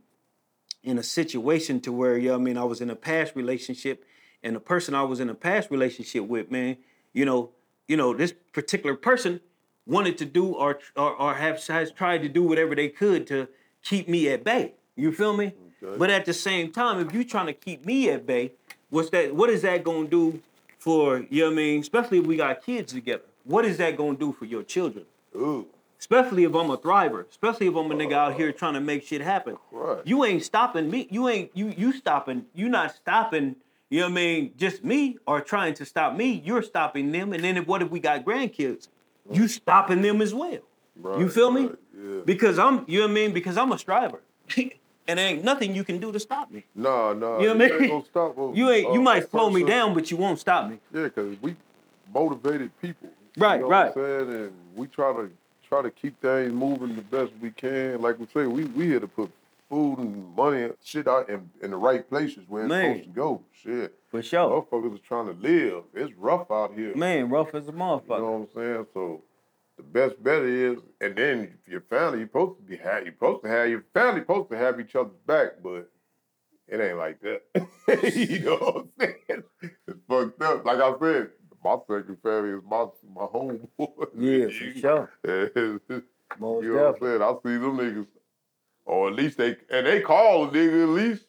in 0.83 0.97
a 0.97 1.03
situation 1.03 1.81
to 1.81 1.91
where, 1.91 2.17
you 2.17 2.29
know, 2.29 2.35
I 2.35 2.37
mean, 2.37 2.57
I 2.57 2.63
was 2.63 2.79
in 2.79 2.89
a 2.89 2.95
past 2.95 3.35
relationship 3.35 4.05
and 4.41 4.55
the 4.55 4.59
person 4.59 4.95
I 4.95 5.03
was 5.03 5.19
in 5.19 5.29
a 5.29 5.35
past 5.35 5.69
relationship 5.69 6.25
with, 6.25 6.49
man, 6.49 6.77
you 7.13 7.25
know, 7.25 7.51
you 7.87 7.97
know, 7.97 8.13
this 8.13 8.33
particular 8.53 8.95
person 8.95 9.41
wanted 9.85 10.17
to 10.19 10.25
do 10.25 10.53
or 10.53 10.79
or, 10.95 11.13
or 11.15 11.33
have 11.33 11.65
has 11.67 11.91
tried 11.91 12.21
to 12.21 12.29
do 12.29 12.43
whatever 12.43 12.75
they 12.75 12.89
could 12.89 13.27
to 13.27 13.47
keep 13.83 14.07
me 14.07 14.29
at 14.29 14.43
bay. 14.43 14.75
You 14.95 15.11
feel 15.11 15.35
me? 15.35 15.53
Okay. 15.83 15.97
But 15.97 16.09
at 16.09 16.25
the 16.25 16.33
same 16.33 16.71
time, 16.71 16.99
if 17.05 17.13
you're 17.13 17.23
trying 17.23 17.47
to 17.47 17.53
keep 17.53 17.85
me 17.85 18.09
at 18.09 18.25
bay, 18.25 18.53
what's 18.89 19.09
that? 19.11 19.35
What 19.35 19.49
is 19.49 19.61
that 19.61 19.83
gonna 19.83 20.07
do 20.07 20.41
for 20.79 21.19
you? 21.29 21.41
Know 21.43 21.45
what 21.47 21.53
I 21.53 21.55
mean, 21.55 21.81
especially 21.81 22.19
if 22.19 22.25
we 22.25 22.37
got 22.37 22.63
kids 22.65 22.93
together. 22.93 23.23
What 23.43 23.65
is 23.65 23.77
that 23.77 23.97
gonna 23.97 24.17
do 24.17 24.31
for 24.33 24.45
your 24.45 24.63
children? 24.63 25.05
Ooh. 25.35 25.67
Especially 25.99 26.43
if 26.43 26.53
I'm 26.53 26.69
a 26.69 26.77
thriver. 26.77 27.27
Especially 27.29 27.67
if 27.67 27.75
I'm 27.75 27.89
a 27.91 27.95
nigga 27.95 28.13
out 28.13 28.35
here 28.35 28.51
trying 28.51 28.75
to 28.75 28.79
make 28.81 29.03
shit 29.03 29.21
happen. 29.21 29.57
Right. 29.71 30.01
You 30.05 30.23
ain't 30.25 30.43
stopping 30.43 30.89
me. 30.91 31.07
You 31.09 31.27
ain't 31.27 31.51
you 31.55 31.73
you 31.75 31.91
stopping. 31.93 32.45
You 32.53 32.69
not 32.69 32.93
stopping. 32.95 33.55
You 33.89 34.01
know 34.01 34.05
what 34.07 34.11
I 34.11 34.15
mean? 34.15 34.53
Just 34.57 34.83
me 34.83 35.17
or 35.25 35.39
trying 35.41 35.73
to 35.75 35.85
stop 35.85 36.13
me. 36.15 36.41
You're 36.45 36.61
stopping 36.61 37.11
them. 37.11 37.31
And 37.33 37.43
then 37.43 37.55
if, 37.57 37.65
what 37.67 37.81
if 37.81 37.89
we 37.89 37.99
got 38.01 38.25
grandkids? 38.25 38.89
You 39.31 39.47
stopping 39.47 40.01
them 40.01 40.21
as 40.21 40.33
well. 40.33 40.51
you 40.51 40.61
Right, 41.01 41.31
feel 41.31 41.51
me? 41.51 41.61
right, 41.67 41.75
yeah. 41.97 42.19
Because 42.25 42.59
I'm. 42.59 42.83
You 42.87 42.99
know 42.99 43.05
what 43.05 43.11
I 43.11 43.13
mean? 43.15 43.33
Because 43.33 43.57
I'm 43.57 43.71
a 43.71 43.77
striver. 43.77 44.21
and 45.07 45.17
there 45.19 45.27
ain't 45.27 45.43
nothing 45.43 45.73
you 45.75 45.83
can 45.83 45.99
do 45.99 46.11
to 46.11 46.19
stop 46.19 46.51
me. 46.51 46.63
Nah, 46.75 47.13
nah. 47.13 47.39
You 47.39 47.47
know 47.47 47.53
what 47.55 47.61
I 47.61 47.65
ain't 47.65 47.79
mean? 47.81 47.89
gonna 47.89 48.05
stop 48.05 48.37
us. 48.37 48.55
You 48.55 48.69
ain't. 48.71 48.93
You 48.93 48.99
Uh, 48.99 49.03
might 49.03 49.29
slow 49.29 49.49
me 49.49 49.63
down, 49.63 49.93
but 49.93 50.09
you 50.11 50.17
won't 50.17 50.39
stop 50.39 50.69
me. 50.69 50.79
Yeah, 50.93 51.03
because 51.03 51.35
we 51.41 51.55
motivated 52.13 52.71
people. 52.81 53.09
Right, 53.37 53.55
you 53.55 53.61
know 53.61 53.69
right. 53.69 53.95
What 53.95 54.05
I'm 54.05 54.27
saying? 54.29 54.41
And 54.43 54.51
we 54.75 54.87
try 54.87 55.13
to 55.13 55.29
try 55.67 55.81
to 55.81 55.91
keep 55.91 56.19
things 56.21 56.51
moving 56.53 56.95
the 56.95 57.01
best 57.01 57.31
we 57.41 57.51
can. 57.51 58.01
Like 58.01 58.19
we 58.19 58.25
say, 58.33 58.47
we 58.47 58.65
we 58.65 58.85
here 58.85 58.99
to 58.99 59.07
put 59.07 59.29
food 59.69 59.99
and 59.99 60.33
money 60.35 60.63
and 60.63 60.73
shit 60.83 61.07
out 61.07 61.29
in, 61.29 61.49
in 61.61 61.71
the 61.71 61.77
right 61.77 62.07
places 62.09 62.39
where 62.47 62.63
it's 62.63 62.69
Man. 62.69 62.85
supposed 62.95 63.03
to 63.09 63.15
go. 63.15 63.41
Shit. 63.63 63.93
For 64.09 64.21
sure. 64.23 64.65
Motherfuckers 64.71 64.93
is 64.95 65.01
trying 65.01 65.25
to 65.27 65.33
live. 65.33 65.83
It's 65.93 66.13
rough 66.13 66.49
out 66.49 66.73
here. 66.73 66.95
Man, 66.95 67.29
rough 67.29 67.53
as 67.53 67.67
a 67.67 67.73
motherfucker. 67.73 68.09
You 68.09 68.17
know 68.23 68.31
what 68.31 68.61
I'm 68.63 68.63
saying? 68.75 68.85
So 68.93 69.21
the 69.77 69.83
best 69.83 70.21
bet 70.23 70.41
is, 70.41 70.79
and 71.01 71.15
then 71.15 71.53
your 71.67 71.81
family, 71.81 72.19
you're 72.19 72.27
supposed 72.27 72.57
to 72.57 72.63
be 72.63 72.77
have, 72.77 73.03
you're 73.03 73.13
supposed 73.13 73.43
to 73.43 73.49
have 73.49 73.69
your 73.69 73.83
family 73.93 74.21
supposed 74.21 74.49
to 74.51 74.57
have 74.57 74.79
each 74.79 74.95
other's 74.95 75.13
back, 75.25 75.61
but 75.63 75.89
it 76.67 76.81
ain't 76.81 76.97
like 76.97 77.19
that. 77.21 77.43
you 78.15 78.39
know 78.39 78.55
what 78.57 78.75
I'm 78.77 78.89
saying? 78.99 79.43
It's 79.87 79.99
fucked 80.09 80.41
up. 80.41 80.65
Like 80.65 80.79
I 80.79 80.93
said, 80.99 81.29
my 81.63 81.77
second 81.87 82.17
family 82.23 82.57
is 82.57 82.63
my 82.67 82.85
my 83.15 83.25
homeboy. 83.25 84.07
Yeah, 84.17 84.47
for 84.47 84.79
sure. 84.79 85.11
you 85.25 86.03
Most 86.39 86.65
know 86.65 86.73
what 86.73 86.95
I'm 86.95 87.01
saying? 87.01 87.21
I 87.21 87.33
see 87.43 87.57
them 87.57 87.77
niggas, 87.77 88.07
or 88.85 89.09
at 89.09 89.13
least 89.15 89.37
they, 89.37 89.55
and 89.69 89.85
they 89.85 90.01
call 90.01 90.45
a 90.45 90.49
nigga 90.49 90.83
at 90.83 90.89
least 90.89 91.25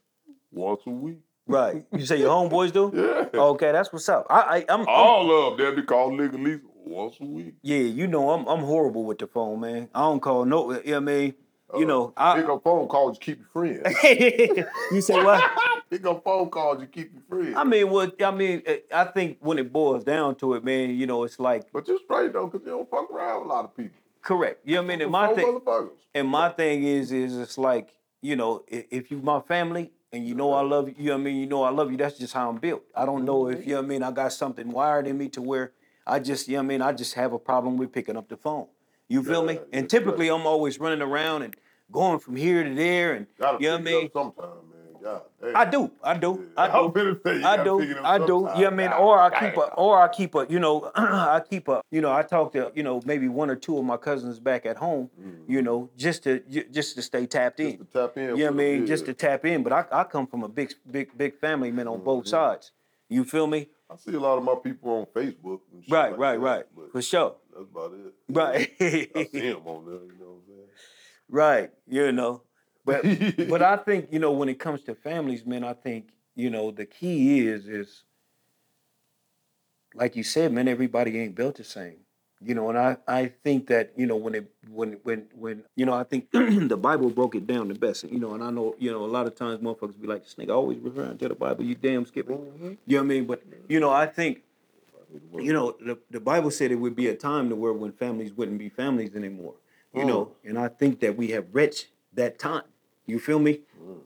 once 0.51 0.81
a 0.87 0.91
week. 0.91 1.19
Right. 1.47 1.85
You 1.93 2.05
say 2.05 2.19
your 2.19 2.31
homeboys 2.31 2.73
do? 2.73 2.93
Yeah. 2.95 3.41
Okay, 3.41 3.73
that's 3.73 3.91
what's 3.93 4.09
up. 4.09 4.27
I, 4.29 4.41
I 4.41 4.57
I'm, 4.69 4.81
I'm 4.81 4.87
All 4.89 5.53
of 5.53 5.57
them, 5.59 5.75
they 5.75 5.81
be 5.81 5.87
calling 5.87 6.19
nigga 6.19 6.35
at 6.35 6.41
least 6.41 6.63
once 6.89 7.17
a 7.21 7.25
week. 7.25 7.55
yeah, 7.63 7.79
you 7.79 8.07
know 8.07 8.31
I'm 8.31 8.47
I'm 8.47 8.61
horrible 8.65 9.05
with 9.05 9.19
the 9.19 9.27
phone, 9.27 9.61
man. 9.61 9.89
I 9.95 10.01
don't 10.01 10.21
call 10.21 10.45
no. 10.45 10.73
You 10.73 10.77
know 10.77 10.83
what 10.83 10.97
I 10.97 11.01
mean? 11.01 11.35
You 11.77 11.85
know, 11.85 12.15
I. 12.17 12.41
Pick 12.41 12.49
up 12.49 12.65
phone 12.65 12.89
calls, 12.89 13.19
you 13.19 13.21
keep 13.21 13.39
your 13.41 13.49
friends. 13.83 13.95
you 14.91 15.01
say 15.03 15.23
what? 15.23 15.45
Pick 15.91 16.05
up 16.07 16.25
phone 16.25 16.49
calls, 16.49 16.81
you 16.81 16.87
keep 16.87 17.13
your 17.13 17.23
friends. 17.29 17.57
I 17.57 17.65
mean, 17.65 17.91
what? 17.91 18.21
I 18.23 18.31
mean, 18.31 18.63
eh, 18.65 18.79
I 18.93 19.05
think 19.05 19.37
when 19.41 19.59
it 19.59 19.71
boils 19.71 20.03
down 20.03 20.37
to 20.37 20.55
it, 20.55 20.65
man, 20.65 20.91
you 20.91 21.07
know, 21.07 21.25
it's 21.25 21.39
like 21.39 21.71
but 21.73 21.87
you're 21.87 21.99
straight 22.05 22.33
though, 22.33 22.47
because 22.47 22.65
you 22.65 22.73
don't 22.73 22.91
fuck 22.91 23.11
around 23.11 23.41
with 23.41 23.51
a 23.51 23.53
lot 23.53 23.65
of 23.67 23.77
people. 23.77 23.99
correct. 24.23 24.61
You 24.65 24.77
know 24.77 24.83
what 24.83 24.87
I 24.87 24.89
mean? 24.89 25.03
And 25.03 25.11
my 25.11 25.35
thing, 25.35 25.61
and 26.15 26.29
my 26.29 26.49
thing 26.49 26.85
is, 26.85 27.13
is 27.13 27.37
it's 27.37 27.59
like 27.59 27.93
you 28.23 28.35
know, 28.35 28.65
if 28.69 29.11
you 29.11 29.19
my 29.19 29.41
family 29.41 29.93
and 30.13 30.27
you 30.27 30.35
know 30.35 30.55
I 30.55 30.63
love 30.63 30.89
you, 30.89 30.95
you 30.99 31.05
know 31.09 31.17
what 31.17 31.21
I 31.21 31.25
mean. 31.25 31.37
You 31.37 31.47
know 31.47 31.63
I 31.65 31.71
love 31.71 31.91
you. 31.91 31.99
That's 31.99 32.19
just 32.19 32.33
how 32.33 32.49
I'm 32.49 32.57
built. 32.57 32.83
I 32.95 33.05
don't 33.05 33.25
know 33.25 33.49
if 33.49 33.67
you 33.67 33.75
know 33.75 33.81
what 33.81 33.85
I 33.85 33.89
mean. 33.89 34.03
I 34.03 34.11
got 34.11 34.33
something 34.33 34.71
wired 34.71 35.07
in 35.07 35.19
me 35.19 35.29
to 35.31 35.43
where 35.43 35.73
I 36.09 36.19
just, 36.19 36.49
you 36.49 36.55
know 36.55 36.61
what 36.61 36.65
I 36.65 36.69
mean. 36.69 36.83
I 36.83 36.93
just 36.93 37.15
have 37.15 37.33
a 37.33 37.39
problem 37.39 37.77
with 37.77 37.93
picking 37.93 38.17
up 38.17 38.29
the 38.29 38.37
phone. 38.37 38.67
You 39.09 39.23
feel 39.23 39.43
me? 39.43 39.55
Yeah, 39.55 39.61
And 39.73 39.85
yeah, 39.85 39.89
typically 39.89 40.29
I'm 40.29 40.47
always 40.47 40.79
running 40.81 41.03
around 41.03 41.43
and 41.43 41.57
going 41.91 42.19
from 42.19 42.37
here 42.37 42.63
to 42.65 42.75
there, 42.75 43.15
and 43.15 43.27
Gotta 43.39 43.63
you 43.63 43.69
know 43.71 43.75
what 43.75 43.81
I 43.81 43.85
mean. 43.85 44.07
up 44.07 44.13
sometime, 44.13 44.45
man. 44.71 45.03
God 45.03 45.23
damn. 45.41 45.57
I 45.57 45.65
do, 45.65 45.91
I 46.03 46.15
do, 46.19 46.45
Yeah, 46.57 46.63
I 46.63 46.69
do. 46.69 47.19
say 47.25 47.43
I 47.45 47.65
do, 47.65 47.79
pick 47.79 47.91
it 47.91 47.99
up 47.99 48.05
I 48.05 48.19
do. 48.19 48.25
You 48.25 48.63
know 48.63 48.67
I 48.67 48.71
mean? 48.71 48.93
Or 48.93 49.19
I 49.21 49.31
keep 49.41 49.57
a, 49.57 49.75
or 49.75 50.03
I 50.03 50.09
keep 50.09 50.35
a, 50.35 50.47
you 50.51 50.59
know, 50.59 50.91
I 50.95 51.41
keep 51.49 51.69
a, 51.69 51.81
you 51.91 52.01
know, 52.01 52.13
I 52.13 52.23
talk 52.23 52.53
to, 52.53 52.73
you 52.75 52.83
know, 52.83 53.01
maybe 53.07 53.29
one 53.29 53.49
or 53.49 53.57
two 53.57 53.79
of 53.79 53.85
my 53.85 53.97
cousins 53.97 54.39
back 54.41 54.67
at 54.67 54.77
home, 54.77 55.09
you 55.47 55.63
know, 55.63 55.89
just 55.97 56.25
to, 56.25 56.41
just 56.71 56.97
to 56.97 57.03
stay 57.03 57.27
tapped 57.27 57.61
in. 57.61 57.79
Just 57.79 57.93
to 57.93 57.99
tap 58.09 58.17
in. 58.19 58.23
You 58.25 58.37
know 58.37 58.45
what 58.47 58.51
I 58.53 58.57
mean? 58.57 58.87
Just 58.87 59.07
to 59.07 59.15
tap 59.15 59.45
in. 59.47 59.63
But 59.63 59.73
I, 59.73 59.85
I 59.93 60.05
come 60.05 60.27
from 60.27 60.43
a 60.43 60.49
big, 60.49 60.75
big, 60.91 61.17
big 61.17 61.37
family, 61.39 61.71
man, 61.71 61.89
on 61.89 62.01
both 62.01 62.25
Mhm. 62.25 62.29
sides. 62.29 62.73
You 63.09 63.25
feel 63.25 63.47
me? 63.47 63.69
I 63.91 63.97
see 63.97 64.15
a 64.15 64.21
lot 64.21 64.37
of 64.37 64.45
my 64.45 64.55
people 64.63 64.91
on 64.91 65.07
Facebook. 65.07 65.61
And 65.73 65.83
Right, 65.89 66.11
like 66.11 66.19
right, 66.19 66.41
that, 66.41 66.41
right. 66.81 66.93
For 66.93 67.03
sure. 67.03 67.37
that's 67.53 67.71
about 67.71 67.93
it. 67.93 68.15
Right. 68.29 68.71
I 69.17 69.25
see 69.25 69.51
them 69.51 69.67
on 69.67 69.85
there. 69.87 69.95
You 69.95 70.13
know. 70.21 70.27
what 70.27 70.37
I'm 70.37 70.43
saying? 70.47 70.69
Right. 71.31 71.71
You 71.87 72.13
know, 72.13 72.43
but 72.85 73.03
but 73.49 73.63
I 73.63 73.77
think, 73.77 74.09
you 74.13 74.19
know, 74.19 74.33
when 74.33 74.49
it 74.49 74.59
comes 74.59 74.83
to 74.85 74.95
families, 74.95 75.45
man, 75.47 75.65
I 75.65 75.73
think, 75.73 76.11
you 76.35 76.51
know, 76.51 76.71
the 76.71 76.87
key 76.87 77.47
is 77.47 77.67
is 77.67 78.05
like 79.95 80.17
you 80.17 80.23
said, 80.23 80.53
man, 80.53 80.69
everybody 80.69 81.19
ain't 81.19 81.35
built 81.35 81.57
the 81.57 81.65
same. 81.65 81.99
You 82.41 82.55
know, 82.55 82.69
and 82.69 82.79
I, 82.79 82.97
I 83.09 83.33
think 83.43 83.67
that, 83.67 83.93
you 83.97 84.07
know, 84.07 84.15
when 84.15 84.35
it 84.37 84.51
when 84.71 84.93
when 85.03 85.27
when 85.35 85.65
you 85.75 85.85
know, 85.85 85.93
I 85.93 86.05
think 86.05 86.31
the 86.33 86.77
Bible 86.77 87.11
broke 87.11 87.35
it 87.35 87.47
down 87.47 87.67
the 87.67 87.75
best. 87.75 88.05
You 88.05 88.21
know, 88.21 88.35
and 88.35 88.45
I 88.45 88.51
know, 88.51 88.77
you 88.79 88.93
know, 88.93 89.05
a 89.05 89.07
lot 89.07 89.27
of 89.27 89.35
times 89.35 89.61
motherfuckers 89.61 90.01
be 90.01 90.07
like, 90.07 90.23
this 90.23 90.37
nigga 90.37 90.51
always 90.51 90.79
referring 90.79 91.19
to 91.19 91.29
the 91.29 91.35
Bible, 91.35 91.65
you 91.65 91.75
damn 91.75 92.07
skipper. 92.07 92.35
Mm-hmm. 92.35 92.65
You 92.87 92.97
know 92.97 92.97
what 92.97 93.01
I 93.01 93.07
mean? 93.07 93.25
But 93.27 93.43
you 93.69 93.81
know, 93.81 93.91
I 93.91 94.07
think 94.07 94.43
you 95.39 95.53
know, 95.53 95.77
the, 95.81 95.99
the 96.11 96.21
Bible 96.21 96.51
said 96.51 96.71
it 96.71 96.77
would 96.77 96.97
be 96.97 97.09
a 97.09 97.15
time 97.15 97.49
to 97.49 97.57
where 97.57 97.73
when 97.73 97.93
families 97.93 98.33
wouldn't 98.33 98.59
be 98.59 98.69
families 98.69 99.15
anymore. 99.15 99.55
You 99.95 100.05
know, 100.05 100.27
mm. 100.27 100.51
and 100.51 100.59
I 100.59 100.69
think 100.69 101.01
that 101.01 101.17
we 101.17 101.29
have 101.31 101.47
reached 101.53 101.89
that 102.13 102.39
time. 102.39 102.63
You 103.07 103.19
feel 103.19 103.39
me? 103.39 103.63
Mm. 103.83 104.01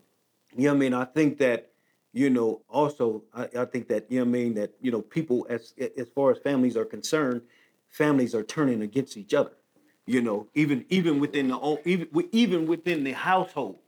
You 0.57 0.65
know 0.65 0.71
what 0.71 0.77
I 0.77 0.79
mean? 0.79 0.95
I 0.95 1.05
think 1.05 1.39
that, 1.39 1.71
you 2.13 2.31
know, 2.31 2.63
also 2.69 3.25
I, 3.35 3.49
I 3.59 3.65
think 3.65 3.89
that, 3.89 4.07
you 4.09 4.21
know 4.21 4.25
what 4.25 4.39
I 4.39 4.43
mean, 4.43 4.55
that, 4.55 4.71
you 4.81 4.91
know, 4.91 5.03
people 5.03 5.47
as 5.51 5.75
as 5.99 6.09
far 6.15 6.31
as 6.31 6.39
families 6.39 6.77
are 6.77 6.85
concerned, 6.85 7.43
families 7.93 8.35
are 8.35 8.43
turning 8.43 8.83
against 8.83 9.17
each 9.17 9.33
other. 9.33 9.53
You 10.05 10.21
know, 10.21 10.49
even 10.55 10.85
even 10.89 11.21
within 11.21 11.47
the 11.49 11.61
own 11.61 11.79
even 11.85 12.09
even 12.33 12.67
within 12.67 13.05
the 13.05 13.13
household, 13.13 13.79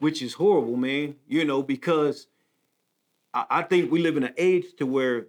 which 0.00 0.20
is 0.20 0.34
horrible, 0.34 0.76
man. 0.76 1.14
You 1.28 1.44
know, 1.44 1.62
because 1.62 2.26
I, 3.32 3.44
I 3.48 3.62
think 3.62 3.92
we 3.92 4.02
live 4.02 4.16
in 4.16 4.24
an 4.24 4.34
age 4.36 4.74
to 4.78 4.86
where 4.86 5.26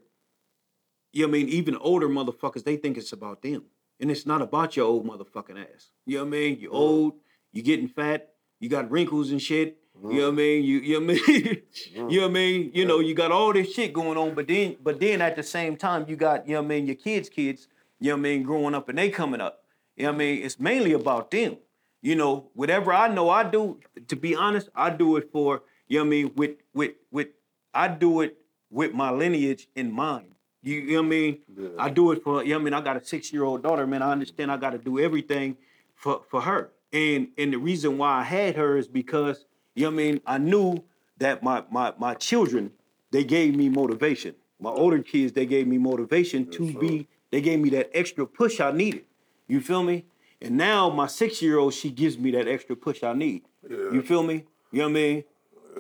you 1.12 1.28
know 1.28 1.32
what 1.32 1.38
I 1.38 1.44
mean? 1.44 1.50
Even 1.50 1.78
older 1.78 2.10
motherfuckers, 2.10 2.64
they 2.64 2.78
think 2.78 2.98
it's 2.98 3.14
about 3.14 3.44
them. 3.44 3.66
And 4.00 4.10
it's 4.10 4.26
not 4.26 4.42
about 4.42 4.76
your 4.76 4.88
old 4.88 5.06
motherfucking 5.06 5.62
ass. 5.62 5.92
You 6.08 6.18
know 6.18 6.24
what 6.24 6.28
I 6.28 6.32
mean? 6.32 6.60
You're 6.60 6.74
old, 6.74 7.14
you're 7.52 7.64
getting 7.64 7.88
fat, 7.88 8.34
you 8.60 8.68
got 8.70 8.90
wrinkles 8.90 9.30
and 9.30 9.40
shit. 9.40 9.78
You 10.02 10.14
know 10.14 10.22
what 10.24 10.28
I 10.30 10.32
mean? 10.32 10.64
You 10.64 10.80
you 10.80 11.00
know 11.00 11.14
what 11.14 11.22
I 11.28 11.32
mean? 11.32 11.62
you 11.94 12.20
know 12.20 12.22
what 12.24 12.24
I 12.24 12.34
mean? 12.34 12.72
You 12.74 12.86
know, 12.86 13.00
you 13.00 13.14
got 13.14 13.32
all 13.32 13.54
this 13.54 13.72
shit 13.72 13.94
going 13.94 14.18
on, 14.18 14.34
but 14.34 14.48
then 14.48 14.78
but 14.82 15.00
then 15.00 15.22
at 15.22 15.36
the 15.36 15.44
same 15.44 15.78
time 15.78 16.06
you 16.08 16.16
got, 16.16 16.48
you 16.48 16.56
know 16.56 16.62
what 16.62 16.66
I 16.66 16.70
mean, 16.70 16.88
your 16.88 16.96
kids' 16.96 17.30
kids, 17.30 17.68
you 18.04 18.10
know 18.10 18.16
what 18.16 18.20
I 18.20 18.24
mean, 18.24 18.44
growing 18.44 18.76
up 18.76 18.90
and 18.90 18.98
they 18.98 19.10
coming 19.10 19.40
up. 19.40 19.64
You 19.96 20.04
know 20.04 20.10
what 20.10 20.16
I 20.16 20.18
mean? 20.18 20.44
It's 20.44 20.60
mainly 20.60 20.92
about 20.92 21.32
them. 21.32 21.56
You 22.02 22.16
know, 22.16 22.50
whatever 22.54 22.92
I 22.92 23.08
know 23.08 23.30
I 23.30 23.44
do, 23.50 23.80
to 24.10 24.18
be 24.18 24.36
honest, 24.36 24.68
I 24.76 24.90
do 24.90 25.16
it 25.16 25.32
for, 25.32 25.64
you 25.88 26.00
know 26.00 26.04
what 26.04 26.08
I 26.08 26.10
mean, 26.10 26.32
with 26.36 26.58
with 26.74 26.92
with 27.12 27.28
I 27.74 27.88
do 27.88 28.20
it 28.20 28.36
with 28.70 28.94
my 28.94 29.10
lineage 29.10 29.70
in 29.74 29.90
mind. 29.90 30.36
You, 30.62 30.76
you 30.76 30.92
know 30.96 31.00
what 31.00 31.06
I 31.06 31.10
mean? 31.10 31.38
Yeah. 31.58 31.70
I 31.80 31.90
do 31.90 32.12
it 32.12 32.22
for, 32.22 32.44
you 32.44 32.50
know 32.50 32.56
what 32.56 32.62
I 32.62 32.66
mean? 32.66 32.74
I 32.74 32.82
got 32.82 32.98
a 32.98 33.06
six 33.06 33.32
year 33.32 33.46
old 33.46 33.64
daughter, 33.64 33.88
man. 33.88 34.02
I 34.02 34.12
understand 34.12 34.52
I 34.52 34.58
got 34.58 34.72
to 34.72 34.78
do 34.78 35.00
everything 35.00 35.56
for, 35.96 36.24
for 36.30 36.42
her. 36.42 36.72
And 36.92 37.30
and 37.38 37.54
the 37.54 37.58
reason 37.58 37.98
why 37.98 38.20
I 38.20 38.24
had 38.24 38.58
her 38.58 38.76
is 38.76 38.90
because, 38.90 39.46
you 39.76 39.84
know 39.84 39.92
what 39.92 39.94
I 39.94 40.04
mean? 40.04 40.22
I 40.26 40.38
knew 40.40 40.84
that 41.20 41.42
my 41.42 41.64
my 41.72 41.94
my 41.98 42.16
children, 42.16 42.74
they 43.12 43.24
gave 43.24 43.56
me 43.56 43.70
motivation. 43.70 44.36
My 44.60 44.72
older 44.72 45.02
kids, 45.02 45.32
they 45.32 45.46
gave 45.46 45.68
me 45.68 45.78
motivation 45.78 46.50
to 46.52 46.72
sir. 46.74 46.80
be, 46.80 47.08
they 47.34 47.42
gave 47.42 47.60
me 47.60 47.72
that 47.72 47.90
extra 47.96 48.28
push 48.28 48.60
I 48.60 48.72
needed. 48.72 49.06
You 49.48 49.60
feel 49.60 49.82
me? 49.82 50.06
And 50.40 50.56
now 50.56 50.92
my 50.92 51.08
six 51.08 51.42
year 51.42 51.58
old, 51.58 51.74
she 51.74 51.90
gives 51.90 52.16
me 52.16 52.30
that 52.30 52.48
extra 52.48 52.76
push 52.76 53.02
I 53.02 53.14
need. 53.14 53.42
You 53.68 54.04
feel 54.04 54.22
me? 54.22 54.44
You 54.72 54.80
know 54.80 54.84
what 54.84 54.90
I 54.90 54.94
mean? 54.94 55.24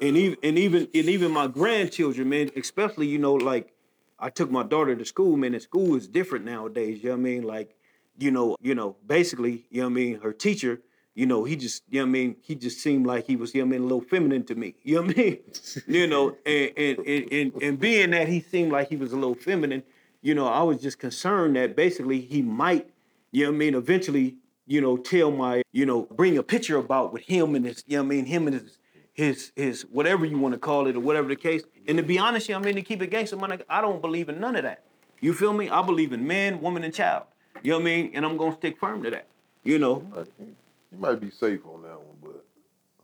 And 0.02 0.18
even 0.18 0.38
and 0.42 0.58
even 0.58 0.88
and 0.96 1.06
even 1.10 1.32
my 1.32 1.46
grandchildren, 1.46 2.28
man, 2.28 2.50
especially, 2.56 3.06
you 3.06 3.20
know, 3.20 3.36
like 3.36 3.72
I 4.18 4.32
took 4.32 4.50
my 4.50 4.64
daughter 4.64 4.96
to 4.96 5.06
school, 5.06 5.38
man, 5.38 5.54
and 5.54 5.62
school 5.62 5.96
is 5.96 6.08
different 6.08 6.44
nowadays. 6.44 7.04
You 7.04 7.10
know 7.10 7.18
what 7.18 7.20
I 7.20 7.24
mean? 7.24 7.44
Like, 7.44 7.76
you 8.18 8.32
know, 8.32 8.58
you 8.60 8.74
know, 8.74 8.96
basically, 9.06 9.66
you 9.70 9.82
know 9.82 9.90
what 9.90 9.92
I 9.92 9.94
mean, 9.94 10.22
her 10.22 10.34
teacher, 10.34 10.82
you 11.14 11.28
know, 11.28 11.44
he 11.44 11.56
just, 11.56 11.84
you 11.88 12.00
know 12.00 12.06
what 12.06 12.10
I 12.10 12.14
mean, 12.14 12.36
he 12.42 12.56
just 12.56 12.80
seemed 12.80 13.06
like 13.06 13.28
he 13.28 13.36
was, 13.36 13.54
you 13.54 13.62
know 13.62 13.68
what 13.68 13.76
I 13.76 13.78
mean, 13.78 13.82
a 13.82 13.94
little 13.94 14.02
feminine 14.10 14.44
to 14.46 14.56
me. 14.56 14.74
You 14.82 14.96
know 14.96 15.02
what 15.04 15.20
I 15.20 15.22
mean? 15.22 15.40
you 15.88 16.08
know, 16.08 16.36
and 16.48 16.72
and, 16.76 16.98
and 16.98 17.32
and 17.32 17.62
and 17.62 17.80
being 17.80 18.10
that 18.10 18.28
he 18.28 18.40
seemed 18.40 18.72
like 18.72 18.90
he 18.90 18.96
was 18.96 19.12
a 19.12 19.18
little 19.18 19.36
feminine, 19.36 19.84
you 20.24 20.34
know, 20.34 20.48
I 20.48 20.64
was 20.64 20.82
just 20.82 20.98
concerned 20.98 21.56
that 21.58 21.76
basically 21.76 22.22
he 22.22 22.42
might, 22.42 22.90
you 23.32 23.44
know 23.44 23.52
what 23.52 23.56
I 23.56 23.60
mean, 23.60 23.76
eventually, 23.76 24.38
you 24.66 24.80
know, 24.80 24.96
tell 24.98 25.30
my, 25.32 25.62
you 25.74 25.86
know, 25.86 26.04
bring 26.04 26.38
a 26.38 26.44
picture 26.44 26.78
about 26.78 27.12
with 27.12 27.24
him 27.24 27.54
and 27.56 27.66
his, 27.66 27.84
you 27.86 27.98
know 27.98 28.04
what 28.04 28.14
I 28.14 28.16
mean, 28.16 28.26
him 28.26 28.48
and 28.48 28.62
his 28.62 28.80
his 29.14 29.52
his 29.56 29.84
whatever 29.84 30.26
you 30.26 30.40
want 30.40 30.54
to 30.54 30.60
call 30.60 30.88
it 30.88 30.96
or 30.96 31.02
whatever 31.02 31.28
the 31.28 31.36
case. 31.36 31.64
And 31.88 31.98
to 31.98 32.04
be 32.04 32.18
honest, 32.18 32.48
you 32.48 32.56
know, 32.56 32.62
I 32.62 32.64
mean 32.64 32.76
to 32.76 32.82
keep 32.82 33.02
it 33.02 33.08
gangster, 33.08 33.36
man, 33.36 33.62
I 33.70 33.82
don't 33.82 34.02
believe 34.02 34.30
in 34.30 34.40
none 34.40 34.56
of 34.56 34.64
that. 34.64 34.86
You 35.20 35.34
feel 35.34 35.54
me? 35.54 35.70
I 35.70 35.82
believe 35.86 36.14
in 36.14 36.26
man, 36.26 36.62
woman, 36.62 36.84
and 36.84 36.94
child. 36.94 37.26
You 37.62 37.72
know 37.72 37.78
what 37.78 37.82
I 37.84 37.86
mean? 37.86 38.12
And 38.14 38.26
I'm 38.26 38.38
gonna 38.38 38.56
stick 38.56 38.80
firm 38.80 39.04
to 39.04 39.12
that. 39.12 39.28
You 39.64 39.78
know. 39.78 40.04
You 40.38 41.00
might 41.00 41.20
be 41.20 41.30
safe 41.32 41.62
on 41.66 41.82
that 41.84 41.98
one, 41.98 42.18
but 42.22 42.46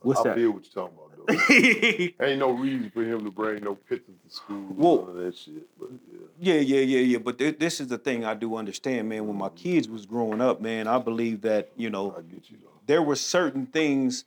What's 0.02 0.20
I 0.20 0.24
that? 0.24 0.36
feel 0.36 0.52
what 0.52 0.64
you're 0.64 0.84
talking 0.84 0.96
about 0.96 1.09
though. 1.09 1.09
Ain't 2.20 2.38
no 2.38 2.50
reason 2.50 2.90
for 2.90 3.02
him 3.02 3.24
to 3.24 3.30
bring 3.30 3.62
no 3.64 3.74
pictures 3.74 4.16
to 4.26 4.34
school 4.34 4.56
Whoa. 4.56 4.98
and 4.98 5.06
none 5.06 5.16
of 5.16 5.24
that 5.24 5.36
shit. 5.36 5.78
But 5.78 5.90
yeah. 6.12 6.54
Yeah, 6.54 6.60
yeah, 6.60 6.80
yeah, 6.80 7.00
yeah. 7.00 7.18
But 7.18 7.38
th- 7.38 7.58
this 7.58 7.80
is 7.80 7.88
the 7.88 7.98
thing 7.98 8.24
I 8.24 8.34
do 8.34 8.56
understand, 8.56 9.08
man. 9.08 9.26
When 9.26 9.36
my 9.36 9.48
mm-hmm. 9.48 9.56
kids 9.56 9.88
was 9.88 10.06
growing 10.06 10.40
up, 10.40 10.60
man, 10.60 10.86
I 10.88 10.98
believe 10.98 11.42
that 11.42 11.70
you 11.76 11.90
know 11.90 12.16
you 12.30 12.58
there 12.86 13.02
were 13.02 13.16
certain 13.16 13.66
things 13.66 14.24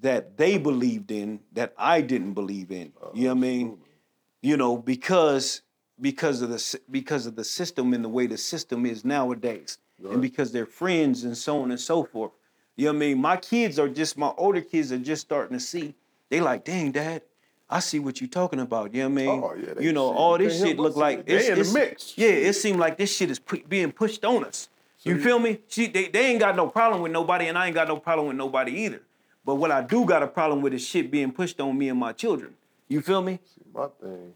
that 0.00 0.36
they 0.36 0.58
believed 0.58 1.10
in 1.10 1.40
that 1.52 1.72
I 1.78 2.00
didn't 2.00 2.34
believe 2.34 2.70
in. 2.70 2.92
Oh, 3.02 3.10
you 3.14 3.24
know 3.24 3.30
what 3.30 3.38
I 3.38 3.40
mean? 3.40 3.78
You 4.42 4.56
know 4.56 4.76
because 4.76 5.62
because 6.00 6.42
of 6.42 6.50
the 6.50 6.80
because 6.90 7.26
of 7.26 7.36
the 7.36 7.44
system 7.44 7.94
and 7.94 8.04
the 8.04 8.08
way 8.08 8.26
the 8.26 8.38
system 8.38 8.84
is 8.84 9.04
nowadays, 9.04 9.78
and 10.10 10.20
because 10.20 10.52
they're 10.52 10.66
friends 10.66 11.24
and 11.24 11.36
so 11.36 11.62
on 11.62 11.70
and 11.70 11.80
so 11.80 12.04
forth. 12.04 12.32
You 12.76 12.86
know 12.86 12.92
what 12.92 12.96
I 12.96 13.00
mean? 13.00 13.20
My 13.20 13.36
kids 13.36 13.78
are 13.78 13.88
just 13.88 14.18
my 14.18 14.32
older 14.36 14.60
kids 14.60 14.92
are 14.92 14.98
just 14.98 15.22
starting 15.22 15.56
to 15.56 15.64
see. 15.64 15.94
They 16.30 16.40
like, 16.40 16.64
dang, 16.64 16.92
dad, 16.92 17.22
I 17.68 17.80
see 17.80 17.98
what 17.98 18.20
you're 18.20 18.28
talking 18.28 18.60
about. 18.60 18.94
You 18.94 19.02
know 19.02 19.08
what 19.10 19.12
I 19.12 19.24
mean? 19.26 19.42
Oh, 19.44 19.54
yeah, 19.54 19.80
you 19.80 19.92
know, 19.92 20.12
all 20.12 20.38
this 20.38 20.60
shit 20.60 20.78
look 20.78 20.96
like 20.96 21.26
They 21.26 21.36
it's, 21.36 21.48
in 21.48 21.58
the 21.58 21.78
mix. 21.78 22.14
Yeah, 22.16 22.28
it 22.28 22.54
seemed 22.54 22.78
like 22.80 22.96
this 22.98 23.14
shit 23.14 23.30
is 23.30 23.38
being 23.68 23.92
pushed 23.92 24.24
on 24.24 24.44
us. 24.44 24.68
You 25.02 25.20
feel 25.20 25.38
me? 25.38 25.58
See, 25.68 25.86
they, 25.86 26.08
they 26.08 26.26
ain't 26.26 26.40
got 26.40 26.56
no 26.56 26.66
problem 26.66 27.02
with 27.02 27.12
nobody, 27.12 27.46
and 27.48 27.58
I 27.58 27.66
ain't 27.66 27.74
got 27.74 27.88
no 27.88 27.98
problem 27.98 28.28
with 28.28 28.36
nobody 28.36 28.72
either. 28.84 29.02
But 29.44 29.56
what 29.56 29.70
I 29.70 29.82
do 29.82 30.06
got 30.06 30.22
a 30.22 30.26
problem 30.26 30.62
with 30.62 30.72
is 30.72 30.86
shit 30.86 31.10
being 31.10 31.30
pushed 31.30 31.60
on 31.60 31.76
me 31.76 31.90
and 31.90 31.98
my 31.98 32.12
children. 32.12 32.54
You 32.88 33.02
feel 33.02 33.20
me? 33.20 33.38
See, 33.54 33.62
my 33.74 33.88
thing, 34.00 34.32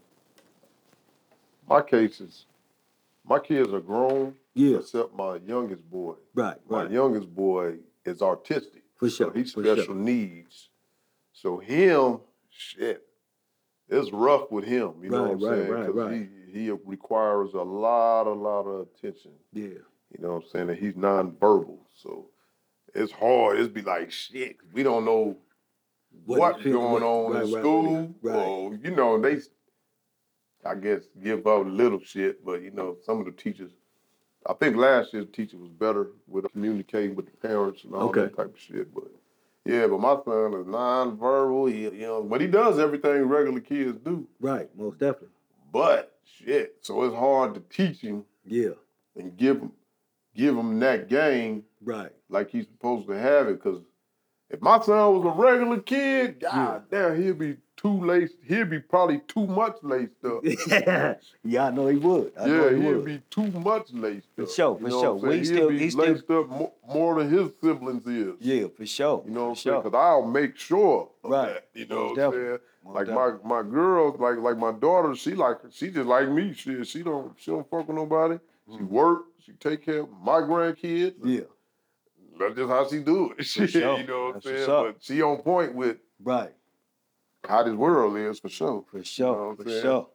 my 1.67 1.81
case 1.81 2.21
is, 2.21 2.45
my 3.25 3.39
kids 3.39 3.73
are 3.73 3.79
grown, 3.79 4.35
Yeah. 4.53 4.77
except 4.77 5.15
my 5.15 5.37
youngest 5.37 5.89
boy. 5.89 6.13
Right, 6.35 6.57
My 6.69 6.87
youngest 6.87 7.33
boy 7.35 7.75
is 8.05 8.19
autistic. 8.19 8.81
For 8.97 9.09
So 9.09 9.25
sure, 9.25 9.33
he's 9.33 9.53
for 9.53 9.63
sure. 9.63 9.75
special 9.77 9.95
needs. 9.95 10.68
So 11.41 11.57
him, 11.57 12.19
shit, 12.49 13.03
it's 13.87 14.11
rough 14.11 14.51
with 14.51 14.65
him. 14.65 14.93
You 15.01 15.09
know 15.09 15.23
what 15.23 15.31
I'm 15.31 15.39
right, 15.39 15.57
saying? 15.57 15.71
right, 15.71 15.95
right. 15.95 16.29
he 16.51 16.63
he 16.65 16.71
requires 16.71 17.53
a 17.53 17.61
lot, 17.61 18.27
a 18.27 18.33
lot 18.33 18.63
of 18.63 18.87
attention. 18.87 19.31
Yeah. 19.53 19.63
You 19.63 20.19
know 20.21 20.33
what 20.33 20.43
I'm 20.43 20.49
saying? 20.49 20.69
And 20.69 20.77
he's 20.77 20.93
nonverbal, 20.95 21.77
so 21.95 22.25
it's 22.93 23.11
hard. 23.11 23.59
It's 23.59 23.71
be 23.71 23.81
like 23.81 24.11
shit. 24.11 24.57
We 24.73 24.83
don't 24.83 25.05
know 25.05 25.37
What 26.25 26.39
what's 26.39 26.63
going 26.63 27.03
on 27.03 27.33
right, 27.33 27.43
in 27.43 27.51
right, 27.51 27.61
school. 27.61 28.15
right. 28.21 28.35
Or, 28.35 28.73
you 28.75 28.91
know, 28.91 29.21
they, 29.21 29.37
I 30.65 30.75
guess, 30.75 31.01
give 31.23 31.45
up 31.47 31.65
little 31.67 31.99
shit. 32.03 32.43
But 32.43 32.63
you 32.63 32.71
know, 32.71 32.97
some 33.05 33.19
of 33.19 33.25
the 33.25 33.31
teachers, 33.31 33.71
I 34.45 34.53
think 34.53 34.75
last 34.75 35.13
year's 35.13 35.27
teacher 35.31 35.57
was 35.57 35.69
better 35.69 36.09
with 36.27 36.51
communicating 36.51 37.15
with 37.15 37.27
the 37.27 37.47
parents 37.47 37.83
and 37.83 37.93
all 37.93 38.11
that 38.11 38.35
type 38.35 38.53
of 38.53 38.59
shit. 38.59 38.93
But 38.93 39.05
yeah, 39.65 39.87
but 39.87 39.99
my 39.99 40.15
son 40.25 40.53
is 40.53 40.65
nonverbal. 40.65 41.71
He, 41.71 41.83
you 41.83 42.07
know, 42.07 42.23
but 42.23 42.41
he 42.41 42.47
does 42.47 42.79
everything 42.79 43.23
regular 43.23 43.59
kids 43.59 43.97
do. 44.03 44.27
Right, 44.39 44.69
most 44.77 44.99
definitely. 44.99 45.29
But 45.71 46.17
shit, 46.23 46.77
so 46.81 47.03
it's 47.03 47.15
hard 47.15 47.53
to 47.55 47.59
teach 47.69 47.99
him 48.01 48.25
Yeah. 48.45 48.71
and 49.15 49.35
give 49.37 49.57
him, 49.59 49.71
give 50.35 50.55
him 50.57 50.79
that 50.79 51.09
game 51.09 51.63
Right. 51.83 52.11
like 52.29 52.49
he's 52.49 52.65
supposed 52.65 53.07
to 53.07 53.13
have 53.19 53.47
it. 53.47 53.61
Cause 53.61 53.81
if 54.49 54.61
my 54.61 54.79
son 54.81 55.13
was 55.21 55.25
a 55.25 55.39
regular 55.39 55.79
kid, 55.79 56.39
god 56.39 56.83
damn, 56.89 57.21
he'd 57.21 57.37
be 57.37 57.57
too 57.81 58.05
laced. 58.05 58.35
He'd 58.45 58.69
be 58.69 58.79
probably 58.79 59.19
too 59.27 59.47
much 59.47 59.77
laced 59.83 60.23
up. 60.25 60.41
yeah, 61.43 61.65
I 61.65 61.71
know 61.71 61.87
he 61.87 61.97
would. 61.97 62.33
I 62.39 62.45
know 62.47 62.69
yeah, 62.69 62.75
he 62.75 62.81
he'd 62.83 62.95
would. 62.95 63.05
be 63.05 63.21
too 63.29 63.47
much 63.51 63.91
laced 63.93 64.27
up. 64.39 64.47
For 64.47 64.51
sure, 64.53 64.73
You 64.79 64.85
for 64.85 64.89
know 64.89 65.01
sure. 65.01 65.13
Well, 65.15 65.31
he 65.31 65.45
still- 65.45 65.69
be 65.69 65.79
he 65.79 65.89
still- 65.89 66.05
laced 66.05 66.29
up 66.29 66.49
more, 66.49 66.71
more 66.87 67.23
than 67.23 67.29
his 67.31 67.51
siblings 67.61 68.05
is. 68.05 68.35
Yeah, 68.41 68.67
for 68.75 68.85
sure. 68.85 69.23
You 69.25 69.31
know 69.31 69.43
what 69.43 69.49
I'm 69.51 69.55
saying? 69.55 69.81
Because 69.83 69.97
I'll 69.97 70.25
make 70.25 70.57
sure 70.57 71.09
of 71.23 71.31
Right. 71.31 71.53
that. 71.53 71.67
You 71.73 71.85
know 71.87 72.05
what 72.07 72.19
I'm 72.19 72.31
saying? 72.33 72.57
Like 72.85 73.05
definitely. 73.07 73.39
my 73.49 73.61
my 73.63 73.69
girls, 73.69 74.19
like 74.19 74.37
like 74.37 74.57
my 74.57 74.71
daughter, 74.71 75.13
she 75.15 75.35
like 75.35 75.57
she 75.71 75.89
just 75.91 76.07
like 76.07 76.27
me. 76.29 76.53
She 76.53 76.83
she 76.83 77.03
don't 77.03 77.33
she 77.37 77.51
don't 77.51 77.69
fuck 77.69 77.87
with 77.87 77.95
nobody. 77.95 78.39
She 78.75 78.83
work. 78.83 79.23
She 79.45 79.51
take 79.53 79.83
care 79.85 79.99
of 80.01 80.09
my 80.21 80.39
grandkids. 80.41 81.13
Mm. 81.19 81.35
Yeah. 81.39 81.41
That's 82.39 82.55
just 82.55 82.69
how 82.69 82.87
she 82.87 82.99
do 82.99 83.33
it. 83.37 83.43
Sure. 83.45 83.65
you 83.99 84.07
know 84.07 84.25
what 84.27 84.35
I'm 84.35 84.41
saying? 84.41 84.65
But 84.65 84.95
she 85.01 85.21
on 85.21 85.37
point 85.37 85.75
with 85.75 85.97
Right. 86.23 86.51
How 87.47 87.63
this 87.63 87.73
world 87.73 88.17
is 88.17 88.39
for 88.39 88.49
sure. 88.49 88.85
For 88.91 89.03
sure, 89.03 89.51
know 89.51 89.55
for 89.55 89.69
saying? 89.69 89.81
sure. 89.81 90.07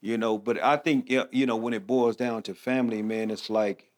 You 0.00 0.18
know, 0.18 0.38
but 0.38 0.62
I 0.62 0.76
think 0.76 1.10
you 1.10 1.46
know 1.46 1.56
when 1.56 1.74
it 1.74 1.86
boils 1.86 2.16
down 2.16 2.42
to 2.44 2.54
family, 2.54 3.02
man, 3.02 3.30
it's 3.30 3.50
like, 3.50 3.90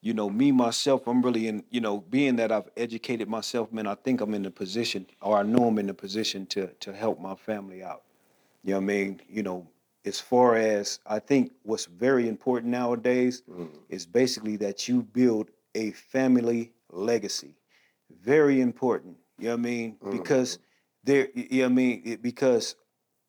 you 0.00 0.14
know, 0.14 0.30
me 0.30 0.50
myself, 0.50 1.06
I'm 1.06 1.22
really 1.22 1.46
in, 1.46 1.64
you 1.70 1.80
know, 1.80 2.00
being 2.00 2.36
that 2.36 2.50
I've 2.50 2.68
educated 2.76 3.28
myself, 3.28 3.72
man, 3.72 3.86
I 3.86 3.94
think 3.94 4.20
I'm 4.20 4.34
in 4.34 4.42
the 4.42 4.50
position, 4.50 5.06
or 5.20 5.38
I 5.38 5.42
know 5.42 5.68
I'm 5.68 5.78
in 5.78 5.86
the 5.86 5.94
position 5.94 6.46
to 6.46 6.68
to 6.80 6.92
help 6.92 7.20
my 7.20 7.34
family 7.34 7.82
out. 7.82 8.02
You 8.64 8.72
know 8.72 8.78
what 8.78 8.84
I 8.84 8.86
mean? 8.86 9.20
You 9.28 9.42
know, 9.42 9.66
as 10.04 10.20
far 10.20 10.56
as 10.56 11.00
I 11.06 11.18
think 11.18 11.52
what's 11.62 11.86
very 11.86 12.28
important 12.28 12.70
nowadays 12.72 13.42
Mm. 13.50 13.68
is 13.88 14.06
basically 14.06 14.56
that 14.56 14.88
you 14.88 15.02
build 15.02 15.50
a 15.74 15.90
family 15.92 16.72
legacy. 16.90 17.54
Very 18.22 18.60
important. 18.60 19.16
You 19.38 19.48
know 19.48 19.50
what 19.52 19.60
I 19.60 19.62
mean? 19.62 19.96
Because 20.10 20.58
there, 21.04 21.28
you 21.34 21.60
know 21.60 21.64
what 21.64 21.72
I 21.72 21.74
mean? 21.74 22.02
It- 22.04 22.22
because 22.22 22.76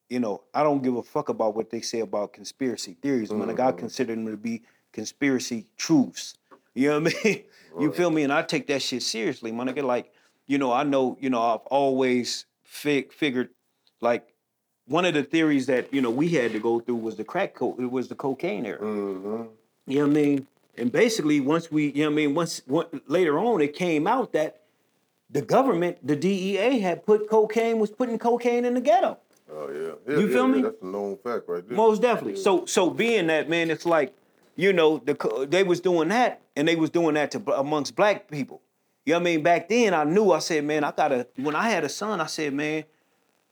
you 0.08 0.20
know, 0.20 0.44
I 0.54 0.62
don't 0.62 0.84
give 0.84 0.96
a 0.96 1.02
fuck 1.04 1.30
about 1.30 1.56
what 1.56 1.72
they 1.72 1.82
say 1.82 2.00
about 2.02 2.32
conspiracy 2.34 2.96
theories. 3.02 3.32
Man, 3.32 3.48
like 3.48 3.60
I 3.60 3.72
consider 3.72 4.14
them 4.14 4.28
to 4.28 4.38
be 4.38 4.62
conspiracy 4.94 5.66
truths. 5.78 6.36
You 6.76 6.90
know 6.90 7.00
what 7.02 7.16
I 7.16 7.24
mean? 7.30 7.44
You 7.78 7.92
feel 7.92 8.10
me? 8.10 8.24
And 8.24 8.32
I 8.32 8.42
take 8.42 8.68
that 8.68 8.82
shit 8.82 9.04
seriously, 9.04 9.52
man. 9.52 9.68
Nigga, 9.68 9.84
like, 9.84 10.14
you 10.48 10.58
know, 10.58 10.72
I 10.72 10.84
know, 10.84 11.18
you 11.20 11.30
know, 11.30 11.42
I've 11.42 11.66
always 11.66 12.46
fig- 12.64 13.12
figured, 13.12 13.50
like, 14.00 14.34
one 14.88 15.04
of 15.04 15.14
the 15.14 15.24
theories 15.24 15.66
that 15.66 15.94
you 15.94 16.00
know 16.02 16.10
we 16.10 16.30
had 16.30 16.54
to 16.54 16.60
go 16.60 16.80
through 16.80 16.96
was 16.98 17.18
the 17.18 17.26
crack 17.26 17.54
co- 17.56 17.76
it 17.78 17.92
was 17.92 18.08
the 18.08 18.16
cocaine 18.16 18.66
era. 18.66 18.80
Mm-hmm. 18.80 19.44
You 19.88 19.98
know 20.00 20.08
what 20.08 20.12
I 20.12 20.22
mean? 20.22 20.48
And 20.78 20.92
basically, 20.92 21.40
once 21.42 21.70
we, 21.72 21.88
you 21.92 22.04
know 22.04 22.12
what 22.12 22.14
I 22.14 22.16
mean, 22.16 22.36
once 22.36 22.62
one, 22.66 22.86
later 23.08 23.40
on, 23.40 23.60
it 23.60 23.76
came 23.76 24.08
out 24.08 24.32
that 24.34 24.62
the 25.30 25.42
government, 25.42 26.06
the 26.06 26.16
DEA, 26.16 26.80
had 26.80 27.06
put 27.06 27.30
cocaine 27.30 27.80
was 27.80 27.92
putting 27.92 28.18
cocaine 28.20 28.66
in 28.66 28.74
the 28.74 28.82
ghetto. 28.82 29.18
Oh 29.52 29.70
yeah. 29.72 30.14
yeah 30.14 30.20
You 30.20 30.28
feel 30.28 30.48
yeah, 30.48 30.56
me? 30.56 30.62
That's 30.62 30.82
a 30.82 30.86
known 30.86 31.18
fact 31.18 31.44
right 31.48 31.68
there. 31.68 31.78
Most 31.78 32.02
definitely. 32.02 32.38
So 32.38 32.66
so 32.66 32.90
being 32.90 33.28
that 33.28 33.50
man, 33.50 33.70
it's 33.70 33.86
like, 33.86 34.16
you 34.56 34.74
know, 34.74 34.98
the 34.98 35.48
they 35.50 35.64
was 35.64 35.80
doing 35.80 36.10
that, 36.10 36.42
and 36.56 36.68
they 36.68 36.76
was 36.76 36.90
doing 36.90 37.16
that 37.16 37.32
to 37.32 37.54
amongst 37.54 37.96
black 37.96 38.30
people. 38.30 38.62
You 39.06 39.14
know 39.14 39.20
what 39.20 39.22
I 39.22 39.26
mean? 39.26 39.44
Back 39.44 39.70
then, 39.70 39.94
I 39.94 40.04
knew. 40.04 40.32
I 40.32 40.40
said, 40.40 40.64
man, 40.64 40.84
I 40.84 40.92
gotta. 40.92 41.28
When 41.36 41.56
I 41.56 41.70
had 41.70 41.84
a 41.84 41.90
son, 41.90 42.20
I 42.20 42.26
said, 42.26 42.54
man, 42.54 42.86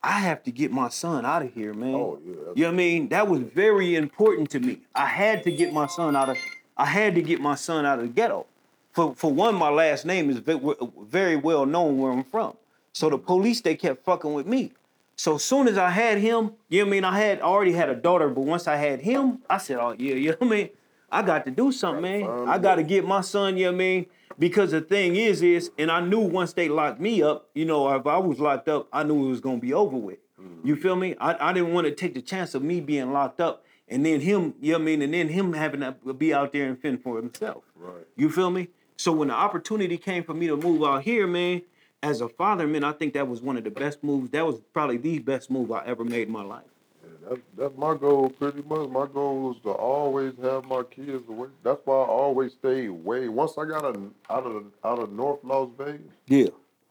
I 0.01 0.19
have 0.19 0.43
to 0.43 0.51
get 0.51 0.71
my 0.71 0.89
son 0.89 1.25
out 1.25 1.43
of 1.43 1.53
here, 1.53 1.73
man. 1.73 1.93
Oh, 1.93 2.19
yeah, 2.25 2.33
You 2.33 2.35
know 2.35 2.51
what 2.55 2.67
I 2.67 2.71
mean? 2.71 3.09
That 3.09 3.27
was 3.27 3.41
very 3.41 3.95
important 3.95 4.49
to 4.51 4.59
me. 4.59 4.81
I 4.95 5.05
had 5.05 5.43
to 5.43 5.51
get 5.51 5.71
my 5.71 5.87
son 5.87 6.15
out 6.15 6.29
of. 6.29 6.37
I 6.75 6.85
had 6.85 7.13
to 7.15 7.21
get 7.21 7.39
my 7.39 7.53
son 7.53 7.85
out 7.85 7.99
of 7.99 8.07
the 8.07 8.13
ghetto. 8.13 8.47
For 8.93 9.15
for 9.15 9.33
one, 9.33 9.55
my 9.55 9.69
last 9.69 10.05
name 10.05 10.29
is 10.29 10.37
very 10.37 11.35
well 11.35 11.65
known 11.65 11.97
where 11.97 12.11
I'm 12.11 12.23
from. 12.23 12.55
So 12.93 13.09
the 13.09 13.17
police 13.17 13.59
they 13.61 13.75
kept 13.75 14.05
fucking 14.05 14.33
with 14.33 14.45
me. 14.45 14.71
So 15.15 15.37
soon 15.37 15.67
as 15.67 15.77
I 15.77 15.89
had 15.89 16.19
him, 16.19 16.53
you 16.69 16.79
know 16.79 16.85
what 16.85 16.89
I 16.89 16.91
mean? 16.91 17.03
I 17.03 17.19
had 17.19 17.41
already 17.41 17.73
had 17.73 17.89
a 17.89 17.95
daughter, 17.95 18.29
but 18.29 18.41
once 18.41 18.67
I 18.67 18.77
had 18.77 19.01
him, 19.01 19.39
I 19.49 19.57
said, 19.57 19.77
oh 19.77 19.95
yeah, 19.97 20.15
you 20.15 20.29
know 20.29 20.37
what 20.39 20.47
I 20.47 20.49
mean? 20.49 20.69
I 21.11 21.21
got 21.21 21.45
to 21.45 21.51
do 21.51 21.71
something, 21.71 22.01
man. 22.01 22.47
I 22.47 22.57
got 22.57 22.75
to 22.75 22.83
get 22.83 23.05
my 23.05 23.21
son, 23.21 23.57
you 23.57 23.65
know 23.65 23.71
what 23.71 23.75
I 23.75 23.77
mean? 23.77 24.05
Because 24.39 24.71
the 24.71 24.81
thing 24.81 25.15
is, 25.15 25.43
is, 25.43 25.69
and 25.77 25.91
I 25.91 25.99
knew 25.99 26.19
once 26.21 26.53
they 26.53 26.69
locked 26.69 26.99
me 26.99 27.21
up, 27.21 27.49
you 27.53 27.65
know, 27.65 27.93
if 27.95 28.07
I 28.07 28.17
was 28.17 28.39
locked 28.39 28.67
up, 28.67 28.87
I 28.91 29.03
knew 29.03 29.27
it 29.27 29.29
was 29.29 29.39
gonna 29.39 29.57
be 29.57 29.73
over 29.73 29.95
with. 29.95 30.17
Mm-hmm. 30.41 30.67
You 30.67 30.75
feel 30.75 30.95
me? 30.95 31.15
I, 31.19 31.49
I 31.49 31.53
didn't 31.53 31.73
want 31.73 31.85
to 31.85 31.93
take 31.93 32.15
the 32.15 32.21
chance 32.21 32.55
of 32.55 32.63
me 32.63 32.81
being 32.81 33.13
locked 33.13 33.39
up 33.39 33.63
and 33.87 34.05
then 34.05 34.21
him, 34.21 34.55
you 34.59 34.71
know 34.71 34.79
what 34.79 34.81
I 34.81 34.85
mean, 34.85 35.01
and 35.03 35.13
then 35.13 35.27
him 35.29 35.53
having 35.53 35.81
to 35.81 36.13
be 36.13 36.33
out 36.33 36.51
there 36.51 36.67
and 36.67 36.81
fend 36.81 37.03
for 37.03 37.17
himself. 37.17 37.63
Right. 37.75 38.07
You 38.15 38.29
feel 38.31 38.49
me? 38.49 38.69
So 39.03 39.11
when 39.11 39.27
the 39.27 39.33
opportunity 39.33 39.97
came 39.97 40.23
for 40.23 40.33
me 40.33 40.47
to 40.47 40.55
move 40.55 40.81
out 40.81 41.03
here, 41.03 41.27
man, 41.27 41.63
as 42.01 42.21
a 42.21 42.29
father, 42.29 42.65
man, 42.65 42.85
I 42.85 42.93
think 42.93 43.15
that 43.15 43.27
was 43.27 43.41
one 43.41 43.57
of 43.57 43.65
the 43.65 43.69
best 43.69 44.01
moves. 44.01 44.29
That 44.29 44.45
was 44.45 44.61
probably 44.71 44.95
the 44.95 45.19
best 45.19 45.51
move 45.51 45.73
I 45.73 45.83
ever 45.85 46.05
made 46.05 46.27
in 46.27 46.31
my 46.31 46.41
life. 46.41 46.63
Yeah, 47.03 47.09
that's 47.27 47.41
that's 47.57 47.77
my 47.77 47.95
goal 47.95 48.29
pretty 48.29 48.61
much. 48.61 48.87
My 48.87 49.05
goal 49.05 49.41
was 49.41 49.57
to 49.63 49.71
always 49.71 50.31
have 50.41 50.63
my 50.63 50.83
kids 50.83 51.27
away. 51.27 51.49
That's 51.63 51.81
why 51.83 51.95
I 51.95 52.05
always 52.05 52.53
stayed 52.53 52.87
away. 52.87 53.27
Once 53.27 53.57
I 53.57 53.65
got 53.65 53.83
a, 53.83 53.99
out 54.29 54.45
of 54.45 54.67
out 54.85 54.99
of 54.99 55.11
North 55.11 55.43
Las 55.43 55.69
Vegas, 55.77 55.99
Yeah. 56.27 56.47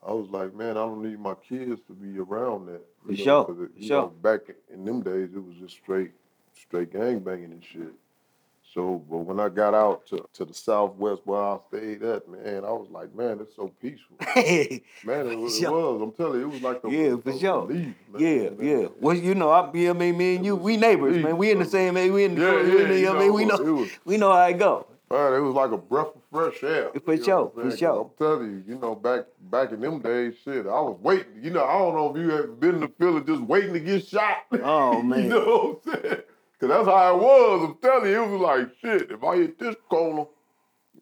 I 0.07 0.13
was 0.13 0.29
like, 0.29 0.53
man, 0.55 0.73
I 0.73 0.85
don't 0.85 1.03
need 1.03 1.19
my 1.19 1.35
kids 1.49 1.81
to 1.87 1.95
be 1.95 2.19
around 2.19 2.67
that. 2.67 2.83
For 3.07 3.17
sure, 3.17 3.45
for 3.47 3.71
sure. 3.81 4.03
know, 4.03 4.09
back 4.09 4.41
in 4.71 4.85
them 4.85 5.01
days, 5.01 5.31
it 5.35 5.43
was 5.43 5.55
just 5.59 5.77
straight, 5.77 6.11
straight 6.53 6.93
gang 6.93 7.21
banging 7.21 7.53
and 7.53 7.65
shit. 7.65 7.95
So, 8.73 9.05
but 9.11 9.19
when 9.19 9.39
I 9.39 9.51
got 9.51 9.75
out 9.75 10.07
to, 10.07 10.25
to 10.33 10.45
the 10.47 10.55
Southwest 10.55 11.21
where 11.25 11.43
I 11.43 11.59
stayed 11.69 12.03
at, 12.03 12.27
man, 12.27 12.65
I 12.65 12.71
was 12.71 12.89
like, 12.91 13.15
man, 13.15 13.39
it's 13.41 13.55
so 13.55 13.69
peaceful. 13.83 14.17
Man, 15.05 15.27
it 15.27 15.39
was. 15.39 15.61
It 15.61 15.69
was. 15.71 16.01
I'm 16.01 16.13
telling 16.13 16.41
you, 16.41 16.47
it 16.47 16.53
was 16.53 16.63
like 16.63 16.81
a, 16.85 16.91
Yeah, 16.91 17.17
for 17.17 17.39
sure. 17.39 17.67
relief, 17.67 17.95
man. 18.11 18.23
Yeah, 18.23 18.51
Man, 18.51 18.57
yeah. 18.83 18.87
Well, 18.99 19.17
you 19.17 19.35
know, 19.35 19.51
I, 19.51 19.61
what 19.67 19.77
I 19.77 19.93
mean, 19.93 20.17
me 20.17 20.37
and 20.37 20.45
you, 20.47 20.57
we 20.57 20.79
neighbors, 20.79 21.23
man. 21.23 21.37
We 21.37 21.51
in 21.51 21.59
the 21.59 21.67
same, 21.67 21.95
man. 21.95 22.11
We 22.13 22.25
in 22.25 22.35
the, 22.35 22.41
Yeah, 22.41 22.63
we 22.63 22.79
yeah, 22.83 22.89
the, 22.89 22.99
you 23.01 23.07
know, 23.07 23.19
mean, 23.19 23.33
we 23.35 23.45
know, 23.45 23.59
was- 23.59 23.91
we 24.07 24.17
know 24.17 24.33
how 24.33 24.45
it 24.47 24.59
go. 24.59 24.87
Man, 25.11 25.35
it 25.35 25.41
was 25.41 25.55
like 25.55 25.71
a 25.73 25.77
breath 25.77 26.07
of 26.07 26.23
fresh 26.33 26.63
air. 26.63 26.91
For 27.05 27.17
sure, 27.19 27.53
for 27.55 27.77
sure. 27.77 28.01
I'm 28.01 28.11
telling 28.17 28.51
you, 28.51 28.65
you 28.75 28.81
know, 28.81 28.95
back 28.95 29.27
back 29.51 29.73
in 29.73 29.81
them 29.83 29.99
days, 30.01 30.37
shit, 30.43 30.65
I 30.65 30.81
was 30.81 30.99
waiting. 31.03 31.27
You 31.43 31.51
know, 31.51 31.65
I 31.65 31.77
don't 31.79 31.95
know 31.95 32.11
if 32.11 32.17
you 32.17 32.33
ever 32.33 32.47
been 32.47 32.77
in 32.77 32.81
the 32.81 32.89
feeling 32.99 33.27
just 33.27 33.43
waiting 33.43 33.75
to 33.75 33.81
get 33.81 34.07
shot. 34.07 34.39
Oh, 34.63 35.03
man. 35.03 35.25
you 35.25 35.29
know 35.29 35.81
what 35.85 35.95
I'm 35.95 36.03
saying? 36.03 36.23
Cause 36.63 36.69
that's 36.71 36.87
how 36.87 37.17
it 37.17 37.21
was. 37.21 37.69
I'm 37.71 37.77
telling 37.83 38.11
you, 38.13 38.23
it 38.23 38.31
was 38.31 38.41
like 38.41 38.69
shit. 38.81 39.11
If 39.11 39.25
I 39.25 39.37
hit 39.37 39.59
this 39.59 39.75
corner, 39.91 40.27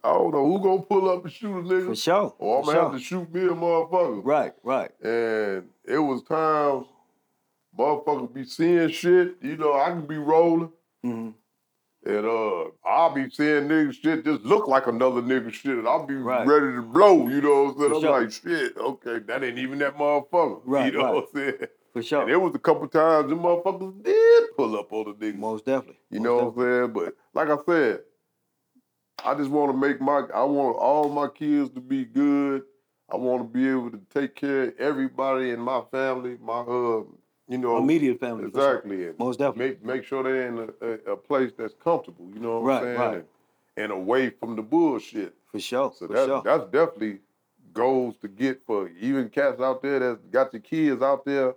I 0.02 0.12
don't 0.14 0.32
know 0.32 0.46
who 0.46 0.58
gonna 0.62 0.80
pull 0.80 1.10
up 1.10 1.22
and 1.24 1.30
shoot 1.32 1.58
a 1.58 1.62
nigga. 1.62 1.86
For 1.88 1.94
sure, 1.96 2.34
Or 2.38 2.60
I'm 2.60 2.64
gonna 2.64 2.80
have 2.80 2.92
to 2.92 2.98
shoot 2.98 3.30
me 3.34 3.42
a 3.42 3.48
motherfucker. 3.50 4.22
Right, 4.24 4.54
right. 4.62 4.90
And 5.02 5.68
it 5.84 5.98
was 5.98 6.22
times 6.22 6.86
motherfuckers 7.78 8.32
be 8.32 8.44
seeing 8.44 8.88
shit. 8.88 9.36
You 9.42 9.58
know, 9.58 9.74
I 9.74 9.90
can 9.90 10.06
be 10.06 10.16
rolling. 10.16 10.72
Mm-hmm. 11.04 11.30
And 12.06 12.26
uh, 12.26 12.70
I'll 12.88 13.12
be 13.14 13.28
seeing 13.28 13.68
nigga 13.68 13.92
shit 13.92 14.24
just 14.24 14.40
look 14.40 14.66
like 14.66 14.86
another 14.86 15.20
nigga 15.20 15.52
shit. 15.52 15.76
And 15.76 15.86
I'll 15.86 16.06
be 16.06 16.14
Right. 16.14 16.46
ready 16.46 16.74
to 16.76 16.80
blow, 16.80 17.28
you 17.28 17.42
know 17.42 17.64
what 17.64 17.74
I'm 17.74 17.78
saying? 17.78 17.90
For 17.90 17.96
I'm 17.96 18.00
sure. 18.00 18.20
like, 18.22 18.32
shit, 18.32 18.76
okay, 18.78 19.18
that 19.26 19.44
ain't 19.44 19.58
even 19.58 19.78
that 19.80 19.98
motherfucker. 19.98 20.62
Right, 20.64 20.86
You 20.90 20.98
know 20.98 21.04
right. 21.04 21.14
what 21.16 21.28
I'm 21.34 21.38
saying? 21.38 21.68
For 21.92 22.02
sure. 22.02 22.22
And 22.22 22.30
there 22.30 22.38
was 22.40 22.54
a 22.54 22.58
couple 22.58 22.86
times 22.88 23.28
the 23.30 23.36
motherfuckers 23.36 24.02
did 24.04 24.56
pull 24.56 24.78
up 24.78 24.92
on 24.92 25.04
the 25.18 25.26
niggas. 25.26 25.36
Most 25.38 25.64
definitely. 25.66 25.98
You 26.10 26.20
most 26.20 26.24
know 26.24 26.36
what 26.36 26.64
I'm 26.64 26.82
saying? 26.82 26.92
But 26.92 27.16
like 27.34 27.48
I 27.48 27.62
said, 27.66 28.00
I 29.24 29.34
just 29.34 29.50
want 29.50 29.72
to 29.72 29.76
make 29.76 30.00
my, 30.00 30.22
I 30.34 30.44
want 30.44 30.76
all 30.76 31.08
my 31.08 31.28
kids 31.28 31.70
to 31.70 31.80
be 31.80 32.04
good. 32.04 32.62
I 33.12 33.16
want 33.16 33.42
to 33.42 33.48
be 33.58 33.68
able 33.68 33.90
to 33.90 34.00
take 34.14 34.34
care 34.36 34.64
of 34.68 34.74
everybody 34.78 35.50
in 35.50 35.60
my 35.60 35.82
family, 35.90 36.38
my, 36.40 36.60
uh, 36.60 37.02
you 37.48 37.58
know. 37.58 37.76
Immediate 37.78 38.20
family. 38.20 38.48
for 38.50 38.58
sure. 38.58 38.74
Exactly. 38.76 39.08
Most 39.18 39.40
definitely. 39.40 39.70
Make, 39.70 39.84
make 39.84 40.04
sure 40.04 40.22
they're 40.22 40.46
in 40.48 40.58
a, 40.58 40.86
a, 40.86 41.12
a 41.14 41.16
place 41.16 41.50
that's 41.58 41.74
comfortable, 41.82 42.28
you 42.32 42.38
know 42.40 42.60
what 42.60 42.66
Right, 42.68 42.76
I'm 42.76 42.82
saying? 42.84 42.98
right. 42.98 43.14
And, 43.16 43.24
and 43.76 43.92
away 43.92 44.30
from 44.30 44.54
the 44.56 44.62
bullshit. 44.62 45.34
For 45.50 45.58
sure. 45.58 45.92
So 45.98 46.06
for 46.06 46.12
that, 46.12 46.26
sure. 46.26 46.42
that's 46.44 46.64
definitely 46.70 47.18
goals 47.72 48.16
to 48.22 48.28
get 48.28 48.62
for 48.66 48.88
even 49.00 49.28
cats 49.28 49.60
out 49.60 49.82
there 49.82 49.98
that 49.98 50.30
got 50.30 50.52
your 50.52 50.62
kids 50.62 51.02
out 51.02 51.24
there 51.24 51.54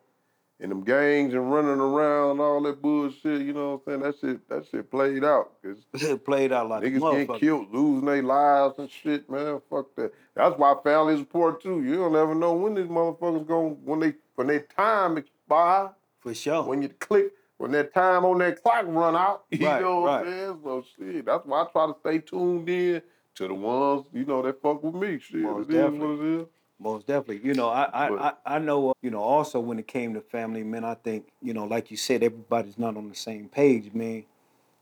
in 0.63 0.69
them 0.69 0.81
gangs 0.83 1.33
and 1.33 1.51
running 1.53 1.79
around 1.79 2.31
and 2.31 2.39
all 2.39 2.61
that 2.63 2.81
bullshit. 2.81 3.41
You 3.41 3.51
know 3.53 3.81
what 3.83 3.93
I'm 3.93 4.01
saying? 4.01 4.11
That 4.11 4.19
shit, 4.19 4.49
that 4.49 4.65
shit 4.71 4.89
played 4.89 5.23
out. 5.23 5.51
'cause 5.61 6.19
Played 6.25 6.53
out 6.53 6.69
like 6.69 6.83
niggas 6.83 6.93
get 6.93 7.01
motherfucker. 7.01 7.39
killed, 7.39 7.73
losing 7.73 8.05
their 8.05 8.23
lives 8.23 8.75
and 8.79 8.89
shit, 8.89 9.29
man. 9.29 9.61
Fuck 9.69 9.93
that. 9.97 10.13
That's 10.35 10.57
why 10.57 10.73
family 10.83 11.15
important 11.15 11.61
too. 11.61 11.83
You 11.83 11.97
don't 11.97 12.15
ever 12.15 12.33
know 12.33 12.53
when 12.53 12.75
these 12.75 12.87
motherfuckers 12.87 13.45
going 13.45 13.73
when 13.83 13.99
they 13.99 14.13
when 14.35 14.47
their 14.47 14.61
time 14.61 15.17
expire, 15.17 15.89
For 16.21 16.33
sure. 16.33 16.63
when 16.63 16.81
you 16.81 16.89
click, 16.89 17.33
when 17.57 17.71
that 17.73 17.93
time 17.93 18.23
on 18.23 18.37
that 18.39 18.63
clock 18.63 18.85
run 18.87 19.15
out. 19.17 19.43
You 19.51 19.67
Right, 19.67 19.81
know 19.81 19.99
what. 19.99 20.11
I'm 20.21 20.25
saying? 20.25 20.59
So 20.63 20.83
shit. 20.97 21.25
That's 21.25 21.45
why 21.45 21.61
I 21.63 21.65
try 21.73 21.87
to 21.87 21.95
stay 21.99 22.19
tuned 22.19 22.69
in 22.69 23.01
to 23.35 23.47
the 23.49 23.53
ones, 23.53 24.05
you 24.13 24.23
know, 24.25 24.41
that 24.43 24.61
fuck 24.61 24.81
with 24.81 24.95
me. 24.95 25.19
Shit. 25.19 25.41
Most 25.41 25.69
it 25.69 25.75
is 25.75 25.99
what 25.99 26.09
it 26.11 26.39
is. 26.41 26.47
Most 26.79 27.07
definitely. 27.07 27.47
You 27.47 27.53
know, 27.53 27.69
I 27.69 27.89
I, 27.93 28.09
But- 28.09 28.41
I, 28.45 28.55
I 28.55 28.59
know, 28.59 28.89
uh, 28.89 28.93
you 29.01 29.09
know, 29.09 29.21
also 29.21 29.59
when 29.59 29.79
it 29.79 29.87
came 29.87 30.13
to 30.15 30.21
family, 30.21 30.63
man, 30.63 30.83
I 30.83 30.95
think, 30.95 31.27
you 31.41 31.53
know, 31.53 31.65
like 31.65 31.91
you 31.91 31.97
said, 31.97 32.23
everybody's 32.23 32.77
not 32.77 32.97
on 32.97 33.09
the 33.09 33.15
same 33.15 33.47
page, 33.47 33.93
man. 33.93 34.23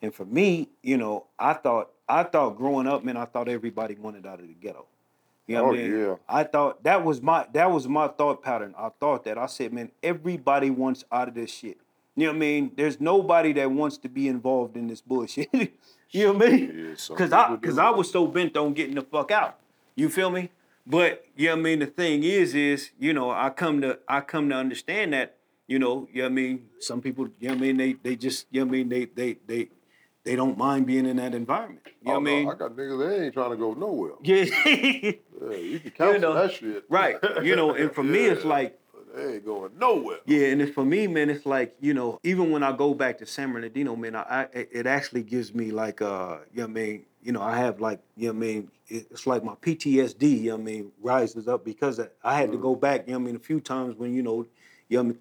And 0.01 0.13
for 0.13 0.25
me, 0.25 0.69
you 0.81 0.97
know, 0.97 1.25
I 1.37 1.53
thought 1.53 1.91
I 2.09 2.23
thought 2.23 2.57
growing 2.57 2.87
up, 2.87 3.03
man, 3.03 3.17
I 3.17 3.25
thought 3.25 3.47
everybody 3.47 3.95
wanted 3.95 4.25
out 4.25 4.39
of 4.39 4.47
the 4.47 4.53
ghetto. 4.53 4.85
You 5.47 5.57
know 5.57 5.65
what 5.65 5.75
I 5.75 5.79
Oh, 5.79 5.83
mean? 5.87 5.99
yeah. 5.99 6.15
I 6.29 6.43
thought 6.43 6.83
that 6.83 7.03
was 7.05 7.21
my 7.21 7.45
that 7.53 7.69
was 7.71 7.87
my 7.87 8.07
thought 8.07 8.41
pattern. 8.41 8.73
I 8.77 8.89
thought 8.99 9.23
that. 9.25 9.37
I 9.37 9.45
said, 9.45 9.71
man, 9.73 9.91
everybody 10.01 10.69
wants 10.71 11.03
out 11.11 11.27
of 11.27 11.35
this 11.35 11.51
shit. 11.51 11.77
You 12.15 12.25
know 12.25 12.31
what 12.31 12.35
I 12.37 12.39
mean? 12.39 12.71
There's 12.75 12.99
nobody 12.99 13.53
that 13.53 13.69
wants 13.71 13.97
to 13.99 14.09
be 14.09 14.27
involved 14.27 14.75
in 14.75 14.87
this 14.87 15.01
bullshit. 15.01 15.49
you 16.09 16.27
know 16.27 16.33
what 16.33 16.47
I 16.47 16.51
mean? 16.51 16.95
Yeah, 17.09 17.15
Cause 17.15 17.31
I 17.31 17.55
cause 17.57 17.77
I 17.77 17.89
was 17.91 18.09
so 18.11 18.25
bent 18.27 18.57
on 18.57 18.73
getting 18.73 18.95
the 18.95 19.01
fuck 19.03 19.29
out. 19.31 19.59
You 19.95 20.09
feel 20.09 20.29
me? 20.31 20.49
But 20.85 21.25
you 21.35 21.47
know 21.47 21.53
I 21.53 21.55
mean, 21.57 21.79
the 21.79 21.85
thing 21.85 22.23
is, 22.23 22.55
is, 22.55 22.91
you 22.99 23.13
know, 23.13 23.29
I 23.31 23.49
come 23.49 23.81
to 23.81 23.99
I 24.07 24.21
come 24.21 24.49
to 24.49 24.55
understand 24.55 25.13
that, 25.13 25.37
you 25.67 25.79
know, 25.79 26.07
you 26.11 26.21
know 26.21 26.25
I 26.27 26.29
mean, 26.29 26.67
some 26.79 27.01
people, 27.01 27.27
you 27.39 27.49
know 27.49 27.55
I 27.55 27.57
mean, 27.57 27.77
they 27.77 27.93
they 27.93 28.15
just, 28.15 28.47
you 28.51 28.61
know 28.63 28.67
I 28.67 28.71
mean, 28.71 28.89
they 28.89 29.05
they 29.05 29.37
they 29.45 29.69
they 30.23 30.35
don't 30.35 30.57
mind 30.57 30.85
being 30.87 31.05
in 31.05 31.17
that 31.17 31.33
environment. 31.33 31.81
You 32.01 32.11
know 32.11 32.17
Oh, 32.17 32.19
what 32.19 32.29
I 32.29 32.31
oh, 32.31 32.35
mean? 32.35 32.49
I 32.49 32.55
got 32.55 32.71
niggas 32.75 32.99
that 32.99 33.23
ain't 33.23 33.33
trying 33.33 33.51
to 33.51 33.57
go 33.57 33.73
nowhere. 33.73 34.11
Yeah. 34.23 34.45
Yeah, 35.49 35.57
you 35.57 35.79
can 35.79 35.91
cancel 35.91 36.19
know, 36.21 36.33
that 36.35 36.51
shit. 36.53 36.83
right. 36.89 37.15
You 37.43 37.55
know, 37.55 37.73
and 37.73 37.91
for 37.91 38.03
me 38.03 38.19
it's 38.25 38.45
like 38.55 38.79
They 39.13 39.35
ain't 39.35 39.45
going 39.45 39.71
nowhere. 39.77 40.19
Yeah, 40.25 40.47
and 40.47 40.61
it's 40.61 40.73
for 40.73 40.85
me, 40.85 41.07
man, 41.07 41.29
it's 41.29 41.45
like 41.45 41.75
you 41.81 41.93
know, 41.93 42.19
even 42.23 42.51
when 42.51 42.63
I 42.63 42.71
go 42.71 42.93
back 42.93 43.17
to 43.19 43.25
San 43.25 43.51
Bernardino, 43.51 43.95
man, 43.95 44.15
I, 44.15 44.21
I 44.21 44.47
it 44.53 44.87
actually 44.87 45.23
gives 45.23 45.53
me 45.53 45.71
like 45.71 46.01
uh, 46.01 46.37
you 46.53 46.59
know 46.59 46.65
I 46.65 46.67
mean, 46.67 47.05
you 47.21 47.31
know, 47.31 47.41
I 47.41 47.57
have 47.57 47.81
like 47.81 47.99
you 48.15 48.27
know 48.27 48.33
I 48.33 48.37
mean, 48.37 48.71
it's 48.87 49.27
like 49.27 49.43
my 49.43 49.55
PTSD, 49.55 50.41
you 50.41 50.49
know 50.51 50.55
I 50.55 50.59
mean, 50.59 50.91
rises 51.01 51.47
up 51.47 51.65
because 51.65 51.99
I- 52.23 52.37
had 52.37 52.51
to 52.53 52.57
go 52.57 52.75
back, 52.75 53.07
you 53.07 53.13
know 53.13 53.19
what 53.19 53.23
I 53.23 53.25
mean, 53.27 53.35
a 53.35 53.39
few 53.39 53.59
times 53.59 53.95
when 53.97 54.13
you 54.13 54.23
know, 54.23 54.45
you 54.87 54.97
know, 54.97 54.99
I 55.01 55.03
mean, 55.03 55.19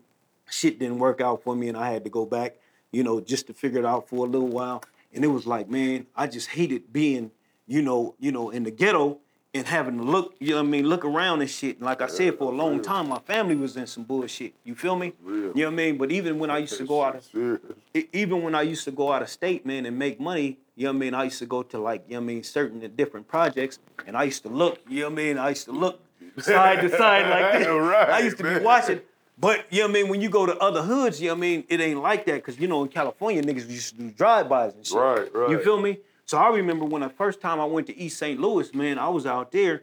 shit 0.48 0.78
didn't 0.78 0.98
work 0.98 1.20
out 1.20 1.42
for 1.42 1.56
me, 1.56 1.68
and 1.68 1.76
I 1.76 1.90
had 1.90 2.04
to 2.04 2.10
go 2.10 2.24
back. 2.26 2.56
you 2.92 3.04
know, 3.04 3.20
just 3.20 3.46
to 3.46 3.54
figure 3.54 3.78
it 3.78 3.84
out 3.86 4.08
for 4.08 4.26
a 4.26 4.28
little 4.28 4.48
while. 4.48 4.82
And 5.14 5.24
it 5.24 5.28
was 5.28 5.46
like, 5.46 5.70
man, 5.70 6.06
I 6.16 6.26
just 6.26 6.48
hated 6.48 6.92
being, 6.92 7.30
you 7.68 7.82
know, 7.82 8.16
you 8.18 8.32
know, 8.32 8.50
in 8.50 8.64
the 8.64 8.72
ghetto 8.72 9.18
and 9.52 9.66
having 9.66 9.98
to 9.98 10.04
look, 10.04 10.34
you 10.38 10.50
know 10.50 10.56
what 10.56 10.68
I 10.68 10.70
mean, 10.70 10.86
look 10.86 11.04
around 11.04 11.40
and 11.40 11.50
shit. 11.50 11.76
And 11.76 11.84
like 11.84 12.00
I 12.00 12.06
said, 12.06 12.38
for 12.38 12.52
a 12.52 12.54
long 12.54 12.74
real. 12.74 12.82
time, 12.82 13.08
my 13.08 13.18
family 13.18 13.56
was 13.56 13.76
in 13.76 13.86
some 13.86 14.04
bullshit. 14.04 14.54
You 14.64 14.76
feel 14.76 14.94
me? 14.94 15.12
You 15.26 15.32
know 15.32 15.50
what 15.52 15.66
I 15.66 15.70
mean? 15.70 15.98
But 15.98 16.12
even 16.12 16.38
when 16.38 16.50
I 16.50 16.58
used 16.58 16.76
to 16.78 16.84
go 16.84 17.02
out 17.02 17.16
of 17.16 17.60
even 18.12 18.42
when 18.42 18.54
I 18.54 18.62
used 18.62 18.84
to 18.84 18.92
go 18.92 19.12
out 19.12 19.22
of 19.22 19.28
state, 19.28 19.66
man, 19.66 19.86
and 19.86 19.98
make 19.98 20.20
money, 20.20 20.58
you 20.76 20.84
know 20.84 20.92
what 20.92 20.96
I 20.96 21.00
mean? 21.00 21.14
I 21.14 21.24
used 21.24 21.40
to 21.40 21.46
go 21.46 21.64
to 21.64 21.78
like, 21.78 22.04
you 22.06 22.14
know 22.14 22.20
what 22.20 22.24
I 22.24 22.26
mean, 22.26 22.42
certain 22.44 22.92
different 22.94 23.26
projects, 23.26 23.80
and 24.06 24.16
I 24.16 24.24
used 24.24 24.42
to 24.44 24.48
look, 24.48 24.78
you 24.88 25.00
know 25.00 25.06
what 25.06 25.12
I 25.12 25.16
mean? 25.16 25.38
I 25.38 25.48
used 25.48 25.64
to 25.64 25.72
look 25.72 26.00
side 26.38 26.80
to 26.82 26.96
side 26.96 27.28
like 27.28 27.52
this. 27.58 27.68
Right, 27.68 28.08
I 28.08 28.20
used 28.20 28.38
to 28.38 28.44
be 28.44 28.64
watching. 28.64 29.00
But 29.36 29.64
you 29.70 29.80
know 29.80 29.86
what 29.86 29.90
I 29.90 29.94
mean? 29.94 30.08
When 30.10 30.20
you 30.20 30.28
go 30.28 30.46
to 30.46 30.56
other 30.58 30.82
hoods, 30.82 31.20
you 31.20 31.28
know 31.28 31.34
what 31.34 31.38
I 31.38 31.40
mean? 31.40 31.64
It 31.68 31.80
ain't 31.80 32.00
like 32.00 32.24
that 32.26 32.34
because 32.34 32.60
you 32.60 32.68
know 32.68 32.82
in 32.82 32.88
California 32.88 33.42
niggas 33.42 33.68
used 33.68 33.96
to 33.96 34.02
do 34.02 34.10
drive-bys 34.10 34.74
and 34.74 34.86
shit. 34.86 34.96
Right, 34.96 35.34
right. 35.34 35.50
You 35.50 35.58
feel 35.60 35.80
me? 35.80 35.98
So 36.30 36.38
I 36.38 36.48
remember 36.54 36.84
when 36.84 37.02
the 37.02 37.08
first 37.08 37.40
time 37.40 37.58
I 37.60 37.64
went 37.64 37.88
to 37.88 37.98
East 37.98 38.16
St. 38.16 38.38
Louis, 38.40 38.72
man, 38.72 39.00
I 39.00 39.08
was 39.08 39.26
out 39.26 39.50
there, 39.50 39.82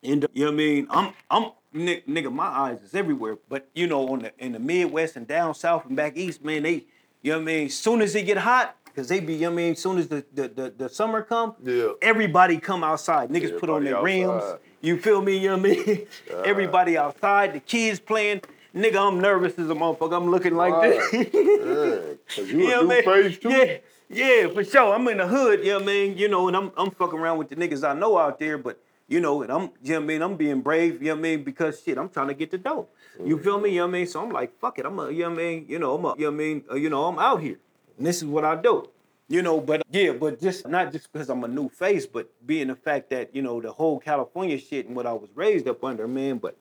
and 0.00 0.24
you 0.32 0.44
know 0.44 0.52
what 0.52 0.54
I 0.54 0.56
mean? 0.56 0.86
I'm 0.90 1.12
I'm 1.28 1.50
nigga, 1.74 2.32
my 2.32 2.44
eyes 2.46 2.80
is 2.82 2.94
everywhere. 2.94 3.36
But 3.48 3.68
you 3.74 3.88
know, 3.88 4.08
on 4.10 4.20
the 4.20 4.32
in 4.38 4.52
the 4.52 4.60
Midwest 4.60 5.16
and 5.16 5.26
down 5.26 5.56
south 5.56 5.86
and 5.86 5.96
back 5.96 6.16
east, 6.16 6.44
man, 6.44 6.62
they 6.62 6.84
you 7.22 7.32
know 7.32 7.38
what 7.38 7.42
I 7.42 7.44
mean, 7.46 7.68
soon 7.68 8.00
as 8.00 8.14
it 8.14 8.26
get 8.26 8.36
hot, 8.36 8.76
cause 8.94 9.08
they 9.08 9.18
be, 9.18 9.32
you 9.34 9.40
know 9.40 9.46
what 9.50 9.52
I 9.54 9.56
mean, 9.56 9.74
soon 9.74 9.98
as 9.98 10.06
the 10.06 10.24
the, 10.32 10.46
the, 10.46 10.72
the 10.78 10.88
summer 10.88 11.20
come, 11.20 11.56
Yeah. 11.64 11.94
everybody 12.00 12.58
come 12.60 12.84
outside. 12.84 13.28
Niggas 13.30 13.58
put 13.58 13.68
on 13.70 13.82
their 13.82 13.96
Everybody 13.96 14.22
rims. 14.44 14.60
You 14.82 14.98
feel 15.00 15.20
me? 15.20 15.36
You 15.36 15.48
know 15.48 15.58
what 15.58 15.66
I 15.66 15.84
mean? 15.84 16.06
Everybody 16.44 16.96
outside, 16.96 17.54
the 17.54 17.60
kids 17.60 17.98
playing. 17.98 18.42
Nigga, 18.72 19.04
I'm 19.04 19.20
nervous 19.20 19.58
as 19.58 19.68
a 19.68 19.74
motherfucker. 19.74 20.16
I'm 20.16 20.30
looking 20.30 20.54
like 20.54 20.72
Right. 20.74 21.02
this. 21.10 21.34
Yeah. 21.34 22.36
Cause 22.36 22.52
you 22.52 22.58
You 22.60 22.68
know 22.68 22.80
a 22.82 22.86
what 22.86 23.04
new 23.04 23.10
I 23.10 23.16
mean? 23.22 23.30
face 23.30 23.38
too. 23.40 23.48
Yeah, 23.50 23.76
yeah, 24.10 24.48
for 24.48 24.64
sure. 24.64 24.92
I'm 24.94 25.06
in 25.08 25.18
the 25.18 25.26
hood, 25.26 25.60
you 25.64 25.72
know 25.72 25.80
I 25.80 25.84
mean? 25.84 26.18
You 26.18 26.28
know, 26.28 26.48
and 26.48 26.56
I'm 26.56 26.72
I'm 26.76 26.90
fucking 26.90 27.18
around 27.18 27.38
with 27.38 27.48
the 27.48 27.56
niggas 27.56 27.88
I 27.88 27.94
know 27.94 28.18
out 28.18 28.38
there, 28.40 28.58
but 28.58 28.82
you 29.06 29.20
know, 29.20 29.42
and 29.42 29.52
I'm 29.52 29.70
you 29.82 29.94
know 29.94 30.00
I 30.00 30.04
mean, 30.04 30.22
I'm 30.22 30.36
being 30.36 30.60
brave, 30.60 31.00
you 31.00 31.08
know 31.08 31.18
I 31.18 31.20
mean, 31.20 31.44
because 31.44 31.82
shit, 31.82 31.96
I'm 31.96 32.08
trying 32.08 32.28
to 32.28 32.34
get 32.34 32.50
the 32.50 32.58
dough. 32.58 32.88
You 33.24 33.38
feel 33.38 33.60
me? 33.60 33.70
You 33.70 33.78
know 33.78 33.88
I 33.88 33.90
mean? 33.90 34.06
So 34.06 34.20
I'm 34.22 34.30
like, 34.30 34.58
fuck 34.60 34.78
it. 34.78 34.86
I'm 34.86 34.98
a, 34.98 35.10
you 35.10 35.20
know 35.20 35.30
I 35.30 35.34
mean, 35.34 35.66
you 35.68 35.78
know, 35.78 35.94
I'm 35.94 36.04
a, 36.04 36.14
you 36.16 36.24
know 36.24 36.28
I 36.28 36.30
mean, 36.30 36.64
uh, 36.70 36.74
you 36.74 36.90
know, 36.90 37.04
I'm 37.04 37.18
out 37.18 37.40
here. 37.40 37.58
And 37.96 38.06
this 38.06 38.16
is 38.16 38.24
what 38.24 38.44
I 38.44 38.56
do. 38.56 38.88
You 39.28 39.42
know, 39.42 39.60
but 39.60 39.82
yeah, 39.92 40.10
but 40.12 40.40
just 40.40 40.66
not 40.66 40.90
just 40.90 41.12
because 41.12 41.28
I'm 41.28 41.44
a 41.44 41.48
new 41.48 41.68
face, 41.68 42.04
but 42.04 42.28
being 42.44 42.66
the 42.66 42.74
fact 42.74 43.10
that, 43.10 43.32
you 43.32 43.42
know, 43.42 43.60
the 43.60 43.70
whole 43.70 44.00
California 44.00 44.58
shit 44.58 44.86
and 44.86 44.96
what 44.96 45.06
I 45.06 45.12
was 45.12 45.30
raised 45.36 45.68
up 45.68 45.84
under, 45.84 46.08
man, 46.08 46.38
but 46.38 46.56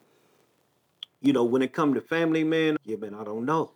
you 1.21 1.33
know, 1.33 1.43
when 1.43 1.61
it 1.61 1.73
come 1.73 1.95
to 1.95 2.01
family, 2.01 2.43
man, 2.43 2.77
yeah, 2.85 2.95
man, 2.97 3.15
I 3.15 3.23
don't 3.23 3.45
know. 3.45 3.71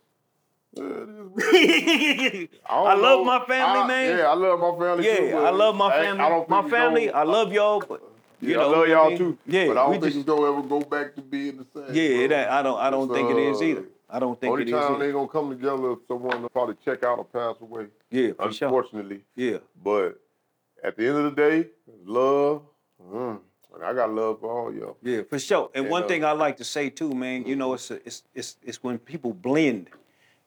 Is. 1.54 2.48
I, 2.66 2.94
love 2.94 3.24
my 3.26 3.40
family, 3.46 3.80
I- 3.80 3.86
man. 3.86 4.18
Yeah, 4.18 4.24
I 4.30 4.34
love 4.34 4.60
my 4.60 4.78
family 4.86 5.06
Yeah, 5.06 5.16
too. 5.16 5.36
I 5.38 5.50
love 5.50 5.76
my 5.76 5.90
family. 5.90 6.22
I 6.24 6.28
don't 6.28 6.48
my 6.48 6.68
family, 6.68 7.10
I 7.10 7.22
love 7.22 7.52
y'all, 7.52 7.80
but 7.80 8.02
you 8.40 8.50
yeah, 8.50 8.56
know, 8.56 8.62
I 8.74 8.76
love 8.78 8.88
y'all 8.88 9.08
mean? 9.08 9.18
too. 9.18 9.38
Yeah, 9.46 9.66
but 9.68 9.76
I 9.78 9.82
don't 9.82 9.90
we 9.90 9.94
think 9.96 10.04
just 10.04 10.16
it's 10.18 10.26
gonna 10.26 10.52
ever 10.52 10.62
go 10.66 10.80
back 10.80 11.14
to 11.14 11.22
being 11.22 11.58
the 11.58 11.66
same. 11.74 11.94
yeah, 11.94 12.26
that 12.28 12.50
I 12.50 12.62
don't 12.62 12.78
I 12.78 12.90
don't 12.90 13.12
think 13.12 13.30
it 13.30 13.38
is 13.38 13.60
uh, 13.60 13.64
either. 13.64 13.84
I 14.10 14.18
don't 14.18 14.38
think 14.40 14.50
Only 14.52 14.62
it 14.62 14.68
is 14.68 14.74
time 14.74 14.94
either. 14.96 15.06
they 15.06 15.12
gonna 15.12 15.28
come 15.28 15.50
together 15.50 15.92
if 15.92 15.98
someone 16.08 16.42
will 16.42 16.48
probably 16.50 16.76
check 16.84 17.02
out 17.04 17.18
or 17.18 17.24
pass 17.24 17.56
away. 17.60 17.86
Yeah, 18.10 18.32
for 18.36 18.52
sure. 18.52 18.68
Unfortunately, 18.68 19.20
Yeah, 19.36 19.58
but 19.82 20.20
at 20.82 20.96
the 20.96 21.06
end 21.06 21.16
of 21.18 21.24
the 21.24 21.30
day, 21.30 21.68
love. 22.04 22.62
Mm, 23.02 23.40
I 23.82 23.92
got 23.92 24.12
love 24.12 24.40
for 24.40 24.50
all 24.50 24.72
y'all. 24.74 24.96
yeah, 25.02 25.22
for 25.28 25.38
sure. 25.38 25.68
And 25.74 25.84
And, 25.86 25.90
one 25.90 26.04
uh, 26.04 26.08
thing 26.08 26.24
I 26.24 26.32
like 26.32 26.56
to 26.58 26.64
say 26.64 26.90
too, 26.90 27.12
man, 27.12 27.44
you 27.46 27.56
know, 27.56 27.74
it's 27.74 27.90
a, 27.90 27.94
it's 28.06 28.22
it's 28.34 28.56
it's 28.62 28.82
when 28.82 28.98
people 28.98 29.32
blend, 29.32 29.88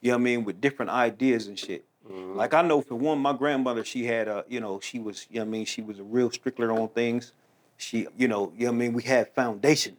you 0.01 0.11
know 0.11 0.17
what 0.17 0.21
I 0.21 0.23
mean, 0.23 0.43
with 0.43 0.61
different 0.61 0.91
ideas 0.91 1.47
and 1.47 1.57
shit. 1.57 1.85
Mm-hmm. 2.09 2.35
Like 2.35 2.53
I 2.53 2.61
know 2.61 2.81
for 2.81 2.95
one, 2.95 3.19
my 3.19 3.33
grandmother, 3.33 3.83
she 3.83 4.05
had 4.05 4.27
a, 4.27 4.45
you 4.47 4.59
know, 4.59 4.79
she 4.79 4.99
was, 4.99 5.27
you 5.29 5.39
know 5.39 5.41
what 5.41 5.49
I 5.49 5.51
mean, 5.51 5.65
she 5.65 5.81
was 5.81 5.99
a 5.99 6.03
real 6.03 6.31
stickler 6.31 6.71
on 6.71 6.89
things. 6.89 7.33
She, 7.77 8.07
you 8.17 8.27
know, 8.27 8.51
you 8.55 8.65
know 8.65 8.71
what 8.71 8.75
I 8.75 8.79
mean, 8.79 8.93
we 8.93 9.03
had 9.03 9.33
foundation. 9.33 9.97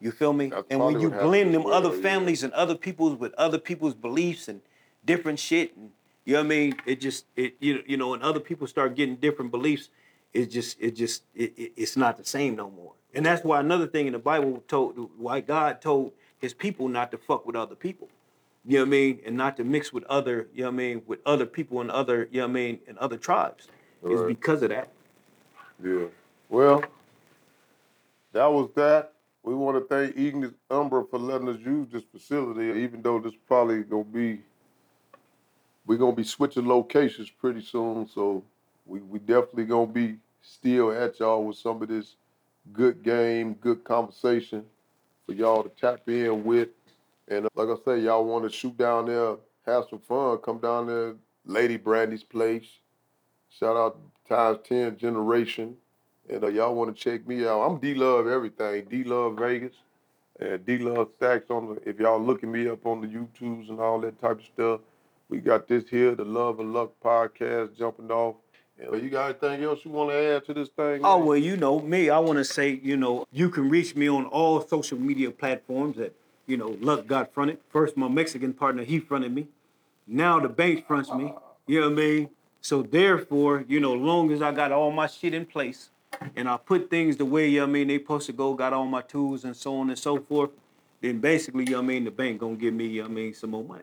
You 0.00 0.10
feel 0.10 0.32
me? 0.32 0.48
That's 0.48 0.66
and 0.68 0.80
when 0.80 1.00
you 1.00 1.10
blend 1.10 1.54
them 1.54 1.64
well, 1.64 1.74
other 1.74 1.94
yeah. 1.94 2.02
families 2.02 2.42
and 2.42 2.52
other 2.54 2.74
people's 2.74 3.16
with 3.18 3.32
other 3.34 3.58
people's 3.58 3.94
beliefs 3.94 4.48
and 4.48 4.60
different 5.04 5.38
shit, 5.38 5.76
and 5.76 5.90
you 6.24 6.32
know 6.32 6.40
what 6.40 6.46
I 6.46 6.48
mean, 6.48 6.74
it 6.86 7.00
just 7.00 7.26
it 7.36 7.54
you 7.60 7.84
you 7.86 7.96
know, 7.96 8.12
and 8.12 8.22
other 8.22 8.40
people 8.40 8.66
start 8.66 8.96
getting 8.96 9.14
different 9.14 9.52
beliefs, 9.52 9.90
it 10.32 10.46
just 10.46 10.76
it 10.80 10.96
just 10.96 11.22
it, 11.36 11.52
it, 11.56 11.72
it's 11.76 11.96
not 11.96 12.18
the 12.18 12.24
same 12.24 12.56
no 12.56 12.68
more. 12.68 12.94
And 13.14 13.24
that's 13.24 13.44
why 13.44 13.60
another 13.60 13.86
thing 13.86 14.08
in 14.08 14.12
the 14.12 14.18
Bible 14.18 14.64
told 14.66 15.10
why 15.16 15.40
God 15.40 15.80
told 15.80 16.12
his 16.40 16.52
people 16.52 16.88
not 16.88 17.12
to 17.12 17.18
fuck 17.18 17.46
with 17.46 17.54
other 17.54 17.76
people. 17.76 18.08
You 18.64 18.78
know 18.78 18.82
what 18.82 18.88
I 18.88 18.90
mean? 18.90 19.20
And 19.26 19.36
not 19.36 19.56
to 19.56 19.64
mix 19.64 19.92
with 19.92 20.04
other, 20.04 20.48
you 20.54 20.62
know 20.62 20.68
what 20.68 20.74
I 20.74 20.76
mean, 20.76 21.02
with 21.06 21.20
other 21.26 21.46
people 21.46 21.80
and 21.80 21.90
other, 21.90 22.28
you 22.30 22.40
know 22.40 22.46
what 22.46 22.50
I 22.50 22.54
mean, 22.54 22.78
and 22.86 22.96
other 22.98 23.16
tribes. 23.16 23.68
It's 24.04 24.22
because 24.22 24.62
of 24.62 24.70
that. 24.70 24.88
Yeah. 25.82 26.06
Well, 26.48 26.84
that 28.32 28.46
was 28.46 28.70
that. 28.76 29.12
We 29.42 29.54
want 29.54 29.76
to 29.76 29.94
thank 29.94 30.16
Ignis 30.16 30.52
Umbra 30.70 31.04
for 31.10 31.18
letting 31.18 31.48
us 31.48 31.58
use 31.64 31.88
this 31.92 32.04
facility, 32.12 32.80
even 32.80 33.02
though 33.02 33.18
this 33.18 33.34
probably 33.48 33.82
gonna 33.82 34.04
be 34.04 34.40
we're 35.86 35.98
gonna 35.98 36.14
be 36.14 36.24
switching 36.24 36.66
locations 36.66 37.30
pretty 37.30 37.60
soon. 37.60 38.08
So 38.08 38.44
we, 38.86 39.00
we 39.00 39.18
definitely 39.18 39.64
gonna 39.64 39.86
be 39.86 40.16
still 40.42 40.92
at 40.92 41.18
y'all 41.18 41.44
with 41.44 41.56
some 41.56 41.82
of 41.82 41.88
this 41.88 42.16
good 42.72 43.02
game, 43.02 43.54
good 43.54 43.82
conversation 43.82 44.64
for 45.26 45.32
y'all 45.32 45.62
to 45.64 45.68
tap 45.70 46.08
in 46.08 46.44
with. 46.44 46.68
And 47.32 47.48
like 47.54 47.68
I 47.68 47.76
say, 47.84 48.00
y'all 48.00 48.24
want 48.24 48.44
to 48.44 48.50
shoot 48.50 48.76
down 48.76 49.06
there, 49.06 49.36
have 49.64 49.84
some 49.88 50.00
fun, 50.00 50.36
come 50.38 50.58
down 50.58 50.86
there, 50.86 51.14
Lady 51.46 51.78
Brandy's 51.78 52.22
place. 52.22 52.66
Shout 53.48 53.74
out 53.74 53.98
times 54.28 54.58
10 54.68 54.98
generation. 54.98 55.76
And 56.28 56.44
uh, 56.44 56.48
y'all 56.48 56.74
want 56.74 56.94
to 56.94 57.02
check 57.02 57.26
me 57.26 57.46
out. 57.46 57.62
I'm 57.62 57.78
D 57.78 57.94
Love 57.94 58.26
everything. 58.26 58.84
D 58.90 59.02
Love 59.04 59.38
Vegas 59.38 59.74
and 60.38 60.64
D 60.66 60.78
Love 60.78 61.08
Stacks 61.16 61.50
on 61.50 61.74
the 61.74 61.88
if 61.88 61.98
y'all 61.98 62.20
looking 62.20 62.52
me 62.52 62.68
up 62.68 62.84
on 62.84 63.00
the 63.00 63.06
YouTubes 63.06 63.70
and 63.70 63.80
all 63.80 63.98
that 64.00 64.20
type 64.20 64.38
of 64.38 64.44
stuff. 64.44 64.80
We 65.30 65.38
got 65.38 65.66
this 65.66 65.88
here, 65.88 66.14
the 66.14 66.24
Love 66.24 66.60
and 66.60 66.74
Luck 66.74 66.92
podcast 67.02 67.78
jumping 67.78 68.10
off. 68.10 68.36
And, 68.78 68.90
uh, 68.90 68.96
you 68.96 69.08
got 69.08 69.30
anything 69.30 69.64
else 69.64 69.80
you 69.84 69.90
want 69.90 70.10
to 70.10 70.16
add 70.16 70.44
to 70.44 70.54
this 70.54 70.68
thing? 70.68 71.00
Oh 71.02 71.24
well, 71.24 71.38
you 71.38 71.56
know 71.56 71.80
me. 71.80 72.10
I 72.10 72.18
want 72.18 72.36
to 72.36 72.44
say, 72.44 72.78
you 72.82 72.98
know, 72.98 73.26
you 73.32 73.48
can 73.48 73.70
reach 73.70 73.96
me 73.96 74.08
on 74.08 74.26
all 74.26 74.60
social 74.60 74.98
media 74.98 75.30
platforms. 75.30 75.96
That 75.96 76.14
you 76.46 76.56
know, 76.56 76.76
Luck 76.80 77.06
got 77.06 77.32
fronted. 77.32 77.58
First, 77.70 77.96
my 77.96 78.08
Mexican 78.08 78.52
partner 78.52 78.82
he 78.84 78.98
fronted 78.98 79.32
me. 79.32 79.46
Now 80.06 80.40
the 80.40 80.48
bank 80.48 80.86
fronts 80.86 81.12
me. 81.12 81.32
You 81.66 81.80
know 81.80 81.90
what 81.90 81.98
I 81.98 82.02
mean? 82.02 82.30
So 82.60 82.82
therefore, 82.82 83.64
you 83.68 83.80
know, 83.80 83.92
long 83.92 84.30
as 84.32 84.40
I 84.42 84.52
got 84.52 84.72
all 84.72 84.92
my 84.92 85.06
shit 85.06 85.34
in 85.34 85.46
place 85.46 85.90
and 86.36 86.48
I 86.48 86.56
put 86.56 86.90
things 86.90 87.16
the 87.16 87.24
way 87.24 87.48
you 87.48 87.60
know 87.60 87.66
what 87.66 87.70
I 87.70 87.72
mean 87.72 87.88
they 87.88 87.98
supposed 87.98 88.26
to 88.26 88.32
go, 88.32 88.54
got 88.54 88.72
all 88.72 88.86
my 88.86 89.02
tools 89.02 89.44
and 89.44 89.56
so 89.56 89.76
on 89.76 89.90
and 89.90 89.98
so 89.98 90.18
forth, 90.18 90.50
then 91.00 91.18
basically, 91.18 91.64
you 91.64 91.72
know 91.72 91.78
what 91.78 91.84
I 91.84 91.88
mean, 91.88 92.04
the 92.04 92.12
bank 92.12 92.38
gonna 92.38 92.54
give 92.56 92.74
me, 92.74 92.86
you 92.86 93.02
know 93.02 93.08
what 93.08 93.12
I 93.12 93.14
mean, 93.14 93.34
some 93.34 93.50
more 93.50 93.64
money. 93.64 93.82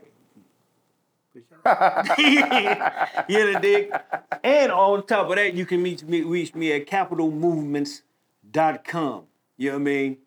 You 3.30 3.54
know, 3.54 3.60
dig? 3.60 3.92
And 4.44 4.72
on 4.72 5.06
top 5.06 5.30
of 5.30 5.36
that, 5.36 5.54
you 5.54 5.66
can 5.66 5.84
reach 5.84 6.04
me, 6.04 6.22
reach 6.22 6.56
me 6.56 6.72
at 6.72 6.88
capitalmovements.com. 6.88 9.24
You 9.58 9.70
know 9.70 9.76
what 9.76 9.82
I 9.82 9.84
mean? 9.84 10.18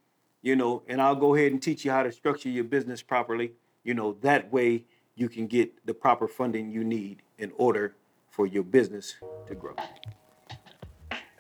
You 0.43 0.57
know, 0.57 0.83
and 0.89 1.01
I'll 1.01 1.15
go 1.15 1.35
ahead 1.35 1.53
and 1.53 1.63
teach 1.63 1.85
you 1.85 1.93
how 1.93 2.03
to 2.03 2.11
structure 2.13 2.49
your 2.49 2.65
business 2.65 3.01
properly. 3.01 3.53
You 3.85 3.95
know, 3.95 4.17
that 4.23 4.53
way 4.53 4.85
you 5.15 5.29
can 5.29 5.47
get 5.47 5.87
the 5.87 5.95
proper 5.95 6.27
funding 6.27 6.71
you 6.71 6.83
need 6.85 7.23
in 7.39 7.53
order 7.57 7.95
for 8.31 8.47
your 8.47 8.65
business 8.65 9.15
to 9.47 9.55
grow. 9.55 9.77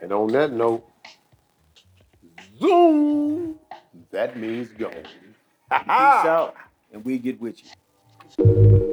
And 0.01 0.13
on 0.13 0.29
that 0.29 0.53
note, 0.53 0.89
zoom. 2.61 3.59
That 4.11 4.37
means 4.37 4.69
go. 4.69 4.91
Peace 4.91 5.89
out, 5.89 6.55
and 6.93 7.05
we 7.05 7.19
get 7.19 7.41
with 7.41 7.57
you. 8.39 8.92